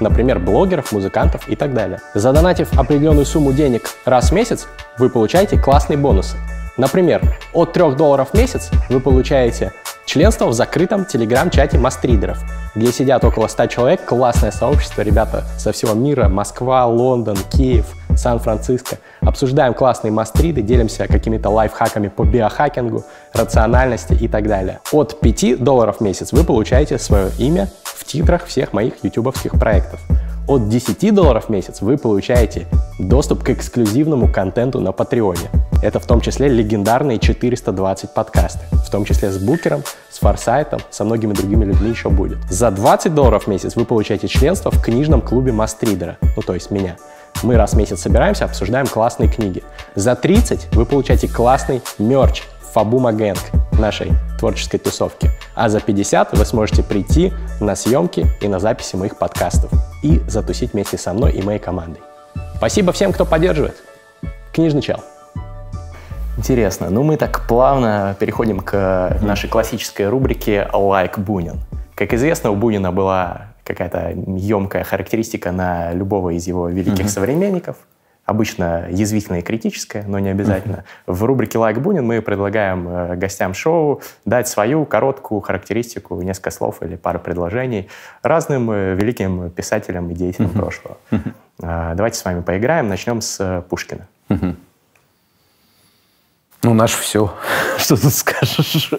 Например, 0.00 0.38
блогеров, 0.38 0.92
музыкантов 0.92 1.48
и 1.48 1.56
так 1.56 1.74
далее. 1.74 2.00
Задонатив 2.14 2.72
определенную 2.78 3.26
сумму 3.26 3.52
денег 3.52 3.88
раз 4.04 4.30
в 4.30 4.34
месяц, 4.34 4.68
вы 4.98 5.10
получаете 5.10 5.58
классные 5.58 5.96
бонусы. 5.96 6.36
Например, 6.76 7.20
от 7.52 7.72
3 7.72 7.92
долларов 7.96 8.30
в 8.32 8.34
месяц 8.34 8.70
вы 8.88 9.00
получаете 9.00 9.72
членство 10.06 10.46
в 10.46 10.52
закрытом 10.52 11.04
телеграм-чате 11.04 11.78
мастридеров, 11.78 12.38
где 12.74 12.92
сидят 12.92 13.24
около 13.24 13.48
100 13.48 13.66
человек, 13.66 14.04
классное 14.04 14.52
сообщество, 14.52 15.02
ребята 15.02 15.44
со 15.58 15.72
всего 15.72 15.94
мира, 15.94 16.28
Москва, 16.28 16.86
Лондон, 16.86 17.36
Киев, 17.50 17.86
Сан-Франциско. 18.18 18.98
Обсуждаем 19.20 19.74
классные 19.74 20.12
мастриды, 20.12 20.62
делимся 20.62 21.06
какими-то 21.06 21.48
лайфхаками 21.48 22.08
по 22.08 22.24
биохакингу, 22.24 23.04
рациональности 23.32 24.14
и 24.14 24.28
так 24.28 24.46
далее. 24.46 24.80
От 24.92 25.20
5 25.20 25.62
долларов 25.62 25.98
в 25.98 26.00
месяц 26.00 26.32
вы 26.32 26.44
получаете 26.44 26.98
свое 26.98 27.30
имя 27.38 27.68
в 27.84 28.04
титрах 28.04 28.46
всех 28.46 28.72
моих 28.72 29.02
ютубовских 29.02 29.52
проектов. 29.52 30.00
От 30.48 30.70
10 30.70 31.14
долларов 31.14 31.46
в 31.46 31.48
месяц 31.50 31.82
вы 31.82 31.98
получаете 31.98 32.66
доступ 32.98 33.44
к 33.44 33.50
эксклюзивному 33.50 34.32
контенту 34.32 34.80
на 34.80 34.92
Патреоне. 34.92 35.50
Это 35.82 36.00
в 36.00 36.06
том 36.06 36.22
числе 36.22 36.48
легендарные 36.48 37.18
420 37.18 38.14
подкасты, 38.14 38.60
в 38.72 38.90
том 38.90 39.04
числе 39.04 39.30
с 39.30 39.36
Букером, 39.36 39.82
с 40.10 40.18
Форсайтом, 40.18 40.80
со 40.90 41.04
многими 41.04 41.34
другими 41.34 41.66
людьми 41.66 41.90
еще 41.90 42.08
будет. 42.08 42.38
За 42.50 42.70
20 42.70 43.14
долларов 43.14 43.44
в 43.44 43.46
месяц 43.48 43.76
вы 43.76 43.84
получаете 43.84 44.26
членство 44.26 44.70
в 44.70 44.82
книжном 44.82 45.20
клубе 45.20 45.52
Мастридера, 45.52 46.16
ну 46.34 46.42
то 46.42 46.54
есть 46.54 46.70
меня. 46.70 46.96
Мы 47.42 47.56
раз 47.56 47.74
в 47.74 47.76
месяц 47.76 48.00
собираемся, 48.00 48.44
обсуждаем 48.44 48.86
классные 48.86 49.28
книги. 49.28 49.62
За 49.94 50.16
30 50.16 50.74
вы 50.74 50.84
получаете 50.84 51.28
классный 51.28 51.82
мерч 51.98 52.42
Фабула 52.72 53.12
Gang 53.12 53.38
нашей 53.78 54.12
творческой 54.38 54.78
тусовки. 54.78 55.30
А 55.54 55.68
за 55.68 55.80
50 55.80 56.36
вы 56.36 56.44
сможете 56.44 56.82
прийти 56.82 57.32
на 57.60 57.76
съемки 57.76 58.26
и 58.40 58.48
на 58.48 58.58
записи 58.58 58.96
моих 58.96 59.16
подкастов 59.16 59.70
и 60.02 60.20
затусить 60.26 60.72
вместе 60.72 60.98
со 60.98 61.12
мной 61.12 61.32
и 61.32 61.42
моей 61.42 61.60
командой. 61.60 62.00
Спасибо 62.56 62.92
всем, 62.92 63.12
кто 63.12 63.24
поддерживает. 63.24 63.76
Книжный 64.52 64.82
чел. 64.82 65.00
Интересно. 66.36 66.90
Ну, 66.90 67.04
мы 67.04 67.16
так 67.16 67.46
плавно 67.46 68.16
переходим 68.18 68.60
к 68.60 69.18
нашей 69.22 69.48
классической 69.48 70.08
рубрике 70.08 70.68
«Лайк 70.72 71.18
Бунин». 71.18 71.60
Как 71.94 72.12
известно, 72.14 72.50
у 72.50 72.56
Бунина 72.56 72.92
была 72.92 73.48
какая-то 73.68 74.14
емкая 74.36 74.82
характеристика 74.82 75.52
на 75.52 75.92
любого 75.92 76.30
из 76.30 76.46
его 76.46 76.68
великих 76.68 77.04
mm-hmm 77.04 77.08
современников. 77.08 77.76
Обычно 78.24 78.88
язвительная 78.90 79.40
и 79.40 79.42
критическая, 79.42 80.04
но 80.06 80.18
не 80.18 80.28
обязательно. 80.28 80.84
Mm-hmm. 81.06 81.14
В 81.14 81.24
рубрике 81.24 81.58
«Лайк 81.58 81.78
Бунин» 81.78 82.04
мы 82.04 82.20
предлагаем 82.20 82.86
э, 82.86 83.16
гостям 83.16 83.54
шоу 83.54 84.02
дать 84.26 84.48
свою 84.48 84.84
короткую 84.84 85.40
характеристику, 85.40 86.20
несколько 86.20 86.50
слов 86.50 86.82
или 86.82 86.96
пару 86.96 87.20
предложений 87.20 87.88
разным 88.22 88.70
э, 88.70 88.94
великим 88.94 89.50
писателям 89.50 90.10
и 90.10 90.14
деятелям 90.14 90.50
mm-hmm. 90.50 90.58
прошлого. 90.58 90.96
Mm-hmm. 91.10 91.94
Давайте 91.94 92.18
с 92.18 92.24
вами 92.24 92.42
поиграем. 92.42 92.88
Начнем 92.88 93.20
с 93.20 93.40
э, 93.40 93.62
Пушкина. 93.68 94.06
Mm-hmm. 94.28 94.56
Ну, 96.62 96.74
наш 96.74 96.92
все. 96.92 97.32
Что 97.78 97.96
тут 97.96 98.12
скажешь? 98.12 98.90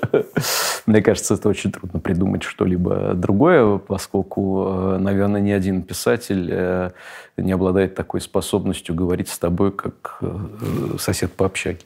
Мне 0.86 1.02
кажется, 1.02 1.34
это 1.34 1.50
очень 1.50 1.72
трудно 1.72 2.00
придумать 2.00 2.44
что-либо 2.44 3.14
другое, 3.14 3.78
поскольку, 3.78 4.66
э, 4.68 4.98
наверное, 4.98 5.42
ни 5.42 5.52
один 5.52 5.82
писатель 5.84 6.50
э, 6.50 6.92
не 7.36 7.52
обладает 7.52 7.96
такой 7.96 8.22
способностью 8.22 8.96
говорить 8.96 9.30
с 9.30 9.38
тобой, 9.38 9.72
как 9.72 10.18
э, 10.22 10.98
сосед 10.98 11.34
по 11.34 11.46
общаге. 11.46 11.80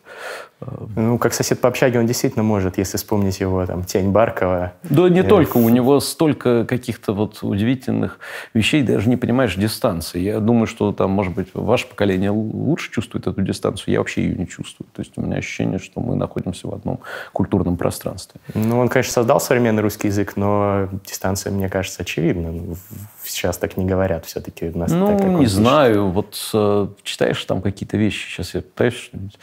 Ну, 0.96 1.18
как 1.18 1.34
сосед 1.34 1.60
по 1.60 1.68
общаге 1.68 2.00
он 2.00 2.06
действительно 2.06 2.44
может, 2.44 2.78
если 2.78 2.98
вспомнить 2.98 3.40
его, 3.40 3.66
там, 3.66 3.84
«Тень 3.84 4.12
Баркова». 4.12 4.74
Да 4.84 5.10
не 5.10 5.24
только. 5.24 5.58
У 5.58 5.70
него 5.70 6.00
столько 6.00 6.66
каких-то 6.66 7.14
вот 7.14 7.40
удивительных 7.42 8.20
вещей, 8.54 8.82
даже 8.84 9.10
не 9.10 9.18
понимаешь 9.18 9.56
дистанции. 9.56 10.20
Я 10.20 10.40
думаю, 10.40 10.68
что 10.68 10.92
там, 10.92 11.12
может 11.12 11.34
быть, 11.34 11.50
ваше 11.54 11.88
поколение 11.88 12.32
лучше 12.32 12.92
чувствует 12.92 13.28
эту 13.28 13.42
дистанцию. 13.42 13.94
Я 13.94 14.00
вообще 14.00 14.24
ее 14.24 14.36
не 14.36 14.48
чувствую. 14.48 14.88
То 14.94 15.02
есть 15.02 15.14
у 15.18 15.22
меня 15.22 15.38
ощущение, 15.38 15.63
что 15.80 16.02
мы 16.02 16.16
находимся 16.16 16.68
в 16.68 16.74
одном 16.74 17.00
культурном 17.32 17.78
пространстве. 17.78 18.40
Ну, 18.54 18.80
он, 18.80 18.90
конечно, 18.90 19.14
создал 19.14 19.40
современный 19.40 19.82
русский 19.82 20.08
язык, 20.08 20.36
но 20.36 20.90
дистанция, 21.06 21.52
мне 21.52 21.70
кажется, 21.70 22.04
очевидна. 22.04 22.52
Ну, 22.52 22.76
сейчас 23.24 23.58
так 23.58 23.78
не 23.78 23.86
говорят 23.86 24.26
все-таки. 24.26 24.70
У 24.70 24.78
нас 24.78 24.92
ну, 24.92 25.18
так, 25.18 25.28
не 25.28 25.46
знаю. 25.48 26.10
Вот 26.10 26.50
э, 26.54 26.88
читаешь 27.04 27.44
там 27.46 27.62
какие-то 27.62 27.98
вещи, 27.98 28.28
сейчас 28.28 28.54
я 28.54 28.62
пытаюсь 28.62 28.96
что-нибудь 28.96 29.38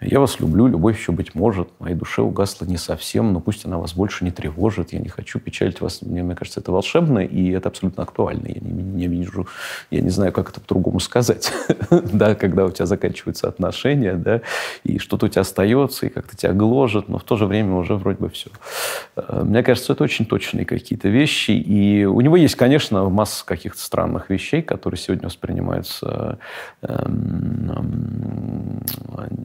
я 0.00 0.20
вас 0.20 0.40
люблю, 0.40 0.66
любовь 0.66 0.98
еще, 0.98 1.10
быть 1.10 1.34
может, 1.34 1.70
моей 1.78 1.94
душе 1.94 2.20
угасла 2.20 2.66
не 2.66 2.76
совсем, 2.76 3.32
но 3.32 3.40
пусть 3.40 3.64
она 3.64 3.78
вас 3.78 3.94
больше 3.94 4.24
не 4.24 4.30
тревожит, 4.30 4.92
я 4.92 4.98
не 4.98 5.08
хочу 5.08 5.40
печалить 5.40 5.80
вас. 5.80 6.02
Мне, 6.02 6.22
мне 6.22 6.34
кажется, 6.34 6.60
это 6.60 6.70
волшебно, 6.70 7.20
и 7.20 7.50
это 7.50 7.70
абсолютно 7.70 8.02
актуально. 8.02 8.48
Я 8.48 8.60
не, 8.60 8.82
не 8.82 9.06
вижу, 9.06 9.48
я 9.90 10.02
не 10.02 10.10
знаю, 10.10 10.32
как 10.32 10.50
это 10.50 10.60
по-другому 10.60 11.00
сказать, 11.00 11.50
да, 11.90 12.34
когда 12.34 12.66
у 12.66 12.70
тебя 12.70 12.84
заканчиваются 12.84 13.48
отношения, 13.48 14.14
да, 14.14 14.42
и 14.84 14.98
что-то 14.98 15.26
у 15.26 15.28
тебя 15.30 15.40
остается, 15.40 16.04
и 16.04 16.08
как-то 16.10 16.36
тебя 16.36 16.52
гложет, 16.52 17.08
но 17.08 17.18
в 17.18 17.24
то 17.24 17.36
же 17.36 17.46
время 17.46 17.76
уже 17.76 17.94
вроде 17.94 18.18
бы 18.18 18.28
все. 18.28 18.50
Э, 19.16 19.44
мне 19.44 19.62
кажется, 19.62 19.94
это 19.94 20.04
очень 20.04 20.26
точные 20.26 20.66
какие-то 20.66 21.08
вещи, 21.08 21.52
и 21.52 22.04
у 22.04 22.20
него 22.20 22.36
есть, 22.36 22.56
конечно, 22.56 23.08
масса 23.08 23.46
каких-то 23.46 23.80
странных 23.80 24.28
вещей, 24.28 24.60
которые 24.60 24.98
сегодня 25.00 25.24
воспринимаются 25.24 26.38
эм, 26.82 27.70
эм, 27.70 28.82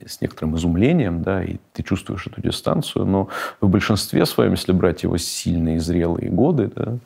с 0.05 0.19
некоторым 0.19 0.40
некоторым 0.41 0.55
изумлением, 0.55 1.21
да, 1.21 1.43
и 1.43 1.57
ты 1.73 1.83
чувствуешь 1.83 2.27
эту 2.27 2.41
дистанцию, 2.41 3.05
но 3.05 3.27
в 3.61 3.69
большинстве 3.69 4.25
своем, 4.25 4.51
если 4.51 4.71
брать 4.71 5.03
его 5.03 5.17
сильные, 5.17 5.79
зрелые 5.79 6.29
годы, 6.29 6.71
да, 6.75 6.97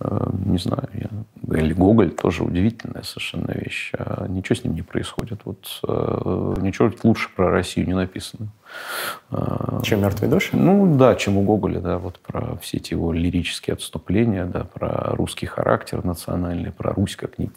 э, 0.00 0.30
не 0.46 0.58
знаю, 0.58 0.88
я, 0.94 1.58
или 1.58 1.72
Гоголь 1.72 2.10
тоже 2.10 2.42
удивительная 2.42 3.02
совершенно 3.02 3.52
вещь, 3.52 3.92
а 3.98 4.26
ничего 4.28 4.56
с 4.56 4.64
ним 4.64 4.74
не 4.74 4.82
происходит. 4.82 5.40
Вот 5.44 5.80
э, 5.88 6.54
ничего 6.60 6.90
лучше 7.02 7.28
про 7.34 7.50
Россию 7.50 7.86
не 7.86 7.94
написано. 7.94 8.48
А, 9.30 9.80
чем 9.82 10.02
«Мертвые 10.02 10.30
души»? 10.30 10.56
Ну 10.56 10.96
да, 10.96 11.14
чем 11.14 11.38
у 11.38 11.42
Гоголя, 11.42 11.80
да, 11.80 11.98
вот 11.98 12.18
про 12.20 12.56
все 12.60 12.76
эти 12.76 12.92
его 12.92 13.12
лирические 13.12 13.74
отступления, 13.74 14.44
да, 14.44 14.64
про 14.64 15.14
русский 15.14 15.46
характер 15.46 16.04
национальный, 16.04 16.72
про 16.72 16.92
Русь 16.92 17.16
как 17.16 17.38
некий, 17.38 17.52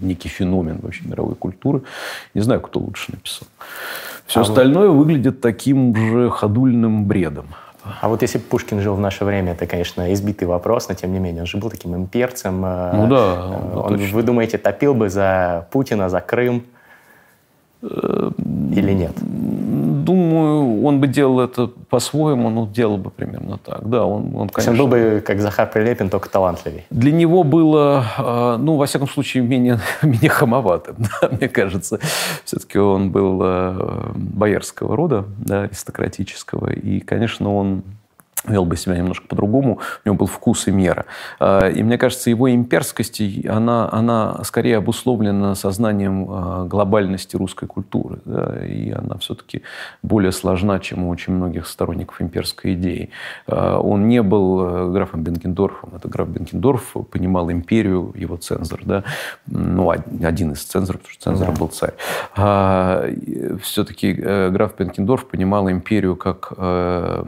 некий 0.00 0.28
феномен 0.28 0.78
вообще 0.82 1.06
мировой 1.06 1.34
культуры. 1.34 1.82
Не 2.34 2.40
знаю, 2.40 2.60
кто 2.60 2.80
лучше 2.80 3.12
написал. 3.12 3.48
Все 4.26 4.40
а 4.40 4.42
остальное 4.42 4.88
вот... 4.88 5.04
выглядит 5.04 5.40
таким 5.40 5.94
же 5.94 6.30
ходульным 6.30 7.06
бредом. 7.06 7.46
А 8.00 8.08
вот 8.08 8.22
если 8.22 8.38
бы 8.38 8.44
Пушкин 8.44 8.80
жил 8.80 8.94
в 8.94 9.00
наше 9.00 9.24
время, 9.24 9.52
это, 9.52 9.66
конечно, 9.66 10.12
избитый 10.12 10.48
вопрос, 10.48 10.88
но 10.88 10.94
тем 10.94 11.12
не 11.12 11.18
менее, 11.18 11.42
он 11.42 11.46
же 11.46 11.58
был 11.58 11.70
таким 11.70 11.94
имперцем. 11.94 12.64
Э, 12.64 12.92
ну 12.94 13.06
да. 13.06 13.46
Он, 13.46 13.92
он 13.92 13.96
вы 13.96 14.22
думаете, 14.22 14.58
топил 14.58 14.94
бы 14.94 15.08
за 15.08 15.68
Путина, 15.70 16.08
за 16.08 16.20
Крым? 16.20 16.64
Или 17.82 18.92
нет? 18.92 19.16
думаю, 20.06 20.84
он 20.84 21.00
бы 21.00 21.08
делал 21.08 21.40
это 21.40 21.66
по-своему, 21.66 22.48
но 22.48 22.66
делал 22.66 22.96
бы 22.96 23.10
примерно 23.10 23.58
так. 23.58 23.88
Да, 23.88 24.06
он, 24.06 24.34
он 24.34 24.48
конечно... 24.48 24.72
Он 24.72 24.78
был 24.78 24.86
бы, 24.86 25.22
как 25.26 25.40
Захар 25.40 25.70
Прилепин, 25.70 26.08
только 26.08 26.30
талантливее. 26.30 26.84
Для 26.90 27.12
него 27.12 27.42
было, 27.42 28.04
а, 28.16 28.56
ну, 28.56 28.76
во 28.76 28.86
всяком 28.86 29.08
случае, 29.08 29.42
менее, 29.42 29.80
менее 30.02 30.30
хамоватым, 30.30 30.96
да, 31.20 31.28
мне 31.28 31.48
кажется. 31.48 31.98
Все-таки 32.44 32.78
он 32.78 33.10
был 33.10 33.40
а, 33.42 34.12
боярского 34.14 34.96
рода, 34.96 35.24
да, 35.38 35.62
аристократического. 35.62 36.72
И, 36.72 37.00
конечно, 37.00 37.54
он 37.54 37.82
вел 38.48 38.64
бы 38.64 38.76
себя 38.76 38.96
немножко 38.96 39.26
по-другому, 39.26 39.80
у 40.04 40.08
него 40.08 40.16
был 40.16 40.26
вкус 40.26 40.68
и 40.68 40.70
мера. 40.70 41.06
А, 41.40 41.68
и 41.68 41.82
мне 41.82 41.98
кажется, 41.98 42.30
его 42.30 42.52
имперскость, 42.52 43.20
она, 43.46 43.88
она 43.92 44.42
скорее 44.44 44.78
обусловлена 44.78 45.54
сознанием 45.54 46.26
а, 46.28 46.64
глобальности 46.64 47.36
русской 47.36 47.66
культуры. 47.66 48.18
Да, 48.24 48.64
и 48.64 48.90
она 48.90 49.16
все-таки 49.18 49.62
более 50.02 50.32
сложна, 50.32 50.78
чем 50.78 51.04
у 51.04 51.10
очень 51.10 51.32
многих 51.32 51.66
сторонников 51.66 52.20
имперской 52.20 52.74
идеи. 52.74 53.10
А, 53.46 53.78
он 53.78 54.08
не 54.08 54.22
был 54.22 54.60
э, 54.60 54.92
графом 54.92 55.22
Бенкендорфом. 55.22 55.94
Это 55.96 56.08
граф 56.08 56.28
Бенкендорф 56.28 56.94
понимал 57.10 57.50
империю, 57.50 58.12
его 58.14 58.36
цензор. 58.36 58.80
Да? 58.84 59.04
Ну, 59.46 59.90
один 59.90 60.52
из 60.52 60.62
цензоров, 60.62 61.02
потому 61.02 61.14
что 61.14 61.24
цензором 61.24 61.54
да. 61.54 61.60
был 61.60 61.68
царь. 61.68 61.94
Все-таки 63.62 64.14
э, 64.18 64.50
граф 64.50 64.76
Бенкендорф 64.78 65.26
понимал 65.26 65.70
империю 65.70 66.16
как 66.16 66.52
э, 66.56 67.24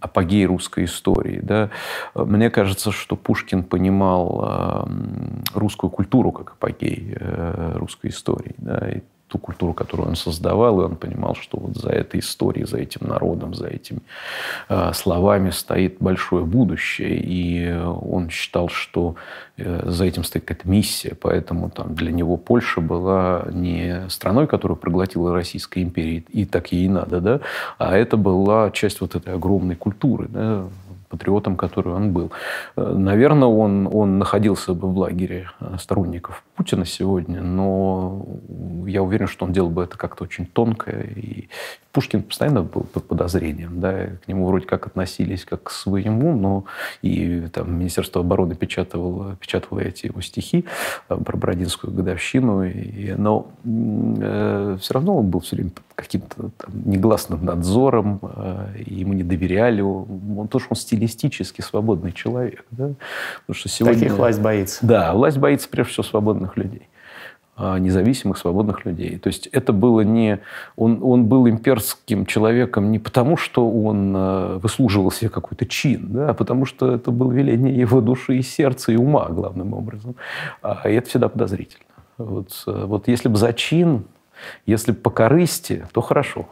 апогей 0.00 0.46
русской 0.46 0.59
русской 0.60 0.84
истории. 0.84 1.40
Да? 1.42 1.70
Мне 2.14 2.50
кажется, 2.50 2.92
что 2.92 3.16
Пушкин 3.16 3.62
понимал 3.64 4.84
эм, 4.86 5.42
русскую 5.54 5.90
культуру 5.90 6.32
как 6.32 6.52
апогей 6.52 7.14
э, 7.16 7.72
русской 7.76 8.10
истории. 8.10 8.54
Да? 8.58 8.90
Ту 9.30 9.38
культуру, 9.38 9.72
которую 9.72 10.08
он 10.08 10.16
создавал, 10.16 10.80
и 10.80 10.84
он 10.84 10.96
понимал, 10.96 11.34
что 11.34 11.58
вот 11.58 11.76
за 11.76 11.90
этой 11.90 12.20
историей, 12.20 12.66
за 12.66 12.78
этим 12.78 13.06
народом, 13.06 13.54
за 13.54 13.68
этими 13.68 14.00
э, 14.68 14.92
словами 14.92 15.50
стоит 15.50 15.96
большое 16.00 16.44
будущее, 16.44 17.16
и 17.16 17.72
он 17.76 18.28
считал, 18.28 18.68
что 18.68 19.14
э, 19.56 19.90
за 19.90 20.04
этим 20.04 20.24
стоит 20.24 20.44
какая-то 20.44 20.68
миссия, 20.68 21.14
поэтому 21.14 21.70
там 21.70 21.94
для 21.94 22.10
него 22.10 22.36
Польша 22.36 22.80
была 22.80 23.46
не 23.52 24.08
страной, 24.08 24.46
которую 24.46 24.76
проглотила 24.76 25.32
Российская 25.32 25.82
империя, 25.82 26.24
и 26.28 26.44
так 26.44 26.72
ей 26.72 26.88
надо, 26.88 27.20
да, 27.20 27.40
а 27.78 27.96
это 27.96 28.16
была 28.16 28.70
часть 28.72 29.00
вот 29.00 29.14
этой 29.14 29.34
огромной 29.34 29.76
культуры, 29.76 30.26
да, 30.28 30.64
патриотом, 31.10 31.56
который 31.56 31.92
он 31.92 32.12
был. 32.12 32.30
Э, 32.76 32.94
наверное, 32.96 33.48
он, 33.48 33.88
он 33.92 34.18
находился 34.18 34.72
бы 34.72 34.90
в 34.90 34.96
лагере 34.96 35.50
э, 35.60 35.76
сторонников 35.78 36.44
Путина 36.54 36.86
сегодня, 36.86 37.42
но 37.42 38.24
я 38.86 39.02
уверен, 39.02 39.26
что 39.26 39.44
он 39.44 39.52
делал 39.52 39.68
бы 39.68 39.82
это 39.82 39.98
как-то 39.98 40.24
очень 40.24 40.46
тонко. 40.46 40.90
И 40.92 41.48
Пушкин 41.92 42.22
постоянно 42.22 42.62
был 42.62 42.82
под 42.82 43.06
подозрением. 43.06 43.80
Да, 43.80 44.06
к 44.24 44.28
нему 44.28 44.46
вроде 44.46 44.66
как 44.66 44.86
относились 44.86 45.44
как 45.44 45.64
к 45.64 45.70
своему, 45.70 46.36
но 46.36 46.64
и 47.02 47.48
там 47.52 47.78
Министерство 47.78 48.20
обороны 48.20 48.54
печатало, 48.54 49.36
печатало 49.36 49.80
эти 49.80 50.06
его 50.06 50.20
стихи 50.20 50.64
э, 51.08 51.16
про 51.16 51.36
Бородинскую 51.36 51.92
годовщину. 51.92 52.64
И, 52.64 53.12
но 53.14 53.50
э, 53.64 54.78
все 54.80 54.94
равно 54.94 55.18
он 55.18 55.30
был 55.30 55.40
все 55.40 55.56
время 55.56 55.72
каким-то 56.00 56.50
негласным 56.68 57.44
надзором, 57.44 58.20
э, 58.22 58.82
ему 58.86 59.12
не 59.12 59.22
доверяли. 59.22 59.80
Он, 59.80 60.48
тоже 60.48 60.66
он 60.70 60.76
стилистически 60.76 61.60
свободный 61.60 62.12
человек. 62.12 62.64
Да? 62.70 62.90
Потому 63.40 63.54
что 63.58 63.68
сегодня... 63.68 64.00
Таких 64.00 64.16
власть 64.16 64.40
боится. 64.40 64.86
Да, 64.86 65.12
власть 65.14 65.38
боится 65.38 65.68
прежде 65.68 65.92
всего 65.92 66.04
свободных 66.04 66.56
людей 66.56 66.88
а, 67.60 67.78
независимых, 67.78 68.38
свободных 68.38 68.86
людей. 68.86 69.18
То 69.18 69.28
есть 69.28 69.46
это 69.48 69.72
было 69.74 70.00
не... 70.00 70.40
Он, 70.76 71.00
он 71.02 71.26
был 71.26 71.46
имперским 71.46 72.24
человеком 72.24 72.90
не 72.90 72.98
потому, 72.98 73.36
что 73.36 73.70
он 73.70 74.14
э, 74.16 74.58
выслуживал 74.62 75.10
себе 75.10 75.28
какой-то 75.28 75.66
чин, 75.66 76.06
да, 76.10 76.30
а 76.30 76.34
потому 76.34 76.64
что 76.64 76.94
это 76.94 77.10
было 77.10 77.30
веление 77.30 77.78
его 77.78 78.00
души 78.00 78.38
и 78.38 78.42
сердца, 78.42 78.92
и 78.92 78.96
ума, 78.96 79.28
главным 79.28 79.74
образом. 79.74 80.16
А, 80.62 80.88
и 80.88 80.94
это 80.94 81.10
всегда 81.10 81.28
подозрительно. 81.28 81.84
Вот, 82.16 82.64
э, 82.66 82.84
вот 82.86 83.08
если 83.08 83.28
бы 83.28 83.36
за 83.36 83.52
чин, 83.52 84.04
если 84.66 84.92
по 84.92 85.10
корысти, 85.10 85.86
то 85.92 86.00
хорошо. 86.00 86.48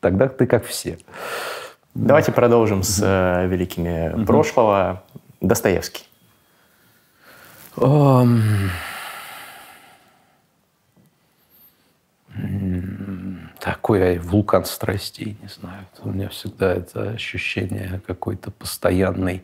Тогда 0.00 0.28
ты 0.28 0.46
как 0.46 0.64
все. 0.64 0.98
Давайте 1.94 2.30
продолжим 2.32 2.82
с 2.82 3.00
э, 3.02 3.46
великими 3.46 4.12
угу. 4.12 4.24
прошлого. 4.24 5.02
Достоевский. 5.40 6.04
Um... 7.76 8.40
такой 13.66 14.18
вулкан 14.18 14.64
страстей, 14.64 15.36
не 15.42 15.48
знаю. 15.48 15.86
У 15.98 16.10
меня 16.10 16.28
всегда 16.28 16.72
это 16.72 17.10
ощущение 17.10 18.00
какой-то 18.06 18.52
постоянной, 18.52 19.42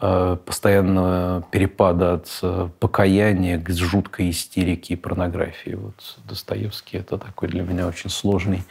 э, 0.00 0.38
постоянного 0.42 1.42
перепада 1.50 2.14
от 2.14 2.28
э, 2.40 2.70
покаяния 2.80 3.58
к 3.60 3.70
жуткой 3.70 4.30
истерике 4.30 4.94
и 4.94 4.96
порнографии. 4.96 5.74
Вот 5.74 6.16
Достоевский– 6.26 6.96
это 7.00 7.18
такой 7.18 7.50
для 7.50 7.62
меня 7.62 7.86
очень 7.86 8.08
сложный 8.08 8.64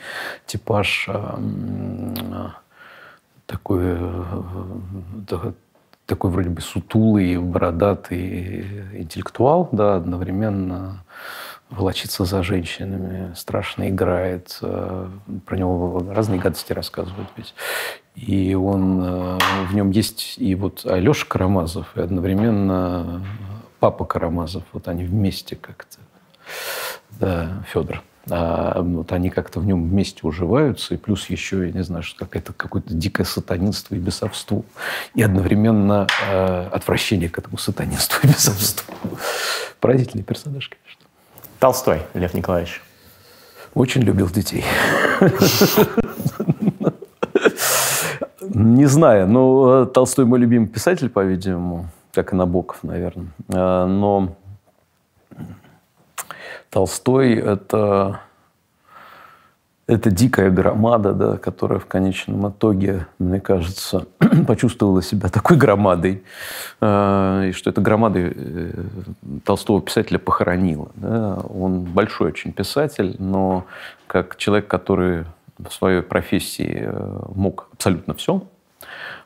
типаж, 0.47 1.05
э, 1.09 2.49
такой, 3.45 3.97
такой 6.07 6.31
вроде 6.31 6.49
бы 6.49 6.61
сутулый, 6.61 7.37
бородатый 7.37 8.97
интеллектуал, 8.99 9.69
да, 9.71 9.97
одновременно 9.97 11.03
волочиться 11.69 12.25
за 12.25 12.43
женщинами, 12.43 13.33
страшно 13.35 13.89
играет, 13.89 14.57
э, 14.61 15.09
про 15.45 15.57
него 15.57 16.05
разные 16.09 16.39
гадости 16.39 16.73
рассказывают 16.73 17.29
ведь. 17.35 17.53
И 18.15 18.55
он, 18.55 19.03
э, 19.03 19.37
в 19.69 19.75
нем 19.75 19.91
есть 19.91 20.35
и 20.37 20.55
вот 20.55 20.85
Алеша 20.85 21.25
Карамазов, 21.27 21.95
и 21.95 22.01
одновременно 22.01 23.23
папа 23.79 24.05
Карамазов, 24.05 24.63
вот 24.73 24.87
они 24.87 25.03
вместе 25.03 25.55
как-то, 25.55 25.97
да, 27.19 27.63
Федор. 27.71 28.01
А 28.29 28.81
вот 28.81 29.11
они 29.13 29.29
как-то 29.29 29.59
в 29.59 29.65
нем 29.65 29.89
вместе 29.89 30.19
уживаются, 30.23 30.95
и 30.95 30.97
плюс 30.97 31.29
еще, 31.29 31.65
я 31.67 31.71
не 31.71 31.83
знаю, 31.83 32.03
что 32.03 32.25
какое-то, 32.25 32.53
какое-то 32.53 32.93
дикое 32.93 33.23
сатанинство 33.23 33.95
и 33.95 33.99
бесовство. 33.99 34.65
И 35.15 35.21
одновременно 35.21 36.07
э, 36.29 36.69
отвращение 36.73 37.29
к 37.29 37.37
этому 37.37 37.57
сатанинству 37.57 38.19
и 38.23 38.27
бесовству. 38.27 38.93
Поразительный 39.79 40.23
персонаж, 40.23 40.69
конечно. 40.69 40.86
Толстой 41.59 42.01
Лев 42.13 42.33
Николаевич. 42.33 42.81
Очень 43.73 44.01
любил 44.01 44.29
детей. 44.29 44.63
Не 48.41 48.85
знаю, 48.85 49.27
но 49.27 49.83
э, 49.83 49.85
Толстой 49.87 50.25
мой 50.25 50.39
любимый 50.39 50.67
писатель, 50.67 51.09
по-видимому, 51.09 51.89
как 52.13 52.33
и 52.33 52.35
Набоков, 52.35 52.83
наверное. 52.83 53.27
Э, 53.49 53.85
но 53.85 54.35
Толстой– 56.69 57.33
это 57.35 58.21
это 59.87 60.11
дикая 60.11 60.51
громада, 60.51 61.13
да, 61.13 61.37
которая 61.37 61.79
в 61.79 61.85
конечном 61.85 62.49
итоге, 62.49 63.07
мне 63.19 63.39
кажется, 63.39 64.05
почувствовала 64.47 65.01
себя 65.01 65.29
такой 65.29 65.55
громадой, 65.55 66.23
э, 66.81 67.47
и 67.49 67.51
что 67.53 67.69
эта 67.69 67.79
громада 67.79 68.19
э, 68.19 68.71
Толстого 69.45 69.81
писателя 69.81 70.19
похоронила. 70.19 70.89
Да. 70.95 71.37
Он 71.49 71.83
большой 71.83 72.27
очень 72.27 72.51
писатель, 72.51 73.15
но 73.17 73.65
как 74.07 74.35
человек, 74.35 74.67
который 74.67 75.23
в 75.57 75.71
своей 75.71 76.01
профессии 76.01 76.81
э, 76.81 77.19
мог 77.33 77.69
абсолютно 77.73 78.13
все, 78.13 78.43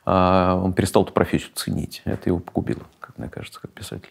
он 0.04 0.74
перестал 0.74 1.04
эту 1.04 1.14
профессию 1.14 1.52
ценить. 1.54 2.02
Это 2.06 2.30
его 2.30 2.40
погубило, 2.40 2.82
как 3.00 3.20
мне 3.20 3.30
кажется, 3.30 3.62
как 3.62 3.70
писатель 3.70 4.10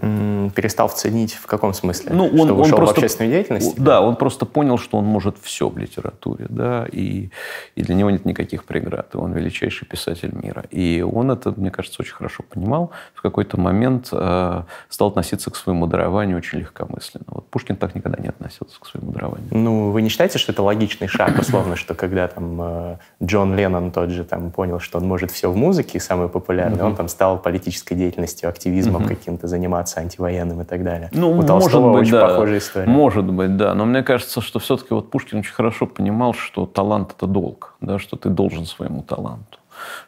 перестал 0.00 0.88
ценить 0.88 1.34
в 1.34 1.46
каком 1.46 1.74
смысле? 1.74 2.12
Ну, 2.12 2.26
он, 2.26 2.36
что 2.36 2.54
ушел 2.54 2.62
он 2.62 2.70
просто, 2.70 2.94
в 2.94 2.98
общественную 2.98 3.32
деятельность? 3.32 3.80
Да, 3.80 4.00
он 4.00 4.16
просто 4.16 4.46
понял, 4.46 4.78
что 4.78 4.98
он 4.98 5.04
может 5.04 5.36
все 5.42 5.68
в 5.68 5.76
литературе, 5.76 6.46
да, 6.48 6.86
и, 6.90 7.30
и 7.74 7.82
для 7.82 7.94
него 7.94 8.10
нет 8.10 8.24
никаких 8.24 8.64
преград, 8.64 9.14
и 9.14 9.16
он 9.16 9.32
величайший 9.32 9.86
писатель 9.86 10.30
мира. 10.32 10.64
И 10.70 11.02
он 11.02 11.30
это, 11.30 11.52
мне 11.56 11.70
кажется, 11.70 12.02
очень 12.02 12.14
хорошо 12.14 12.44
понимал. 12.48 12.90
В 13.14 13.22
какой-то 13.22 13.58
момент 13.58 14.08
э, 14.12 14.62
стал 14.88 15.08
относиться 15.08 15.50
к 15.50 15.56
своему 15.56 15.86
дарованию 15.86 16.36
очень 16.36 16.60
легкомысленно. 16.60 17.24
Вот 17.28 17.48
Пушкин 17.48 17.76
так 17.76 17.94
никогда 17.94 18.22
не 18.22 18.28
относился 18.28 18.78
к 18.80 18.86
своему 18.86 19.10
дарованию. 19.12 19.48
Ну, 19.50 19.90
вы 19.90 20.02
не 20.02 20.08
считаете, 20.08 20.38
что 20.38 20.52
это 20.52 20.62
логичный 20.62 21.08
шаг, 21.08 21.38
условно, 21.38 21.76
что 21.76 21.94
когда 21.94 22.28
там 22.28 22.60
э, 22.60 22.96
Джон 23.22 23.56
Леннон 23.56 23.90
тот 23.90 24.10
же 24.10 24.24
там 24.24 24.50
понял, 24.50 24.78
что 24.78 24.98
он 24.98 25.06
может 25.06 25.30
все 25.30 25.50
в 25.50 25.56
музыке, 25.56 25.98
самый 25.98 26.28
популярный, 26.28 26.84
он 26.84 26.94
там 26.94 27.08
стал 27.08 27.38
политической 27.38 27.94
деятельностью, 27.94 28.48
активизмом 28.48 29.06
каким-то 29.06 29.48
заниматься 29.48 29.87
заниматься 29.88 30.00
антивоенным 30.00 30.60
и 30.62 30.64
так 30.64 30.84
далее. 30.84 31.08
Ну, 31.12 31.30
У 31.30 31.42
может 31.42 31.82
быть, 31.82 32.00
очень 32.00 32.12
да. 32.12 32.28
похожая 32.28 32.58
история. 32.58 32.88
Может 32.88 33.24
быть, 33.24 33.56
да. 33.56 33.74
Но 33.74 33.84
мне 33.84 34.02
кажется, 34.02 34.40
что 34.40 34.58
все-таки 34.58 34.94
вот 34.94 35.10
Пушкин 35.10 35.38
очень 35.38 35.52
хорошо 35.52 35.86
понимал, 35.86 36.34
что 36.34 36.66
талант– 36.66 37.14
это 37.16 37.26
долг, 37.26 37.74
да, 37.80 37.98
что 37.98 38.16
ты 38.16 38.28
должен 38.28 38.66
своему 38.66 39.02
таланту 39.02 39.58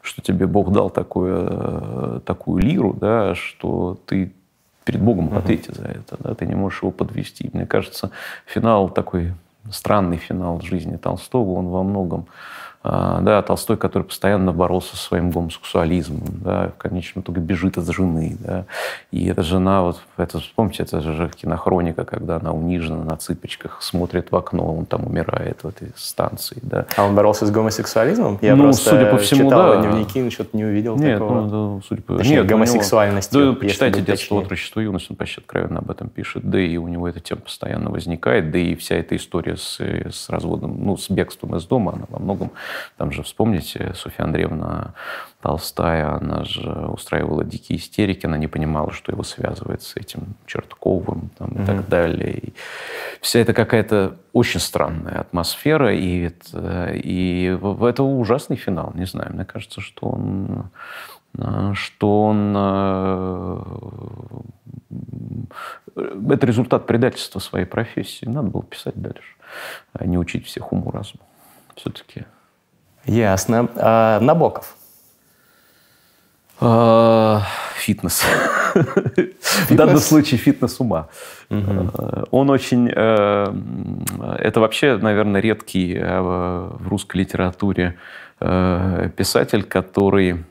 что 0.02 0.20
тебе 0.20 0.48
Бог 0.48 0.72
дал 0.72 0.90
такую, 0.90 1.46
э, 1.48 2.20
такую 2.26 2.60
лиру, 2.60 2.92
да, 2.92 3.36
что 3.36 3.96
ты 4.04 4.32
перед 4.84 5.00
Богом 5.00 5.28
в 5.28 5.38
ответе 5.38 5.72
за 5.72 5.84
это, 5.84 6.16
да, 6.18 6.34
ты 6.34 6.44
не 6.44 6.56
можешь 6.56 6.82
его 6.82 6.90
подвести. 6.90 7.50
Мне 7.52 7.66
кажется, 7.66 8.10
финал 8.46 8.88
такой 8.88 9.32
странный 9.70 10.16
финал 10.16 10.60
жизни 10.60 10.96
Толстого, 10.96 11.52
он 11.52 11.68
во 11.68 11.84
многом 11.84 12.26
да, 12.82 13.42
Толстой, 13.42 13.76
который 13.76 14.04
постоянно 14.04 14.52
боролся 14.52 14.96
со 14.96 15.02
своим 15.02 15.30
гомосексуализмом, 15.30 16.22
да, 16.42 16.68
в 16.68 16.78
конечном 16.78 17.22
итоге 17.22 17.40
бежит 17.40 17.76
от 17.76 17.86
жены, 17.86 18.36
да, 18.40 18.64
и 19.10 19.26
эта 19.26 19.42
жена, 19.42 19.82
вот, 19.82 20.00
это, 20.16 20.40
помните, 20.54 20.84
это 20.84 21.00
же 21.00 21.30
кинохроника, 21.34 22.04
когда 22.04 22.36
она 22.36 22.52
унижена 22.52 23.04
на 23.04 23.16
цыпочках, 23.16 23.82
смотрит 23.82 24.32
в 24.32 24.36
окно, 24.36 24.74
он 24.74 24.86
там 24.86 25.06
умирает 25.06 25.62
в 25.62 25.68
этой 25.68 25.92
станции, 25.94 26.58
да. 26.62 26.86
А 26.96 27.04
он 27.04 27.14
боролся 27.14 27.44
с 27.44 27.50
гомосексуализмом? 27.50 28.38
Я 28.40 28.56
ну, 28.56 28.64
просто 28.64 28.90
судя 28.90 29.06
по 29.06 29.18
всему, 29.18 29.50
читал 29.50 29.74
да. 29.74 29.82
дневники, 29.82 30.30
что-то 30.30 30.56
не 30.56 30.64
увидел 30.64 30.96
Нет, 30.96 31.18
такого. 31.18 31.40
ну, 31.42 31.76
да, 31.76 31.86
судя 31.86 32.02
по... 32.02 32.16
Точнее, 32.16 32.36
Нет, 32.36 32.40
у 32.40 32.44
него- 32.44 32.56
гомосексуальности. 32.56 33.34
Да, 33.34 33.52
почитайте 33.52 34.00
«Детство, 34.00 34.36
отрочество, 34.36 34.80
юность», 34.80 35.10
он 35.10 35.16
почти 35.16 35.40
откровенно 35.40 35.80
об 35.80 35.90
этом 35.90 36.08
пишет. 36.08 36.48
Да 36.48 36.58
и 36.58 36.76
у 36.76 36.88
него 36.88 37.08
эта 37.08 37.20
тема 37.20 37.42
постоянно 37.42 37.90
возникает. 37.90 38.50
Да 38.50 38.58
и 38.58 38.74
вся 38.74 38.96
эта 38.96 39.16
история 39.16 39.56
с, 39.56 39.80
э, 39.80 40.10
с 40.10 40.28
разводом, 40.30 40.82
ну, 40.82 40.96
с 40.96 41.10
бегством 41.10 41.56
из 41.56 41.64
дома, 41.66 41.92
она 41.92 42.06
во 42.08 42.18
многом, 42.18 42.52
там 42.96 43.12
же, 43.12 43.22
вспомните, 43.22 43.92
Софья 43.94 44.24
Андреевна 44.24 44.94
Толстая, 45.40 46.12
она 46.16 46.44
же 46.44 46.70
устраивала 46.70 47.44
дикие 47.44 47.78
истерики, 47.78 48.26
она 48.26 48.36
не 48.36 48.46
понимала, 48.46 48.92
что 48.92 49.10
его 49.10 49.22
связывает 49.22 49.82
с 49.82 49.96
этим 49.96 50.34
Чертковым 50.46 51.30
там, 51.38 51.48
и 51.50 51.64
так 51.64 51.88
далее. 51.88 52.38
И 52.38 52.54
вся 53.20 53.40
эта 53.40 53.54
какая-то 53.54 54.16
очень 54.32 54.60
странная 54.60 55.20
атмосфера, 55.20 55.94
и, 55.94 56.26
это, 56.26 56.90
и 56.92 57.58
это 57.80 58.02
ужасный 58.02 58.56
финал, 58.56 58.92
не 58.94 59.06
знаю, 59.06 59.32
мне 59.32 59.44
кажется, 59.44 59.80
что 59.80 60.08
он 60.08 60.70
э, 61.38 61.72
что 61.74 62.24
он 62.26 62.54
э, 62.56 63.62
это 66.30 66.46
результат 66.46 66.86
предательства 66.86 67.38
своей 67.38 67.66
профессии. 67.66 68.26
Надо 68.26 68.48
было 68.48 68.62
писать 68.62 68.94
дальше, 68.96 69.36
а 69.92 70.06
не 70.06 70.18
учить 70.18 70.46
всех 70.46 70.72
уму-разуму. 70.72 71.24
Все-таки. 71.76 72.24
Ясно. 73.06 73.68
А, 73.76 74.20
Набоков. 74.20 74.76
А, 76.60 77.42
Фитнес. 77.76 78.22
В 78.74 79.74
данном 79.74 79.98
случае 79.98 80.38
фитнес 80.38 80.78
ума. 80.80 81.08
Э, 81.48 82.24
Он 82.30 82.50
очень... 82.50 82.88
э, 82.94 83.54
Это 84.38 84.60
вообще, 84.60 84.96
наверное, 84.96 85.40
редкий 85.40 85.96
э, 85.96 86.20
в 86.20 86.86
русской 86.88 87.16
литературе 87.18 87.96
э, 88.40 89.10
писатель, 89.16 89.64
который 89.64 90.44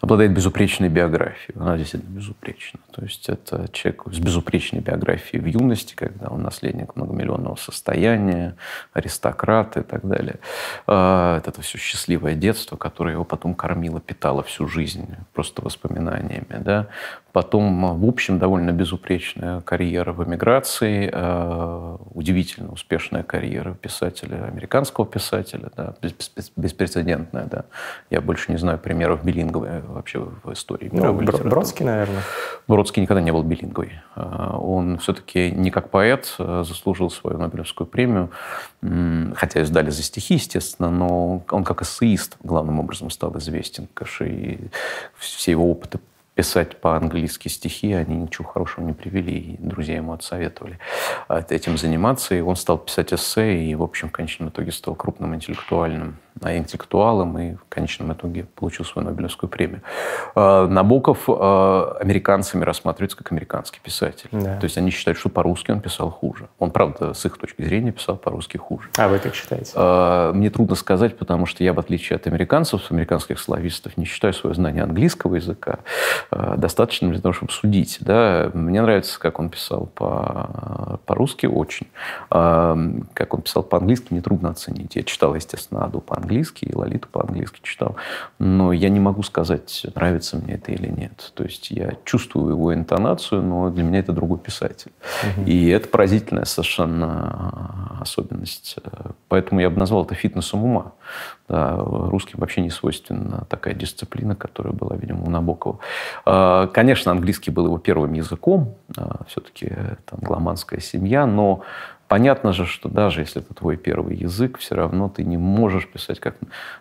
обладает 0.00 0.32
безупречной 0.32 0.88
биографией. 0.88 1.58
Она 1.60 1.76
действительно 1.76 2.16
безупречна. 2.16 2.80
То 2.90 3.02
есть 3.02 3.28
это 3.28 3.68
человек 3.72 4.02
с 4.06 4.18
безупречной 4.18 4.80
биографией 4.80 5.42
в 5.42 5.46
юности, 5.46 5.94
когда 5.94 6.28
он 6.28 6.42
наследник 6.42 6.96
многомиллионного 6.96 7.56
состояния, 7.56 8.56
аристократ 8.92 9.76
и 9.76 9.82
так 9.82 10.06
далее. 10.06 10.36
А, 10.86 11.38
Это, 11.38 11.60
все 11.60 11.78
счастливое 11.78 12.34
детство, 12.34 12.76
которое 12.76 13.12
его 13.12 13.24
потом 13.24 13.54
кормило, 13.54 14.00
питало 14.00 14.42
всю 14.42 14.66
жизнь 14.68 15.06
просто 15.34 15.62
воспоминаниями. 15.62 16.46
Да? 16.60 16.88
Потом, 17.32 18.00
в 18.00 18.08
общем, 18.08 18.38
довольно 18.38 18.72
безупречная 18.72 19.60
карьера 19.60 20.12
в 20.12 20.24
эмиграции, 20.24 21.08
э, 21.12 21.96
удивительно 22.12 22.72
успешная 22.72 23.22
карьера 23.22 23.74
писателя, 23.74 24.44
американского 24.46 25.06
писателя, 25.06 25.70
да, 25.76 25.94
беспрецедентная. 26.56 27.44
Да. 27.44 27.64
Я 28.10 28.20
больше 28.20 28.50
не 28.50 28.58
знаю 28.58 28.78
примеров 28.78 29.24
билинговой 29.24 29.80
вообще 29.82 30.18
в 30.20 30.52
истории 30.52 30.88
Ну, 30.92 30.98
мировой 30.98 31.18
Бро- 31.18 31.22
литературы. 31.26 31.50
Бродский, 31.50 31.84
наверное. 31.84 32.22
Бродский 32.66 33.02
никогда 33.02 33.20
не 33.20 33.32
был 33.32 33.42
билинговый. 33.42 33.92
А, 34.16 34.56
Он 34.58 34.98
все-таки 34.98 35.50
не 35.50 35.70
как 35.70 35.90
поэт 35.90 36.34
э, 36.38 36.64
заслужил 36.66 37.10
свою 37.10 37.38
Нобелевскую 37.38 37.86
премию, 37.86 38.30
хотя 39.36 39.60
издали 39.62 39.90
за 39.90 40.02
стихи, 40.02 40.34
естественно, 40.34 40.90
но 40.90 41.42
он 41.50 41.64
как 41.64 41.82
эссеист 41.82 42.36
главным 42.42 42.80
образом 42.80 43.10
стал 43.10 43.36
известен. 43.38 43.88
Конечно, 43.94 44.24
и 44.24 44.58
все 45.18 45.50
его 45.52 45.70
опыты 45.70 46.00
писать 46.40 46.80
по-английски 46.80 47.48
стихи, 47.48 47.92
они 47.92 48.16
ничего 48.16 48.48
хорошего 48.48 48.82
не 48.86 48.94
привели, 48.94 49.38
и 49.38 49.56
друзья 49.58 49.96
ему 49.96 50.14
отсоветовали 50.14 50.78
а, 51.28 51.44
этим 51.46 51.76
заниматься, 51.76 52.34
и 52.34 52.40
он 52.40 52.56
стал 52.56 52.78
писать 52.78 53.12
эссе, 53.12 53.62
и, 53.62 53.74
в 53.74 53.82
общем, 53.82 54.08
в 54.08 54.12
конечном 54.12 54.48
итоге 54.48 54.72
стал 54.72 54.94
крупным 54.94 55.34
интеллектуальным 55.34 56.16
а, 56.42 56.56
интеллектуалом, 56.56 57.38
и 57.38 57.54
в 57.54 57.64
конечном 57.68 58.12
итоге 58.12 58.44
получил 58.54 58.84
свою 58.84 59.08
Нобелевскую 59.08 59.48
премию. 59.50 59.82
А, 60.34 60.66
Набоков 60.66 61.24
а, 61.28 61.96
американцами 62.00 62.64
рассматривается 62.64 63.16
как 63.16 63.32
американский 63.32 63.80
писатель. 63.82 64.28
Да. 64.32 64.56
То 64.56 64.64
есть 64.64 64.78
они 64.78 64.90
считают, 64.90 65.18
что 65.18 65.28
по-русски 65.28 65.70
он 65.70 65.80
писал 65.80 66.10
хуже. 66.10 66.48
Он, 66.58 66.70
правда, 66.70 67.14
с 67.14 67.24
их 67.24 67.38
точки 67.38 67.62
зрения 67.62 67.92
писал 67.92 68.16
по-русски 68.16 68.56
хуже. 68.56 68.88
А 68.98 69.08
вы 69.08 69.18
как 69.18 69.34
считаете? 69.34 69.72
А, 69.74 70.32
Мне 70.32 70.50
трудно 70.50 70.74
сказать, 70.74 71.16
потому 71.18 71.46
что 71.46 71.62
я, 71.64 71.72
в 71.72 71.78
отличие 71.78 72.16
от 72.16 72.26
американцев, 72.26 72.90
американских 72.90 73.38
славистов, 73.38 73.96
не 73.96 74.04
считаю 74.04 74.32
свое 74.34 74.54
знание 74.54 74.82
английского 74.82 75.36
языка 75.36 75.78
достаточным 76.30 77.10
для 77.12 77.20
того, 77.20 77.32
чтобы 77.32 77.52
судить. 77.52 77.98
Да? 78.00 78.50
Мне 78.54 78.82
нравится, 78.82 79.18
как 79.18 79.38
он 79.38 79.50
писал 79.50 79.86
по- 79.94 81.00
по-русски 81.06 81.46
очень. 81.46 81.88
Как 82.28 83.34
он 83.34 83.42
писал 83.42 83.62
по-английски, 83.62 84.14
нетрудно 84.14 84.50
оценить. 84.50 84.96
Я 84.96 85.02
читал, 85.02 85.34
естественно, 85.34 85.84
Аду 85.84 86.00
по-английски, 86.00 86.29
и 86.66 86.74
Лолиту 86.74 87.08
по-английски 87.08 87.60
читал. 87.62 87.96
Но 88.38 88.72
я 88.72 88.88
не 88.88 89.00
могу 89.00 89.22
сказать, 89.22 89.86
нравится 89.94 90.36
мне 90.36 90.54
это 90.54 90.72
или 90.72 90.88
нет. 90.88 91.32
То 91.34 91.44
есть 91.44 91.70
я 91.70 91.94
чувствую 92.04 92.50
его 92.50 92.72
интонацию, 92.74 93.42
но 93.42 93.70
для 93.70 93.82
меня 93.82 93.98
это 93.98 94.12
другой 94.12 94.38
писатель. 94.38 94.92
И 95.46 95.68
это 95.68 95.88
поразительная 95.88 96.44
совершенно 96.44 97.98
особенность. 98.00 98.76
Поэтому 99.28 99.60
я 99.60 99.70
бы 99.70 99.78
назвал 99.78 100.04
это 100.04 100.14
фитнесом 100.14 100.64
ума. 100.64 100.92
Да, 101.48 101.76
русским 101.76 102.38
вообще 102.38 102.60
не 102.60 102.70
свойственна 102.70 103.44
такая 103.48 103.74
дисциплина, 103.74 104.36
которая 104.36 104.72
была, 104.72 104.96
видимо, 104.96 105.24
у 105.24 105.30
Набокова. 105.30 105.80
А, 106.24 106.68
Конечно, 106.68 107.10
английский 107.10 107.50
был 107.50 107.66
его 107.66 107.78
первым 107.78 108.12
языком. 108.12 108.76
Все-таки 109.26 109.66
это 109.66 110.16
англоманская 110.16 110.80
семья, 110.80 111.26
но 111.26 111.62
Понятно 112.10 112.52
же, 112.52 112.66
что 112.66 112.88
даже 112.88 113.20
если 113.20 113.40
это 113.40 113.54
твой 113.54 113.76
первый 113.76 114.16
язык, 114.16 114.58
все 114.58 114.74
равно 114.74 115.08
ты 115.08 115.22
не 115.22 115.36
можешь 115.36 115.86
писать 115.86 116.18
как... 116.18 116.34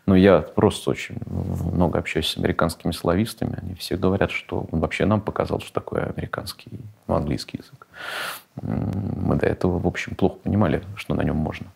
Ну, 0.08 0.16
я 0.16 0.40
просто 0.40 0.90
очень 0.90 1.18
много 1.28 2.00
общаюсь 2.00 2.30
с 2.30 2.38
американскими 2.38 2.92
славистами. 2.92 3.60
Они 3.62 3.76
все 3.76 3.96
говорят, 3.96 4.32
что 4.32 4.66
он 4.72 4.80
вообще 4.80 5.06
нам 5.06 5.22
показал, 5.22 5.60
что 5.60 5.72
такое 5.72 6.12
американский, 6.18 6.80
ну, 7.06 7.14
английский 7.14 7.60
язык. 7.60 7.86
Мы 8.60 9.36
до 9.36 9.46
этого, 9.46 9.78
в 9.78 9.86
общем, 9.86 10.16
плохо 10.16 10.38
понимали, 10.44 10.82
что 10.96 11.14
на 11.14 11.22
нем 11.22 11.36
можно. 11.36 11.68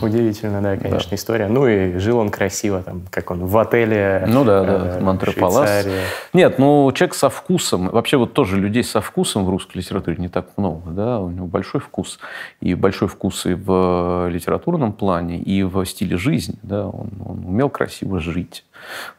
Удивительно, 0.00 0.60
да, 0.60 0.76
конечно, 0.76 1.14
история. 1.14 1.48
Ну 1.48 1.66
и 1.66 1.98
жил 1.98 2.18
он 2.18 2.30
красиво, 2.30 2.82
там, 2.82 3.02
как 3.10 3.30
он 3.30 3.46
в 3.46 3.56
отеле. 3.56 4.24
Ну 4.26 4.44
да, 4.44 4.62
да, 4.62 4.98
э, 4.98 5.00
Монтре 5.00 5.32
в 5.32 5.36
Палас. 5.36 5.68
Швейцарии. 5.68 6.00
Нет, 6.32 6.58
ну 6.58 6.90
человек 6.92 7.14
со 7.14 7.30
вкусом, 7.30 7.88
вообще 7.88 8.16
вот 8.16 8.34
тоже 8.34 8.58
людей 8.58 8.84
со 8.84 9.00
вкусом 9.00 9.44
в 9.44 9.50
русской 9.50 9.78
литературе 9.78 10.16
не 10.18 10.28
так 10.28 10.48
много, 10.56 10.90
да, 10.90 11.20
у 11.20 11.30
него 11.30 11.46
большой 11.46 11.80
вкус. 11.80 12.18
И 12.60 12.74
большой 12.74 13.08
вкус 13.08 13.46
и 13.46 13.54
в 13.54 14.28
литературном 14.28 14.92
плане, 14.92 15.38
и 15.38 15.62
в 15.62 15.84
стиле 15.86 16.16
жизни, 16.18 16.56
да, 16.62 16.86
он, 16.86 17.10
он 17.24 17.44
умел 17.46 17.70
красиво 17.70 18.20
жить, 18.20 18.64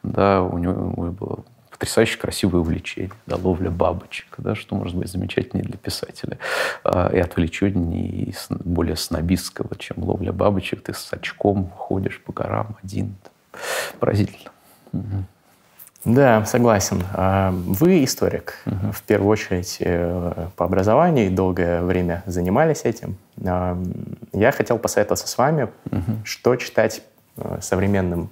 да, 0.04 0.44
у 0.44 0.58
него, 0.58 0.94
у 0.96 1.06
него 1.06 1.12
было 1.12 1.40
потрясающе 1.86 2.18
красивое 2.18 2.62
увлечение, 2.62 3.12
да, 3.28 3.36
ловля 3.36 3.70
бабочек, 3.70 4.26
да, 4.40 4.56
что 4.56 4.76
может 4.76 4.96
быть 4.96 5.08
замечательнее 5.08 5.64
для 5.64 5.78
писателя. 5.78 6.40
А, 6.84 7.12
И 7.14 7.20
отвлеченнее, 7.20 8.08
и 8.08 8.34
более 8.50 8.96
снобистского, 8.96 9.76
чем 9.78 10.04
ловля 10.04 10.32
бабочек. 10.34 10.82
Ты 10.82 10.94
с 10.94 11.14
очком 11.14 11.70
ходишь 11.78 12.20
по 12.22 12.34
горам 12.34 12.76
один. 12.84 13.16
Поразительно. 14.00 14.50
Да, 16.06 16.44
согласен. 16.46 17.04
А 17.14 17.52
Вы 17.52 18.04
историк, 18.04 18.56
в 18.66 19.04
первую 19.04 19.30
очередь, 19.30 19.78
э, 19.80 20.48
по 20.56 20.66
образованию, 20.66 21.28
и 21.28 21.30
долгое 21.30 21.84
время 21.84 22.24
занимались 22.26 22.82
этим. 22.84 23.18
А, 23.46 23.78
Я 24.34 24.52
хотел 24.52 24.80
посоветоваться 24.80 25.28
с 25.28 25.38
вами, 25.38 25.70
что 26.24 26.56
читать 26.56 27.04
э, 27.38 27.60
современным 27.62 28.30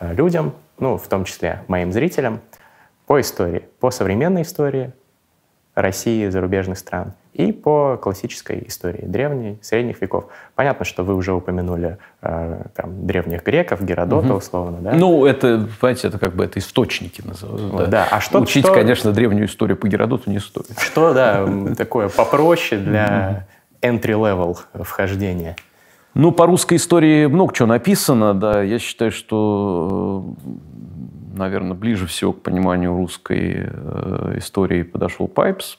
э, 0.00 0.14
людям, 0.14 0.54
ну, 0.78 0.96
в 0.96 1.06
том 1.08 1.24
числе 1.24 1.62
моим 1.68 1.92
зрителям, 1.92 2.40
по 3.06 3.20
истории, 3.20 3.64
по 3.80 3.90
современной 3.90 4.42
истории 4.42 4.92
России, 5.74 6.28
зарубежных 6.28 6.78
стран 6.78 7.14
и 7.32 7.50
по 7.50 7.96
классической 8.00 8.62
истории 8.68 9.04
древней, 9.04 9.58
средних 9.60 10.00
веков. 10.00 10.26
Понятно, 10.54 10.84
что 10.84 11.02
вы 11.02 11.16
уже 11.16 11.32
упомянули 11.32 11.98
э, 12.22 12.62
там, 12.76 13.06
древних 13.06 13.42
греков, 13.44 13.82
Геродота, 13.82 14.34
условно, 14.34 14.78
да? 14.80 14.92
Ну, 14.94 15.26
это, 15.26 15.66
понимаете, 15.80 16.06
это 16.08 16.18
как 16.20 16.36
бы 16.36 16.44
это 16.44 16.60
источники 16.60 17.22
называют. 17.26 17.72
Вот, 17.72 17.90
да. 17.90 18.06
А 18.08 18.20
что- 18.20 18.38
Учить, 18.40 18.64
что- 18.64 18.72
конечно, 18.74 19.10
древнюю 19.10 19.46
историю 19.46 19.76
по 19.76 19.88
Геродоту 19.88 20.30
не 20.30 20.38
стоит. 20.38 20.78
Что, 20.78 21.12
да, 21.12 21.44
такое 21.76 22.08
попроще 22.08 22.80
для 22.80 23.46
entry-level 23.82 24.56
вхождения? 24.84 25.56
Ну, 26.14 26.30
по 26.30 26.46
русской 26.46 26.76
истории 26.76 27.26
много 27.26 27.52
чего 27.52 27.66
написано, 27.66 28.32
да. 28.34 28.62
Я 28.62 28.78
считаю, 28.78 29.10
что, 29.10 30.24
наверное, 31.36 31.74
ближе 31.74 32.06
всего 32.06 32.32
к 32.32 32.42
пониманию 32.42 32.96
русской 32.96 33.66
э, 33.66 34.34
истории 34.36 34.82
подошел 34.82 35.28
Пайпс. 35.28 35.78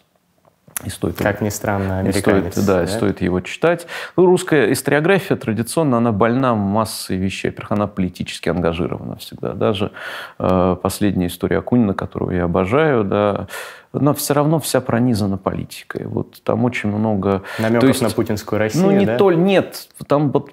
И 0.84 0.90
стоит, 0.90 1.18
как 1.18 1.40
ни 1.40 1.48
странно, 1.48 2.00
американец. 2.00 2.52
Стоит, 2.52 2.66
да, 2.66 2.82
да, 2.82 2.88
стоит 2.88 3.22
его 3.22 3.40
читать. 3.40 3.88
Ну, 4.18 4.26
русская 4.26 4.74
историография 4.74 5.38
традиционно, 5.38 5.98
она 5.98 6.12
больна 6.12 6.54
массой 6.54 7.16
вещей. 7.16 7.50
Во-первых, 7.50 7.72
она 7.72 7.88
политически 7.88 8.50
ангажирована 8.50 9.16
всегда. 9.16 9.54
Даже 9.54 9.92
э, 10.38 10.76
последняя 10.82 11.28
история 11.28 11.60
Акунина, 11.60 11.94
которую 11.94 12.36
я 12.36 12.44
обожаю, 12.44 13.06
да, 13.06 13.48
но 13.94 14.14
все 14.14 14.34
равно 14.34 14.60
вся 14.60 14.82
пронизана 14.82 15.38
политикой. 15.38 16.08
Вот 16.08 16.44
там 16.44 16.66
очень 16.66 16.90
много... 16.90 17.44
Намеков 17.58 17.88
есть, 17.88 18.02
на 18.02 18.10
путинскую 18.10 18.60
Россию, 18.60 18.86
Ну, 18.86 18.92
не 18.92 19.06
да? 19.06 19.18
то, 19.18 19.32
нет. 19.32 19.88
Там 20.08 20.32
вот 20.32 20.52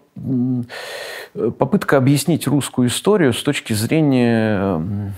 попытка 1.59 1.97
объяснить 1.97 2.47
русскую 2.47 2.87
историю 2.87 3.33
с 3.33 3.43
точки 3.43 3.73
зрения 3.73 5.13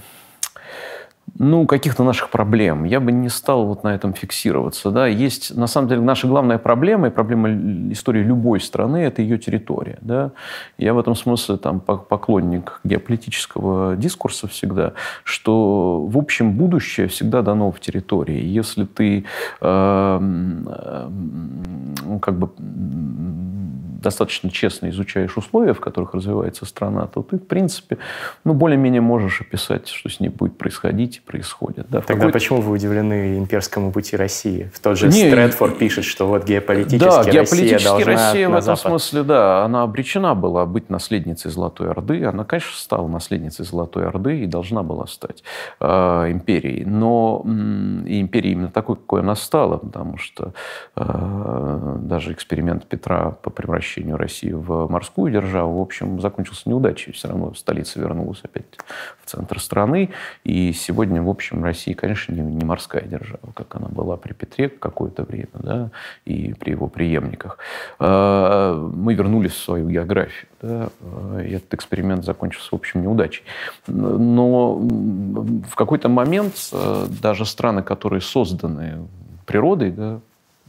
ну, 1.39 1.67
каких-то 1.67 2.05
наших 2.05 2.31
проблем. 2.31 2.85
Я 2.85 3.01
бы 3.01 3.11
не 3.11 3.29
стал 3.29 3.67
вот 3.67 3.83
на 3.85 3.95
этом 3.95 4.15
фиксироваться. 4.15 4.91
Да. 4.91 5.07
Есть, 5.07 5.57
на 5.57 5.67
самом 5.67 5.89
деле, 5.89 6.01
наша 6.01 6.29
главная 6.29 6.59
проблема 6.59 7.09
и 7.09 7.11
проблема 7.11 7.51
истории 7.93 8.23
любой 8.23 8.61
страны– 8.61 8.97
это 8.99 9.23
ее 9.23 9.39
территория. 9.39 9.99
Да. 10.01 10.31
Я 10.79 10.95
в 10.95 10.99
этом 10.99 11.15
смысле 11.17 11.57
там, 11.57 11.81
поклонник 11.81 12.81
геополитического 12.85 13.97
дискурса 13.97 14.47
всегда, 14.47 14.93
что, 15.25 16.05
в 16.07 16.17
общем, 16.19 16.53
будущее 16.53 17.09
всегда 17.09 17.43
дано 17.43 17.71
в 17.71 17.81
территории. 17.81 18.41
Если 18.45 18.85
ты 18.85 19.25
э, 19.61 20.21
э, 20.67 21.09
как 22.21 22.39
бы 22.39 22.51
достаточно 24.05 24.51
честно 24.51 24.91
изучаешь 24.91 25.37
условия, 25.37 25.73
в 25.73 25.81
которых 25.81 26.15
развивается 26.15 26.67
страна, 26.67 27.07
то 27.07 27.23
ты, 27.23 27.39
в 27.39 27.47
принципе, 27.47 27.99
ну, 28.45 28.55
более-менее 28.55 29.01
можешь 29.01 29.41
описать, 29.41 29.89
что 29.89 30.09
с 30.09 30.21
ней 30.21 30.29
будет 30.29 30.59
происходить 30.59 31.14
и 31.19 31.21
происходит. 31.21 31.87
Да, 31.91 32.01
Тогда 32.01 32.29
почему 32.29 32.61
вы 32.61 32.73
удивлены 32.73 33.39
имперскому 33.39 33.93
пути 33.93 34.17
России? 34.17 34.71
В 34.75 34.81
тот 34.81 34.99
же 34.99 35.09
Не, 35.09 35.29
Стрэдфорд 35.29 35.79
пишет, 35.79 36.05
что 36.05 36.27
вот 36.27 36.45
геополитически, 36.45 37.05
да, 37.05 37.25
геополитически 37.25 38.03
Россия, 38.03 38.07
Россия 38.07 38.49
в 38.49 38.53
этом 38.53 38.63
Запад. 38.63 38.81
смысле, 38.81 39.23
да, 39.23 39.65
она 39.65 39.83
обречена 39.83 40.35
была 40.35 40.67
быть 40.67 40.91
наследницей 40.91 41.51
Золотой 41.51 41.91
Орды. 41.91 42.25
Она, 42.25 42.45
конечно, 42.45 42.77
стала 42.77 43.07
наследницей 43.09 43.65
Золотой 43.65 44.07
Орды 44.07 44.41
и 44.41 44.47
должна 44.47 44.83
была 44.83 45.07
стать 45.07 45.43
э, 45.81 45.87
империей. 46.31 46.85
Но 46.85 47.43
э, 47.45 48.09
и 48.09 48.21
империя 48.21 48.53
именно 48.53 48.71
такой, 48.71 48.97
какой 48.97 49.21
она 49.21 49.35
стала, 49.35 49.77
потому 49.77 50.19
что 50.19 50.53
э, 50.97 51.97
даже 52.01 52.33
эксперимент 52.33 52.87
Петра 52.87 53.33
по 53.43 53.51
превращению 53.51 54.17
России 54.17 54.53
в 54.53 54.89
морскую 54.89 55.33
державу, 55.33 55.79
в 55.79 55.83
общем, 55.83 56.21
закончился 56.21 56.69
неудачей. 56.69 57.13
Все 57.13 57.29
равно 57.29 57.55
столица 57.55 58.01
вернулась 58.01 58.41
опять 58.43 58.65
в 59.23 59.31
центр 59.31 59.61
страны. 59.61 60.11
И 60.45 60.73
сегодня, 60.73 61.04
в 61.07 61.29
общем, 61.29 61.63
Россия, 61.65 61.95
конечно, 61.95 62.33
не, 62.33 62.41
не 62.41 62.65
морская 62.65 63.03
держава, 63.03 63.53
как 63.55 63.75
она 63.77 63.89
была 63.89 64.17
при 64.17 64.33
Петре 64.33 64.69
какое-то 64.69 65.23
время, 65.25 65.49
да, 65.55 65.91
и 66.25 66.55
при 66.55 66.71
его 66.71 66.89
преемниках. 66.89 67.59
А, 67.99 68.75
мы 68.77 69.15
вернулись 69.15 69.53
в 69.53 69.63
свою 69.63 69.89
географию. 69.89 70.49
Да, 70.63 70.89
и 71.43 71.53
этот 71.53 71.75
эксперимент 71.75 72.25
закончился, 72.25 72.69
в 72.71 72.75
общем, 72.75 73.03
неудачей. 73.03 73.45
Но 73.87 74.77
в 74.77 75.75
какой-то 75.75 76.09
момент 76.09 76.55
э, 76.73 77.07
даже 77.23 77.45
страны, 77.45 77.83
которые 77.83 78.23
созданы 78.23 79.07
природой, 79.45 79.91
да, 79.91 80.21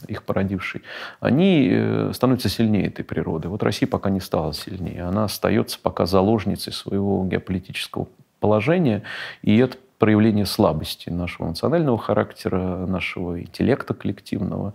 их 0.08 0.24
породивший, 0.24 0.82
они 1.20 1.70
э, 1.72 2.12
становятся 2.14 2.50
сильнее 2.50 2.88
этой 2.88 3.04
природы. 3.04 3.48
Вот 3.48 3.64
Россия 3.64 3.88
пока 3.88 4.10
не 4.10 4.20
стала 4.20 4.54
сильнее. 4.54 5.04
Она 5.04 5.26
остается 5.26 5.80
пока 5.82 6.06
заложницей 6.06 6.74
своего 6.74 7.24
геополитического 7.26 8.08
положения, 8.40 9.04
и 9.42 9.58
это 9.58 9.78
проявление 9.98 10.46
слабости 10.46 11.10
нашего 11.10 11.48
национального 11.48 11.98
характера, 11.98 12.86
нашего 12.86 13.42
интеллекта 13.42 13.94
коллективного 13.94 14.74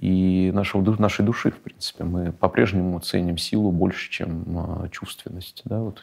и 0.00 0.50
нашего, 0.54 0.82
нашей 0.98 1.24
души, 1.24 1.50
в 1.50 1.58
принципе. 1.58 2.04
Мы 2.04 2.32
по-прежнему 2.32 2.98
ценим 3.00 3.38
силу 3.38 3.70
больше, 3.70 4.10
чем 4.10 4.44
а, 4.56 4.88
чувственность. 4.88 5.62
Да? 5.64 5.80
Вот 5.80 6.02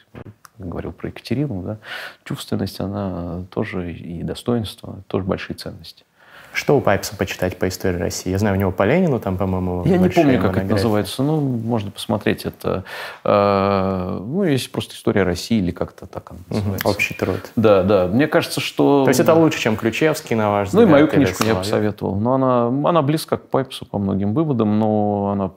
говорил 0.57 0.91
про 0.91 1.09
Екатерину. 1.09 1.63
Да? 1.63 1.80
Чувственность, 2.24 2.80
она 2.80 3.43
тоже 3.49 3.93
и 3.93 4.24
достоинство, 4.24 5.03
тоже 5.07 5.26
большие 5.26 5.55
ценности. 5.55 6.05
Что 6.53 6.77
у 6.77 6.81
Пайпса 6.81 7.15
почитать 7.15 7.57
по 7.57 7.67
истории 7.67 7.97
России? 7.97 8.29
Я 8.29 8.37
знаю, 8.37 8.55
у 8.55 8.59
него 8.59 8.71
по 8.71 8.83
Ленину 8.83 9.19
там, 9.19 9.37
по-моему, 9.37 9.83
Я 9.85 9.97
не 9.97 10.09
помню, 10.09 10.41
как 10.41 10.57
это 10.57 10.65
называется. 10.65 11.23
Ну, 11.23 11.39
можно 11.39 11.91
посмотреть. 11.91 12.45
Это, 12.45 12.83
э, 13.23 14.19
ну, 14.21 14.43
есть 14.43 14.71
просто 14.71 14.95
история 14.95 15.23
России 15.23 15.59
или 15.59 15.71
как-то 15.71 16.05
так 16.05 16.31
она 16.31 16.39
называется. 16.49 16.87
Угу, 16.87 16.95
общий 16.95 17.13
труд. 17.13 17.51
Да, 17.55 17.83
да. 17.83 18.07
Мне 18.07 18.27
кажется, 18.27 18.59
что... 18.61 19.03
То 19.03 19.09
есть 19.09 19.19
это 19.19 19.33
лучше, 19.33 19.59
чем 19.59 19.77
Ключевский, 19.77 20.35
на 20.35 20.49
ваш 20.51 20.69
взгляд? 20.69 20.83
Ну, 20.83 20.89
и 20.89 20.91
мою 20.91 21.07
книжку 21.07 21.43
я 21.43 21.55
посоветовал. 21.55 22.15
Но 22.15 22.33
она, 22.33 22.89
она 22.89 23.01
близка 23.01 23.37
к 23.37 23.47
Пайпсу 23.47 23.85
по 23.85 23.97
многим 23.97 24.33
выводам, 24.33 24.79
но 24.79 25.29
она, 25.31 25.51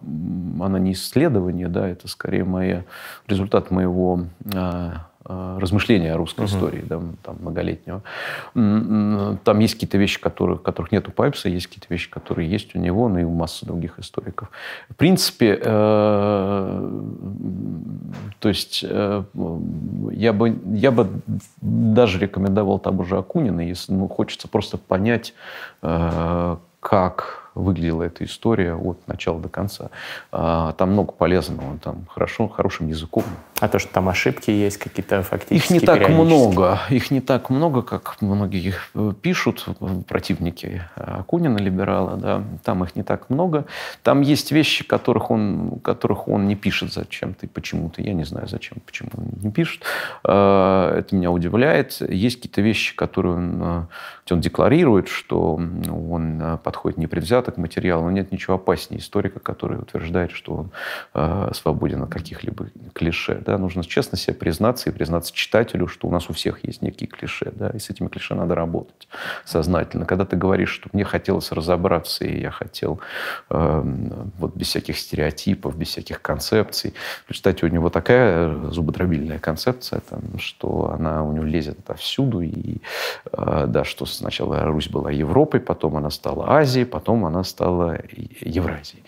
она 0.64 0.78
не 0.78 0.92
исследование, 0.92 1.68
да, 1.68 1.88
это 1.88 2.08
скорее 2.08 2.44
моя, 2.44 2.84
результат 3.26 3.70
моего 3.70 4.22
Э, 4.54 4.92
размышления 5.24 6.14
о 6.14 6.16
русской 6.16 6.40
угу. 6.40 6.48
истории 6.48 6.84
да, 6.86 7.00
там, 7.22 7.36
многолетнего. 7.40 8.02
Там 8.54 9.58
есть 9.60 9.74
какие-то 9.74 9.98
вещи, 9.98 10.20
которых, 10.20 10.62
которых 10.62 10.92
нет 10.92 11.08
у 11.08 11.10
Пайпса, 11.12 11.48
есть 11.48 11.66
какие-то 11.66 11.86
вещи, 11.90 12.10
которые 12.10 12.50
есть 12.50 12.74
у 12.74 12.78
него, 12.78 13.08
ну 13.08 13.18
и 13.18 13.24
у 13.24 13.30
массы 13.30 13.66
других 13.66 13.98
историков. 13.98 14.50
В 14.90 14.96
принципе, 14.96 15.58
э, 15.62 17.00
то 18.38 18.48
есть 18.48 18.84
э, 18.88 19.24
я, 20.12 20.32
бы, 20.32 20.58
я 20.72 20.90
бы 20.90 21.08
даже 21.60 22.18
рекомендовал 22.18 22.78
тому 22.78 23.04
же 23.04 23.16
Акунина, 23.18 23.60
если 23.60 23.92
ну, 23.92 24.08
хочется 24.08 24.48
просто 24.48 24.78
понять, 24.78 25.34
э, 25.82 26.56
как 26.80 27.41
выглядела 27.54 28.04
эта 28.04 28.24
история 28.24 28.74
от 28.74 29.06
начала 29.06 29.40
до 29.40 29.48
конца. 29.48 29.90
А, 30.30 30.72
там 30.72 30.92
много 30.92 31.12
полезного, 31.12 31.78
там 31.78 32.06
хорошо, 32.08 32.48
хорошим 32.48 32.88
языком. 32.88 33.24
А 33.60 33.68
то, 33.68 33.78
что 33.78 33.92
там 33.92 34.08
ошибки 34.08 34.50
есть 34.50 34.78
какие-то 34.78 35.22
фактически 35.22 35.74
Их 35.74 35.80
не 35.82 35.86
так 35.86 36.08
много. 36.08 36.80
Их 36.90 37.10
не 37.10 37.20
так 37.20 37.48
много, 37.50 37.82
как 37.82 38.16
многие 38.20 38.74
э, 38.94 39.12
пишут, 39.20 39.66
противники 40.08 40.82
Акунина, 40.96 41.58
либерала. 41.58 42.16
Да. 42.16 42.42
Там 42.64 42.82
их 42.82 42.96
не 42.96 43.02
так 43.02 43.30
много. 43.30 43.66
Там 44.02 44.20
есть 44.20 44.50
вещи, 44.50 44.84
которых 44.84 45.30
он, 45.30 45.78
которых 45.80 46.26
он 46.26 46.48
не 46.48 46.56
пишет 46.56 46.92
зачем-то 46.92 47.46
и 47.46 47.48
почему-то. 47.48 48.02
Я 48.02 48.14
не 48.14 48.24
знаю, 48.24 48.48
зачем, 48.48 48.78
почему 48.84 49.10
он 49.16 49.26
не 49.40 49.52
пишет. 49.52 49.82
А, 50.24 50.98
это 50.98 51.14
меня 51.14 51.30
удивляет. 51.30 52.00
Есть 52.00 52.36
какие-то 52.36 52.62
вещи, 52.62 52.96
которые 52.96 53.36
он, 53.36 53.62
э, 53.62 53.82
он 54.30 54.40
декларирует, 54.40 55.08
что 55.08 55.54
он 55.54 56.40
э, 56.40 56.58
подходит 56.64 56.98
непредвзято 56.98 57.41
недостаток 57.42 57.56
материала, 57.56 58.02
но 58.02 58.10
нет 58.10 58.32
ничего 58.32 58.54
опаснее 58.54 59.00
историка, 59.00 59.40
который 59.40 59.78
утверждает, 59.78 60.30
что 60.30 60.54
он 60.54 60.70
э, 61.14 61.50
свободен 61.54 62.02
от 62.02 62.10
каких-либо 62.10 62.68
клише. 62.92 63.42
Да? 63.44 63.58
Нужно 63.58 63.84
честно 63.84 64.18
себе 64.18 64.34
признаться 64.34 64.90
и 64.90 64.92
признаться 64.92 65.32
читателю, 65.34 65.88
что 65.88 66.08
у 66.08 66.10
нас 66.10 66.30
у 66.30 66.32
всех 66.32 66.64
есть 66.64 66.82
некие 66.82 67.08
клише, 67.08 67.52
да? 67.54 67.70
и 67.70 67.78
с 67.78 67.90
этими 67.90 68.08
клише 68.08 68.34
надо 68.34 68.54
работать 68.54 69.08
сознательно. 69.44 70.06
Когда 70.06 70.24
ты 70.24 70.36
говоришь, 70.36 70.70
что 70.70 70.88
мне 70.92 71.04
хотелось 71.04 71.52
разобраться, 71.52 72.24
и 72.24 72.40
я 72.40 72.50
хотел 72.50 73.00
э, 73.50 73.82
вот 74.38 74.56
без 74.56 74.68
всяких 74.68 74.98
стереотипов, 74.98 75.76
без 75.76 75.88
всяких 75.88 76.22
концепций. 76.22 76.94
Кстати, 77.28 77.64
у 77.64 77.68
него 77.68 77.90
такая 77.90 78.54
зубодробильная 78.70 79.38
концепция, 79.38 80.00
там, 80.00 80.38
что 80.38 80.92
она 80.94 81.24
у 81.24 81.32
него 81.32 81.44
лезет 81.44 81.78
отовсюду, 81.78 82.40
и 82.40 82.76
э, 83.32 83.64
да, 83.68 83.84
что 83.84 84.06
сначала 84.06 84.64
Русь 84.64 84.88
была 84.88 85.10
Европой, 85.10 85.60
потом 85.60 85.96
она 85.96 86.10
стала 86.10 86.58
Азией, 86.58 86.84
потом 86.92 87.24
она 87.24 87.31
она 87.32 87.44
стала 87.44 87.98
Евразией. 88.40 89.02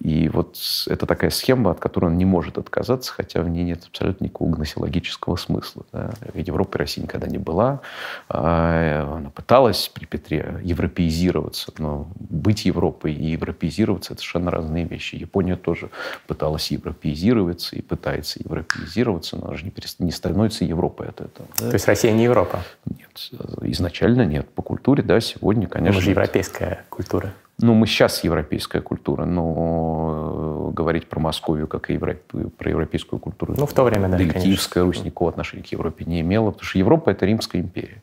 И 0.00 0.28
вот 0.28 0.56
это 0.88 1.06
такая 1.06 1.30
схема, 1.30 1.70
от 1.70 1.80
которой 1.80 2.06
он 2.06 2.16
не 2.16 2.24
может 2.24 2.58
отказаться, 2.58 3.12
хотя 3.12 3.42
в 3.42 3.48
ней 3.48 3.64
нет 3.64 3.84
абсолютно 3.86 4.24
никакого 4.24 4.50
гносеологического 4.50 5.36
смысла. 5.36 5.84
Да. 5.92 6.10
Европа 6.34 6.78
Россия 6.78 7.04
никогда 7.04 7.26
не 7.26 7.38
была. 7.38 7.80
А, 8.28 9.16
она 9.18 9.30
пыталась 9.30 9.90
при 9.92 10.06
Петре 10.06 10.60
европеизироваться, 10.62 11.72
но 11.78 12.08
быть 12.18 12.64
Европой 12.64 13.12
и 13.12 13.26
европеизироваться– 13.30 14.12
это 14.14 14.22
совершенно 14.22 14.50
разные 14.50 14.84
вещи. 14.84 15.16
Япония 15.16 15.56
тоже 15.56 15.90
пыталась 16.26 16.70
европеизироваться 16.70 17.76
и 17.76 17.82
пытается 17.82 18.40
европеизироваться, 18.42 19.36
но 19.36 19.48
она 19.48 19.56
же 19.56 19.64
не, 19.64 19.70
перест... 19.70 20.00
не 20.00 20.10
становится 20.10 20.64
Европой 20.64 21.08
от 21.08 21.20
этого. 21.20 21.48
Да. 21.58 21.68
То 21.68 21.74
есть 21.74 21.86
Россия 21.86 22.12
не 22.12 22.24
Европа? 22.24 22.62
Нет, 22.86 23.30
изначально 23.62 24.24
нет. 24.24 24.48
По 24.48 24.62
культуре, 24.62 25.02
да, 25.02 25.20
сегодня, 25.20 25.68
конечно. 25.68 25.96
Мы 25.96 26.02
же 26.02 26.10
европейская 26.10 26.84
культура. 26.88 27.32
Ну, 27.58 27.72
мы 27.72 27.86
сейчас 27.86 28.22
европейская 28.22 28.82
культура, 28.82 29.24
но 29.24 30.68
э, 30.68 30.74
говорить 30.74 31.08
про 31.08 31.20
Московию 31.20 31.66
как 31.66 31.88
и 31.88 31.94
Европ... 31.94 32.18
про 32.58 32.70
европейскую 32.70 33.18
культуру... 33.18 33.54
Ну, 33.56 33.64
в 33.64 33.72
то 33.72 33.82
время, 33.82 34.08
да, 34.08 34.18
Да 34.18 34.22
и 34.22 34.28
Киевская 34.28 34.84
Русь 34.84 35.02
никакого 35.02 35.30
отношения 35.30 35.62
к 35.62 35.68
Европе 35.68 36.04
не 36.04 36.20
имела, 36.20 36.50
потому 36.50 36.64
что 36.64 36.78
Европа– 36.78 37.10
это 37.12 37.24
Римская 37.24 37.62
империя. 37.62 38.02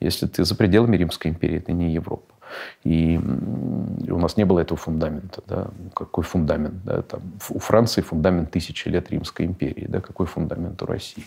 Если 0.00 0.26
ты 0.26 0.44
за 0.44 0.54
пределами 0.54 0.96
Римской 0.96 1.30
империи, 1.30 1.58
это 1.58 1.72
не 1.72 1.92
Европа. 1.92 2.33
И 2.84 3.18
у 4.08 4.18
нас 4.18 4.36
не 4.36 4.44
было 4.44 4.60
этого 4.60 4.78
фундамента. 4.78 5.42
Да? 5.48 5.66
Какой 5.94 6.24
фундамент? 6.24 6.84
Да? 6.84 7.02
Там, 7.02 7.20
у 7.50 7.58
Франции 7.58 8.02
фундамент 8.02 8.50
тысячи 8.50 8.88
лет 8.88 9.10
Римской 9.10 9.46
империи. 9.46 9.86
Да? 9.88 10.00
Какой 10.00 10.26
фундамент 10.26 10.82
у 10.82 10.86
России? 10.86 11.24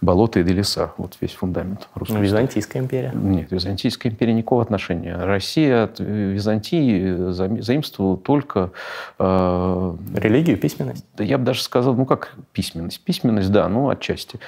Болото 0.00 0.40
или 0.40 0.52
леса. 0.52 0.92
Вот 0.96 1.16
весь 1.20 1.32
фундамент 1.32 1.88
русской 1.94 2.20
Византийская 2.20 2.82
империя. 2.82 3.12
Нет, 3.14 3.50
Византийская 3.50 4.12
империя 4.12 4.32
никакого 4.32 4.62
отношения. 4.62 5.16
Россия 5.16 5.84
от 5.84 5.98
Византии 5.98 7.30
заимствовала 7.32 8.16
только... 8.16 8.70
Э, 9.18 9.96
Религию, 10.14 10.56
письменность? 10.56 11.04
Да 11.16 11.24
я 11.24 11.38
бы 11.38 11.44
даже 11.44 11.62
сказал, 11.62 11.94
ну 11.94 12.06
как 12.06 12.34
письменность? 12.52 13.00
Письменность, 13.00 13.50
да, 13.50 13.68
ну 13.68 13.88
отчасти. 13.88 14.38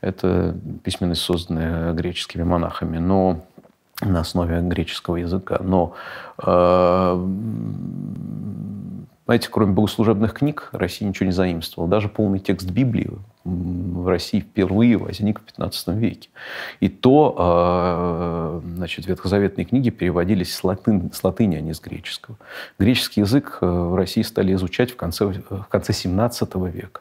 Это 0.00 0.56
письменность, 0.84 1.22
созданная 1.22 1.92
греческими 1.92 2.42
монахами. 2.42 2.98
Но 2.98 3.44
на 4.00 4.20
основе 4.20 4.60
греческого 4.60 5.16
языка. 5.16 5.58
Но, 5.62 5.94
э, 6.38 7.26
знаете, 9.26 9.48
кроме 9.50 9.72
богослужебных 9.72 10.34
книг, 10.34 10.68
Россия 10.72 11.08
ничего 11.08 11.26
не 11.26 11.32
заимствовала. 11.32 11.90
Даже 11.90 12.08
полный 12.08 12.38
текст 12.38 12.70
Библии 12.70 13.10
в 13.48 14.08
России 14.08 14.40
впервые 14.40 14.96
возник 14.96 15.40
в 15.40 15.42
15 15.42 15.88
веке. 15.96 16.28
И 16.80 16.88
то, 16.88 17.34
а, 17.38 18.62
значит, 18.76 19.06
ветхозаветные 19.06 19.64
книги 19.64 19.90
переводились 19.90 20.54
с 20.54 20.62
латыни, 20.64 21.10
с 21.12 21.22
латыни, 21.24 21.56
а 21.56 21.60
не 21.60 21.74
с 21.74 21.80
греческого. 21.80 22.36
Греческий 22.78 23.20
язык 23.20 23.58
э, 23.60 23.66
в 23.66 23.94
России 23.94 24.22
стали 24.22 24.54
изучать 24.54 24.90
в 24.90 24.96
конце, 24.96 25.26
в 25.26 25.66
конце 25.68 25.92
17 25.92 26.54
века. 26.72 27.00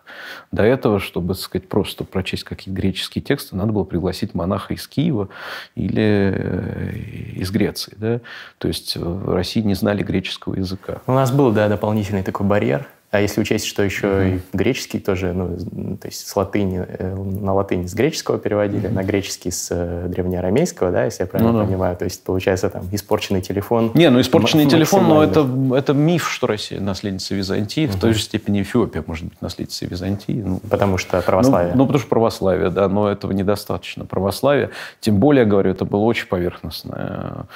До 0.51 0.63
этого, 0.63 0.99
чтобы, 0.99 1.33
так 1.33 1.43
сказать, 1.43 1.69
просто 1.69 2.03
прочесть 2.03 2.43
какие-то 2.43 2.79
греческие 2.79 3.21
тексты, 3.21 3.55
надо 3.55 3.73
было 3.73 3.83
пригласить 3.83 4.33
монаха 4.33 4.73
из 4.73 4.87
Киева 4.87 5.29
или 5.75 6.33
э, 6.35 6.93
из 7.35 7.51
Греции. 7.51 7.93
Да? 7.97 8.21
То 8.57 8.67
есть 8.67 8.95
в 8.95 9.33
России 9.33 9.61
не 9.61 9.75
знали 9.75 10.03
греческого 10.03 10.55
языка. 10.55 11.01
У 11.07 11.11
нас 11.11 11.31
был, 11.31 11.51
да, 11.51 11.67
дополнительный 11.67 12.23
такой 12.23 12.45
барьер 12.45 12.87
а 13.17 13.19
если 13.19 13.41
учесть, 13.41 13.65
что 13.65 13.81
еще 13.81 14.07
mm-hmm. 14.07 14.35
и 14.53 14.57
греческий 14.57 14.99
тоже, 14.99 15.33
ну, 15.33 15.97
то 15.97 16.07
есть 16.07 16.27
с 16.27 16.35
латыни, 16.35 16.85
э, 16.87 17.15
на 17.15 17.53
латыни 17.53 17.87
с 17.87 17.93
греческого 17.95 18.37
переводили, 18.37 18.87
mm-hmm. 18.87 18.93
на 18.93 19.03
греческий 19.03 19.49
с 19.49 19.69
э, 19.71 20.05
древнеарамейского, 20.07 20.91
да, 20.91 21.05
если 21.05 21.23
я 21.23 21.27
правильно 21.27 21.51
ну, 21.53 21.65
понимаю. 21.65 21.97
То 21.97 22.05
есть 22.05 22.23
получается 22.23 22.69
там 22.69 22.87
испорченный 22.91 23.41
телефон. 23.41 23.91
Не, 23.95 24.11
ну 24.11 24.21
испорченный 24.21 24.65
м- 24.65 24.69
телефон, 24.69 25.07
но 25.07 25.23
это, 25.23 25.47
это 25.75 25.93
миф, 25.93 26.29
что 26.29 26.45
Россия 26.45 26.79
наследница 26.79 27.33
Византии. 27.33 27.85
Mm-hmm. 27.85 27.97
В 27.97 27.99
той 27.99 28.13
же 28.13 28.19
степени 28.19 28.61
Эфиопия 28.61 29.03
может 29.07 29.25
быть 29.25 29.41
наследницей 29.41 29.87
Византии. 29.87 30.43
Ну, 30.45 30.59
потому 30.69 30.99
что 30.99 31.19
православие. 31.21 31.71
Ну, 31.73 31.79
ну, 31.79 31.85
потому 31.85 31.99
что 31.99 32.09
православие, 32.09 32.69
да, 32.69 32.87
но 32.87 33.09
этого 33.09 33.31
недостаточно. 33.31 34.05
Православие, 34.05 34.69
тем 34.99 35.17
более, 35.17 35.45
говорю, 35.45 35.71
это 35.71 35.85
было 35.85 36.01
очень 36.01 36.27
поверхностное 36.27 37.47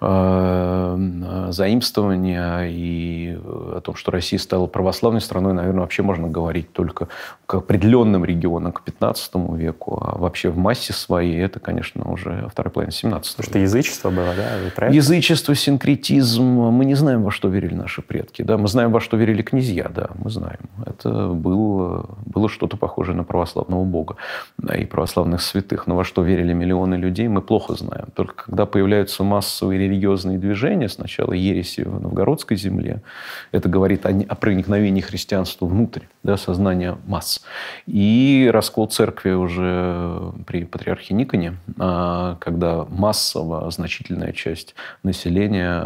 э, 0.00 1.46
заимствование 1.50 2.70
и 2.70 3.36
о 3.44 3.80
том, 3.80 3.96
что 3.96 4.12
Россия 4.12 4.38
стала 4.38 4.66
православной 4.66 5.07
православной 5.08 5.20
страной, 5.20 5.52
наверное, 5.54 5.80
вообще 5.80 6.02
можно 6.02 6.28
говорить 6.28 6.72
только 6.72 7.08
к 7.48 7.54
определенным 7.54 8.26
регионам, 8.26 8.72
к 8.72 8.82
15 8.82 9.32
веку, 9.54 9.98
а 10.04 10.18
вообще 10.18 10.50
в 10.50 10.58
массе 10.58 10.92
своей 10.92 11.40
это, 11.40 11.58
конечно, 11.60 12.12
уже 12.12 12.46
вторая 12.52 12.70
половина 12.70 12.92
17 12.92 13.36
Потому 13.36 13.50
что 13.50 13.58
язычество 13.58 14.10
было, 14.10 14.34
да? 14.76 14.88
Язычество, 14.88 15.54
синкретизм. 15.54 16.42
Мы 16.44 16.84
не 16.84 16.94
знаем, 16.94 17.22
во 17.22 17.30
что 17.30 17.48
верили 17.48 17.72
наши 17.72 18.02
предки. 18.02 18.42
Да? 18.42 18.58
Мы 18.58 18.68
знаем, 18.68 18.92
во 18.92 19.00
что 19.00 19.16
верили 19.16 19.40
князья, 19.40 19.88
да, 19.88 20.10
мы 20.22 20.28
знаем. 20.28 20.58
Это 20.84 21.28
было, 21.28 22.10
было 22.26 22.50
что-то 22.50 22.76
похожее 22.76 23.16
на 23.16 23.24
православного 23.24 23.82
бога 23.82 24.16
да, 24.58 24.76
и 24.76 24.84
православных 24.84 25.40
святых. 25.40 25.86
Но 25.86 25.96
во 25.96 26.04
что 26.04 26.22
верили 26.22 26.52
миллионы 26.52 26.96
людей, 26.96 27.28
мы 27.28 27.40
плохо 27.40 27.72
знаем. 27.72 28.08
Только 28.14 28.44
когда 28.44 28.66
появляются 28.66 29.24
массовые 29.24 29.80
религиозные 29.80 30.36
движения, 30.36 30.90
сначала 30.90 31.32
ереси 31.32 31.80
в 31.80 31.98
новгородской 31.98 32.58
земле, 32.58 33.00
это 33.52 33.70
говорит 33.70 34.04
о, 34.04 34.10
о 34.10 34.34
проникновении 34.34 35.00
христианства 35.00 35.64
внутрь 35.64 36.02
да, 36.22 36.36
сознания 36.36 36.98
масс. 37.06 37.37
И 37.86 38.50
раскол 38.52 38.86
церкви 38.86 39.30
уже 39.30 40.32
при 40.46 40.64
патриархе 40.64 41.14
Никоне, 41.14 41.56
а, 41.78 42.36
когда 42.40 42.84
массово 42.88 43.70
значительная 43.70 44.32
часть 44.32 44.74
населения 45.02 45.78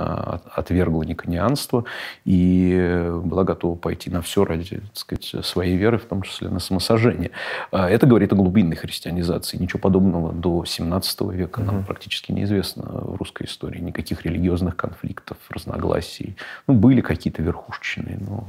отвергла 0.55 1.03
никонианство 1.03 1.85
и 2.25 3.11
была 3.25 3.45
готова 3.45 3.77
пойти 3.77 4.11
на 4.11 4.23
все 4.23 4.45
ради 4.45 4.79
так 4.79 4.97
сказать, 4.97 5.47
своей 5.47 5.77
веры, 5.77 5.99
в 5.99 6.05
том 6.05 6.23
числе 6.23 6.49
на 6.49 6.61
самосожжение. 6.61 7.31
А, 7.71 7.89
это 7.89 8.07
говорит 8.07 8.33
о 8.33 8.37
глубинной 8.37 8.77
христианизации. 8.77 9.57
Ничего 9.57 9.79
подобного 9.79 10.33
до 10.33 10.65
17 10.65 11.21
века 11.33 11.61
нам 11.61 11.79
угу. 11.79 11.87
практически 11.87 12.33
неизвестно 12.33 12.85
в 12.85 13.17
русской 13.17 13.47
истории. 13.47 13.81
Никаких 13.81 14.25
религиозных 14.25 14.77
конфликтов, 14.77 15.37
разногласий. 15.51 16.37
Ну, 16.67 16.75
были 16.75 17.01
какие-то 17.01 17.43
верхушечные, 17.43 18.19
но 18.21 18.45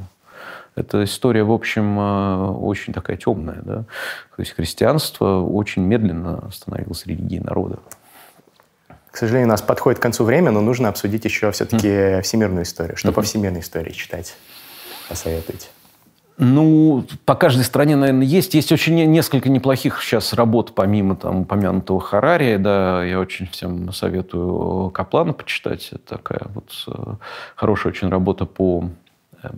эта 0.75 1.03
история, 1.03 1.43
в 1.43 1.51
общем, 1.51 1.99
э, 1.99 2.47
очень 2.51 2.93
такая 2.93 3.17
темная. 3.17 3.61
Да? 3.63 3.75
То 4.35 4.39
есть 4.39 4.53
христианство 4.53 5.41
очень 5.41 5.83
медленно 5.83 6.49
становилось 6.51 7.05
религией 7.05 7.41
народа. 7.41 7.79
К 9.11 9.17
сожалению, 9.17 9.47
у 9.47 9.51
нас 9.51 9.61
подходит 9.61 9.99
к 9.99 10.01
концу 10.01 10.23
время, 10.23 10.49
но 10.49 10.61
нужно 10.61 10.89
обсудить 10.89 11.23
еще 11.23 11.51
все-таки 11.51 11.87
mm. 11.87 12.21
всемирную 12.23 12.63
историю. 12.63 12.97
Что 12.97 13.09
mm-hmm. 13.09 13.13
по 13.13 13.21
всемирной 13.21 13.59
истории 13.59 13.91
читать? 13.91 14.35
Посоветуйте. 15.07 15.67
Ну, 16.37 17.05
по 17.25 17.35
каждой 17.35 17.63
стране, 17.63 17.95
наверное, 17.95 18.25
есть. 18.25 18.55
Есть 18.55 18.71
очень 18.71 18.95
несколько 19.11 19.49
неплохих 19.49 20.01
сейчас 20.01 20.33
работ, 20.33 20.73
помимо 20.73 21.15
там 21.15 21.41
упомянутого 21.41 21.99
Харари. 21.99 22.57
Да, 22.57 23.03
я 23.03 23.19
очень 23.19 23.47
всем 23.47 23.93
советую 23.93 24.89
Каплана 24.89 25.33
почитать. 25.33 25.89
Это 25.91 26.17
такая 26.17 26.41
вот 26.55 26.71
э, 26.87 27.15
хорошая 27.55 27.93
очень 27.93 28.09
работа 28.09 28.45
по 28.45 28.89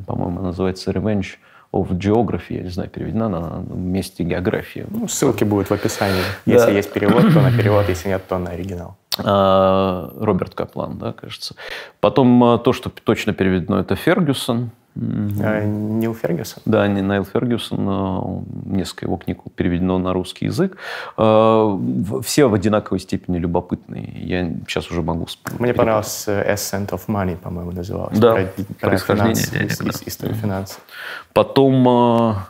по-моему, 0.06 0.42
называется 0.42 0.92
Revenge 0.92 1.38
of 1.74 1.90
Geography, 1.90 2.56
я 2.56 2.62
не 2.62 2.70
знаю, 2.70 2.90
переведена 2.90 3.30
на 3.30 3.64
месте 3.74 4.24
географии. 4.24 4.86
Ну, 4.90 5.08
ссылки 5.08 5.44
будут 5.44 5.70
в 5.70 5.74
описании. 5.74 6.22
Если 6.46 6.68
да. 6.68 6.72
есть 6.72 6.92
перевод, 6.92 7.34
то 7.34 7.42
на 7.42 7.52
перевод, 7.52 7.90
если 7.90 8.10
нет, 8.10 8.22
то 8.28 8.38
на 8.38 8.52
оригинал. 8.52 8.98
А, 9.18 10.12
Роберт 10.20 10.56
Каплан, 10.56 10.98
да, 10.98 11.14
кажется. 11.14 11.56
Потом 12.00 12.44
а, 12.44 12.58
то, 12.58 12.74
что 12.74 12.90
точно 12.90 13.34
переведено, 13.34 13.80
это 13.80 13.96
Фергюсон. 13.96 14.72
А, 14.96 15.64
Нил 15.66 16.14
Фергюсон? 16.14 16.64
Да, 16.66 16.88
Найл 16.88 17.26
Фергюсон. 17.26 18.46
Несколько 18.66 19.06
его 19.06 19.18
книг 19.18 19.40
переведено 19.56 19.98
на 19.98 20.14
русский 20.14 20.46
язык. 20.46 20.78
А, 21.18 21.80
все 22.24 22.48
в 22.48 22.54
одинаковой 22.54 23.00
степени 23.00 23.38
любопытные. 23.38 24.12
Я 24.16 24.50
сейчас 24.68 24.90
уже 24.92 25.02
могу 25.02 25.26
вспомнить. 25.26 25.60
Мне 25.60 25.74
понравился 25.74 26.42
Ascent 26.42 26.90
of 26.90 27.02
Money, 27.08 27.38
по-моему, 27.38 27.72
называлось. 27.72 28.18
Да, 28.18 28.48
про, 28.80 28.90
про 28.90 28.98
финанс, 28.98 29.52
историю 30.06 30.36
финансов. 30.36 30.80
Потом 31.34 31.88
а, 31.88 32.48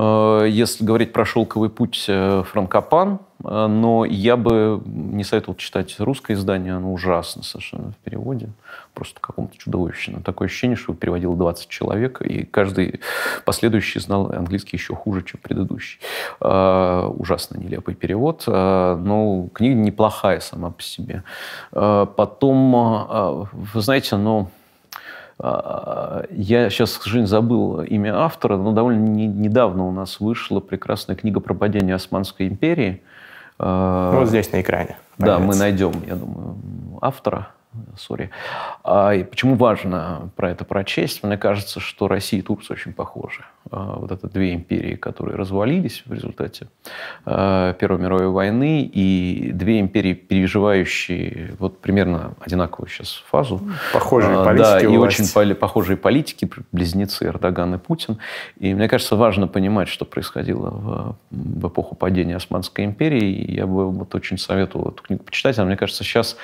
Э, 0.00 0.46
если 0.48 0.82
говорить 0.84 1.12
про 1.12 1.26
«Шелковый 1.26 1.68
путь» 1.68 2.06
э, 2.08 2.42
Франкопан, 2.50 3.18
э, 3.44 3.66
но 3.66 4.06
я 4.06 4.36
бы 4.36 4.80
не 4.86 5.24
советовал 5.24 5.56
читать 5.56 5.96
русское 5.98 6.32
издание, 6.32 6.74
оно 6.74 6.92
ужасно 6.92 7.42
совершенно 7.42 7.92
в 7.92 7.96
переводе, 7.96 8.48
просто 8.94 9.20
каком-то 9.20 9.56
чудовищном. 9.56 10.22
Такое 10.22 10.46
ощущение, 10.46 10.76
что 10.76 10.94
переводил 10.94 11.34
20 11.34 11.68
человек, 11.68 12.22
и 12.22 12.44
каждый 12.44 13.00
последующий 13.44 14.00
знал 14.00 14.30
английский 14.32 14.76
еще 14.76 14.94
хуже, 14.94 15.22
чем 15.22 15.40
предыдущий. 15.42 16.00
Ужасно 16.40 17.58
нелепый 17.58 17.94
перевод, 17.94 18.44
но 18.46 19.48
книга 19.52 19.74
неплохая 19.74 20.40
сама 20.40 20.70
по 20.70 20.82
себе. 20.82 21.22
Потом, 21.70 23.48
вы 23.52 23.80
знаете, 23.80 24.16
ну... 24.16 24.48
А, 25.42 26.24
я 26.30 26.68
сейчас, 26.68 26.98
к 26.98 27.02
сожалению, 27.02 27.26
забыл 27.26 27.80
имя 27.80 28.14
автора, 28.14 28.58
но 28.58 28.72
довольно 28.72 29.06
не, 29.06 29.26
недавно 29.26 29.86
у 29.86 29.90
нас 29.90 30.20
вышла 30.20 30.60
прекрасная 30.60 31.16
книга 31.16 31.40
про 31.40 31.54
падение 31.54 31.94
Османской 31.94 32.46
империи. 32.46 33.02
А, 33.58 34.12
вот 34.12 34.28
здесь 34.28 34.52
на 34.52 34.60
экране. 34.60 34.98
Да, 35.16 35.38
мы 35.38 35.56
найдем, 35.56 35.92
я 36.06 36.16
думаю, 36.16 36.56
автора 37.00 37.48
сори. 37.98 38.30
А, 38.84 39.14
и 39.14 39.24
почему 39.24 39.54
важно 39.54 40.30
про 40.36 40.50
это 40.50 40.64
прочесть? 40.64 41.22
Мне 41.22 41.36
кажется, 41.36 41.80
что 41.80 42.08
Россия 42.08 42.40
и 42.40 42.42
Турция 42.42 42.74
очень 42.74 42.92
похожи. 42.92 43.44
А, 43.70 43.96
вот 43.98 44.10
это 44.10 44.28
две 44.28 44.54
империи, 44.54 44.94
которые 44.96 45.36
развалились 45.36 46.02
в 46.06 46.12
результате 46.12 46.68
а, 47.24 47.74
Первой 47.74 48.00
мировой 48.00 48.28
войны, 48.28 48.82
и 48.82 49.50
две 49.52 49.80
империи, 49.80 50.14
переживающие 50.14 51.54
вот 51.58 51.80
примерно 51.80 52.34
одинаковую 52.40 52.88
сейчас 52.88 53.22
фазу. 53.30 53.60
Похожие 53.92 54.38
а, 54.38 54.44
политики 54.44 54.64
Да, 54.64 54.80
и 54.80 54.86
власти. 54.86 55.22
очень 55.22 55.54
похожие 55.54 55.96
политики, 55.96 56.50
близнецы 56.72 57.26
Эрдоган 57.26 57.74
и 57.74 57.78
Путин. 57.78 58.18
И 58.58 58.74
мне 58.74 58.88
кажется, 58.88 59.16
важно 59.16 59.46
понимать, 59.46 59.88
что 59.88 60.04
происходило 60.04 60.70
в, 60.70 61.16
в 61.30 61.68
эпоху 61.68 61.94
падения 61.94 62.36
Османской 62.36 62.84
империи. 62.84 63.30
И 63.30 63.54
я 63.54 63.66
бы 63.66 63.90
вот 63.90 64.14
очень 64.14 64.38
советовал 64.38 64.90
эту 64.90 65.02
книгу 65.02 65.22
почитать. 65.22 65.58
А 65.58 65.64
мне 65.64 65.76
кажется, 65.76 66.02
сейчас 66.02 66.36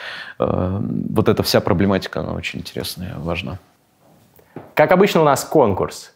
вот 1.26 1.34
эта 1.34 1.42
вся 1.42 1.60
проблематика, 1.60 2.20
она 2.20 2.32
очень 2.32 2.60
интересная, 2.60 3.14
важна. 3.18 3.58
Как 4.74 4.92
обычно 4.92 5.22
у 5.22 5.24
нас 5.24 5.44
конкурс. 5.44 6.14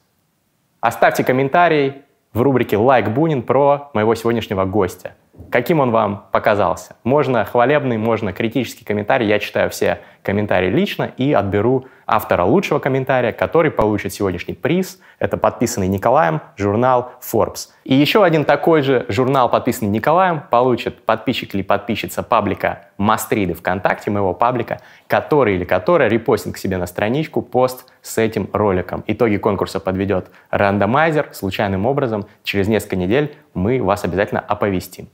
Оставьте 0.81 1.25
комментарий 1.25 2.03
в 2.33 2.43
рубрике 2.43 2.77
«Лайк 2.77 3.11
Бунин» 3.11 3.43
про 3.43 3.91
моего 3.93 4.15
сегодняшнего 4.15 4.65
гостя. 4.65 5.15
Каким 5.51 5.81
он 5.81 5.91
вам 5.91 6.27
показался? 6.31 6.97
Можно 7.03 7.45
хвалебный, 7.45 7.99
можно 7.99 8.33
критический 8.33 8.85
комментарий. 8.85 9.27
Я 9.27 9.41
читаю 9.41 9.69
все 9.71 10.01
комментарий 10.23 10.71
лично 10.71 11.11
и 11.17 11.33
отберу 11.33 11.87
автора 12.07 12.45
лучшего 12.45 12.81
комментария, 12.81 13.33
который 13.33 13.71
получит 13.71 14.13
сегодняшний 14.13 14.55
приз. 14.55 14.99
Это 15.19 15.37
подписанный 15.37 15.89
Николаем 15.89 16.41
журнал 16.57 17.13
Forbes. 17.21 17.69
И 17.85 17.95
еще 17.95 18.25
один 18.25 18.45
такой 18.45 18.83
же 18.83 19.07
журнал, 19.09 19.49
подписанный 19.49 19.91
Николаем, 19.91 20.43
получит 20.51 21.05
подписчик 21.05 21.55
или 21.55 21.63
подписчица 21.63 22.23
паблика 22.23 22.87
Мастриды 22.99 23.55
ВКонтакте, 23.55 24.11
моего 24.11 24.35
паблика, 24.35 24.81
который 25.07 25.55
или 25.55 25.65
которая 25.65 26.09
репостит 26.09 26.55
к 26.55 26.59
себе 26.59 26.77
на 26.77 26.87
страничку 26.87 27.43
пост 27.43 27.87
с 28.03 28.19
этим 28.19 28.49
роликом. 28.53 29.05
Итоги 29.07 29.37
конкурса 29.37 29.79
подведет 29.81 30.31
рандомайзер 30.51 31.31
случайным 31.33 31.87
образом. 31.87 32.27
Через 32.43 32.67
несколько 32.69 32.97
недель 32.97 33.37
мы 33.55 33.83
вас 33.83 34.05
обязательно 34.05 34.41
оповестим. 34.41 35.09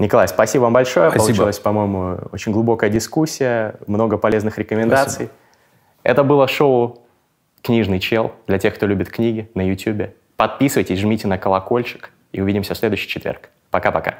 Николай, 0.00 0.26
спасибо 0.28 0.62
вам 0.62 0.72
большое. 0.72 1.10
Спасибо. 1.10 1.26
Получилась, 1.26 1.58
по-моему, 1.58 2.18
очень 2.32 2.52
глубокая 2.52 2.88
дискуссия, 2.88 3.74
много 3.86 4.16
полезных 4.16 4.56
рекомендаций. 4.56 5.26
Спасибо. 5.26 5.32
Это 6.02 6.24
было 6.24 6.48
шоу 6.48 7.02
«Книжный 7.60 8.00
чел» 8.00 8.32
для 8.46 8.58
тех, 8.58 8.74
кто 8.74 8.86
любит 8.86 9.10
книги 9.10 9.50
на 9.54 9.60
YouTube. 9.60 10.14
Подписывайтесь, 10.36 10.98
жмите 10.98 11.28
на 11.28 11.36
колокольчик 11.36 12.12
и 12.32 12.40
увидимся 12.40 12.72
в 12.72 12.78
следующий 12.78 13.08
четверг. 13.08 13.50
Пока-пока. 13.70 14.14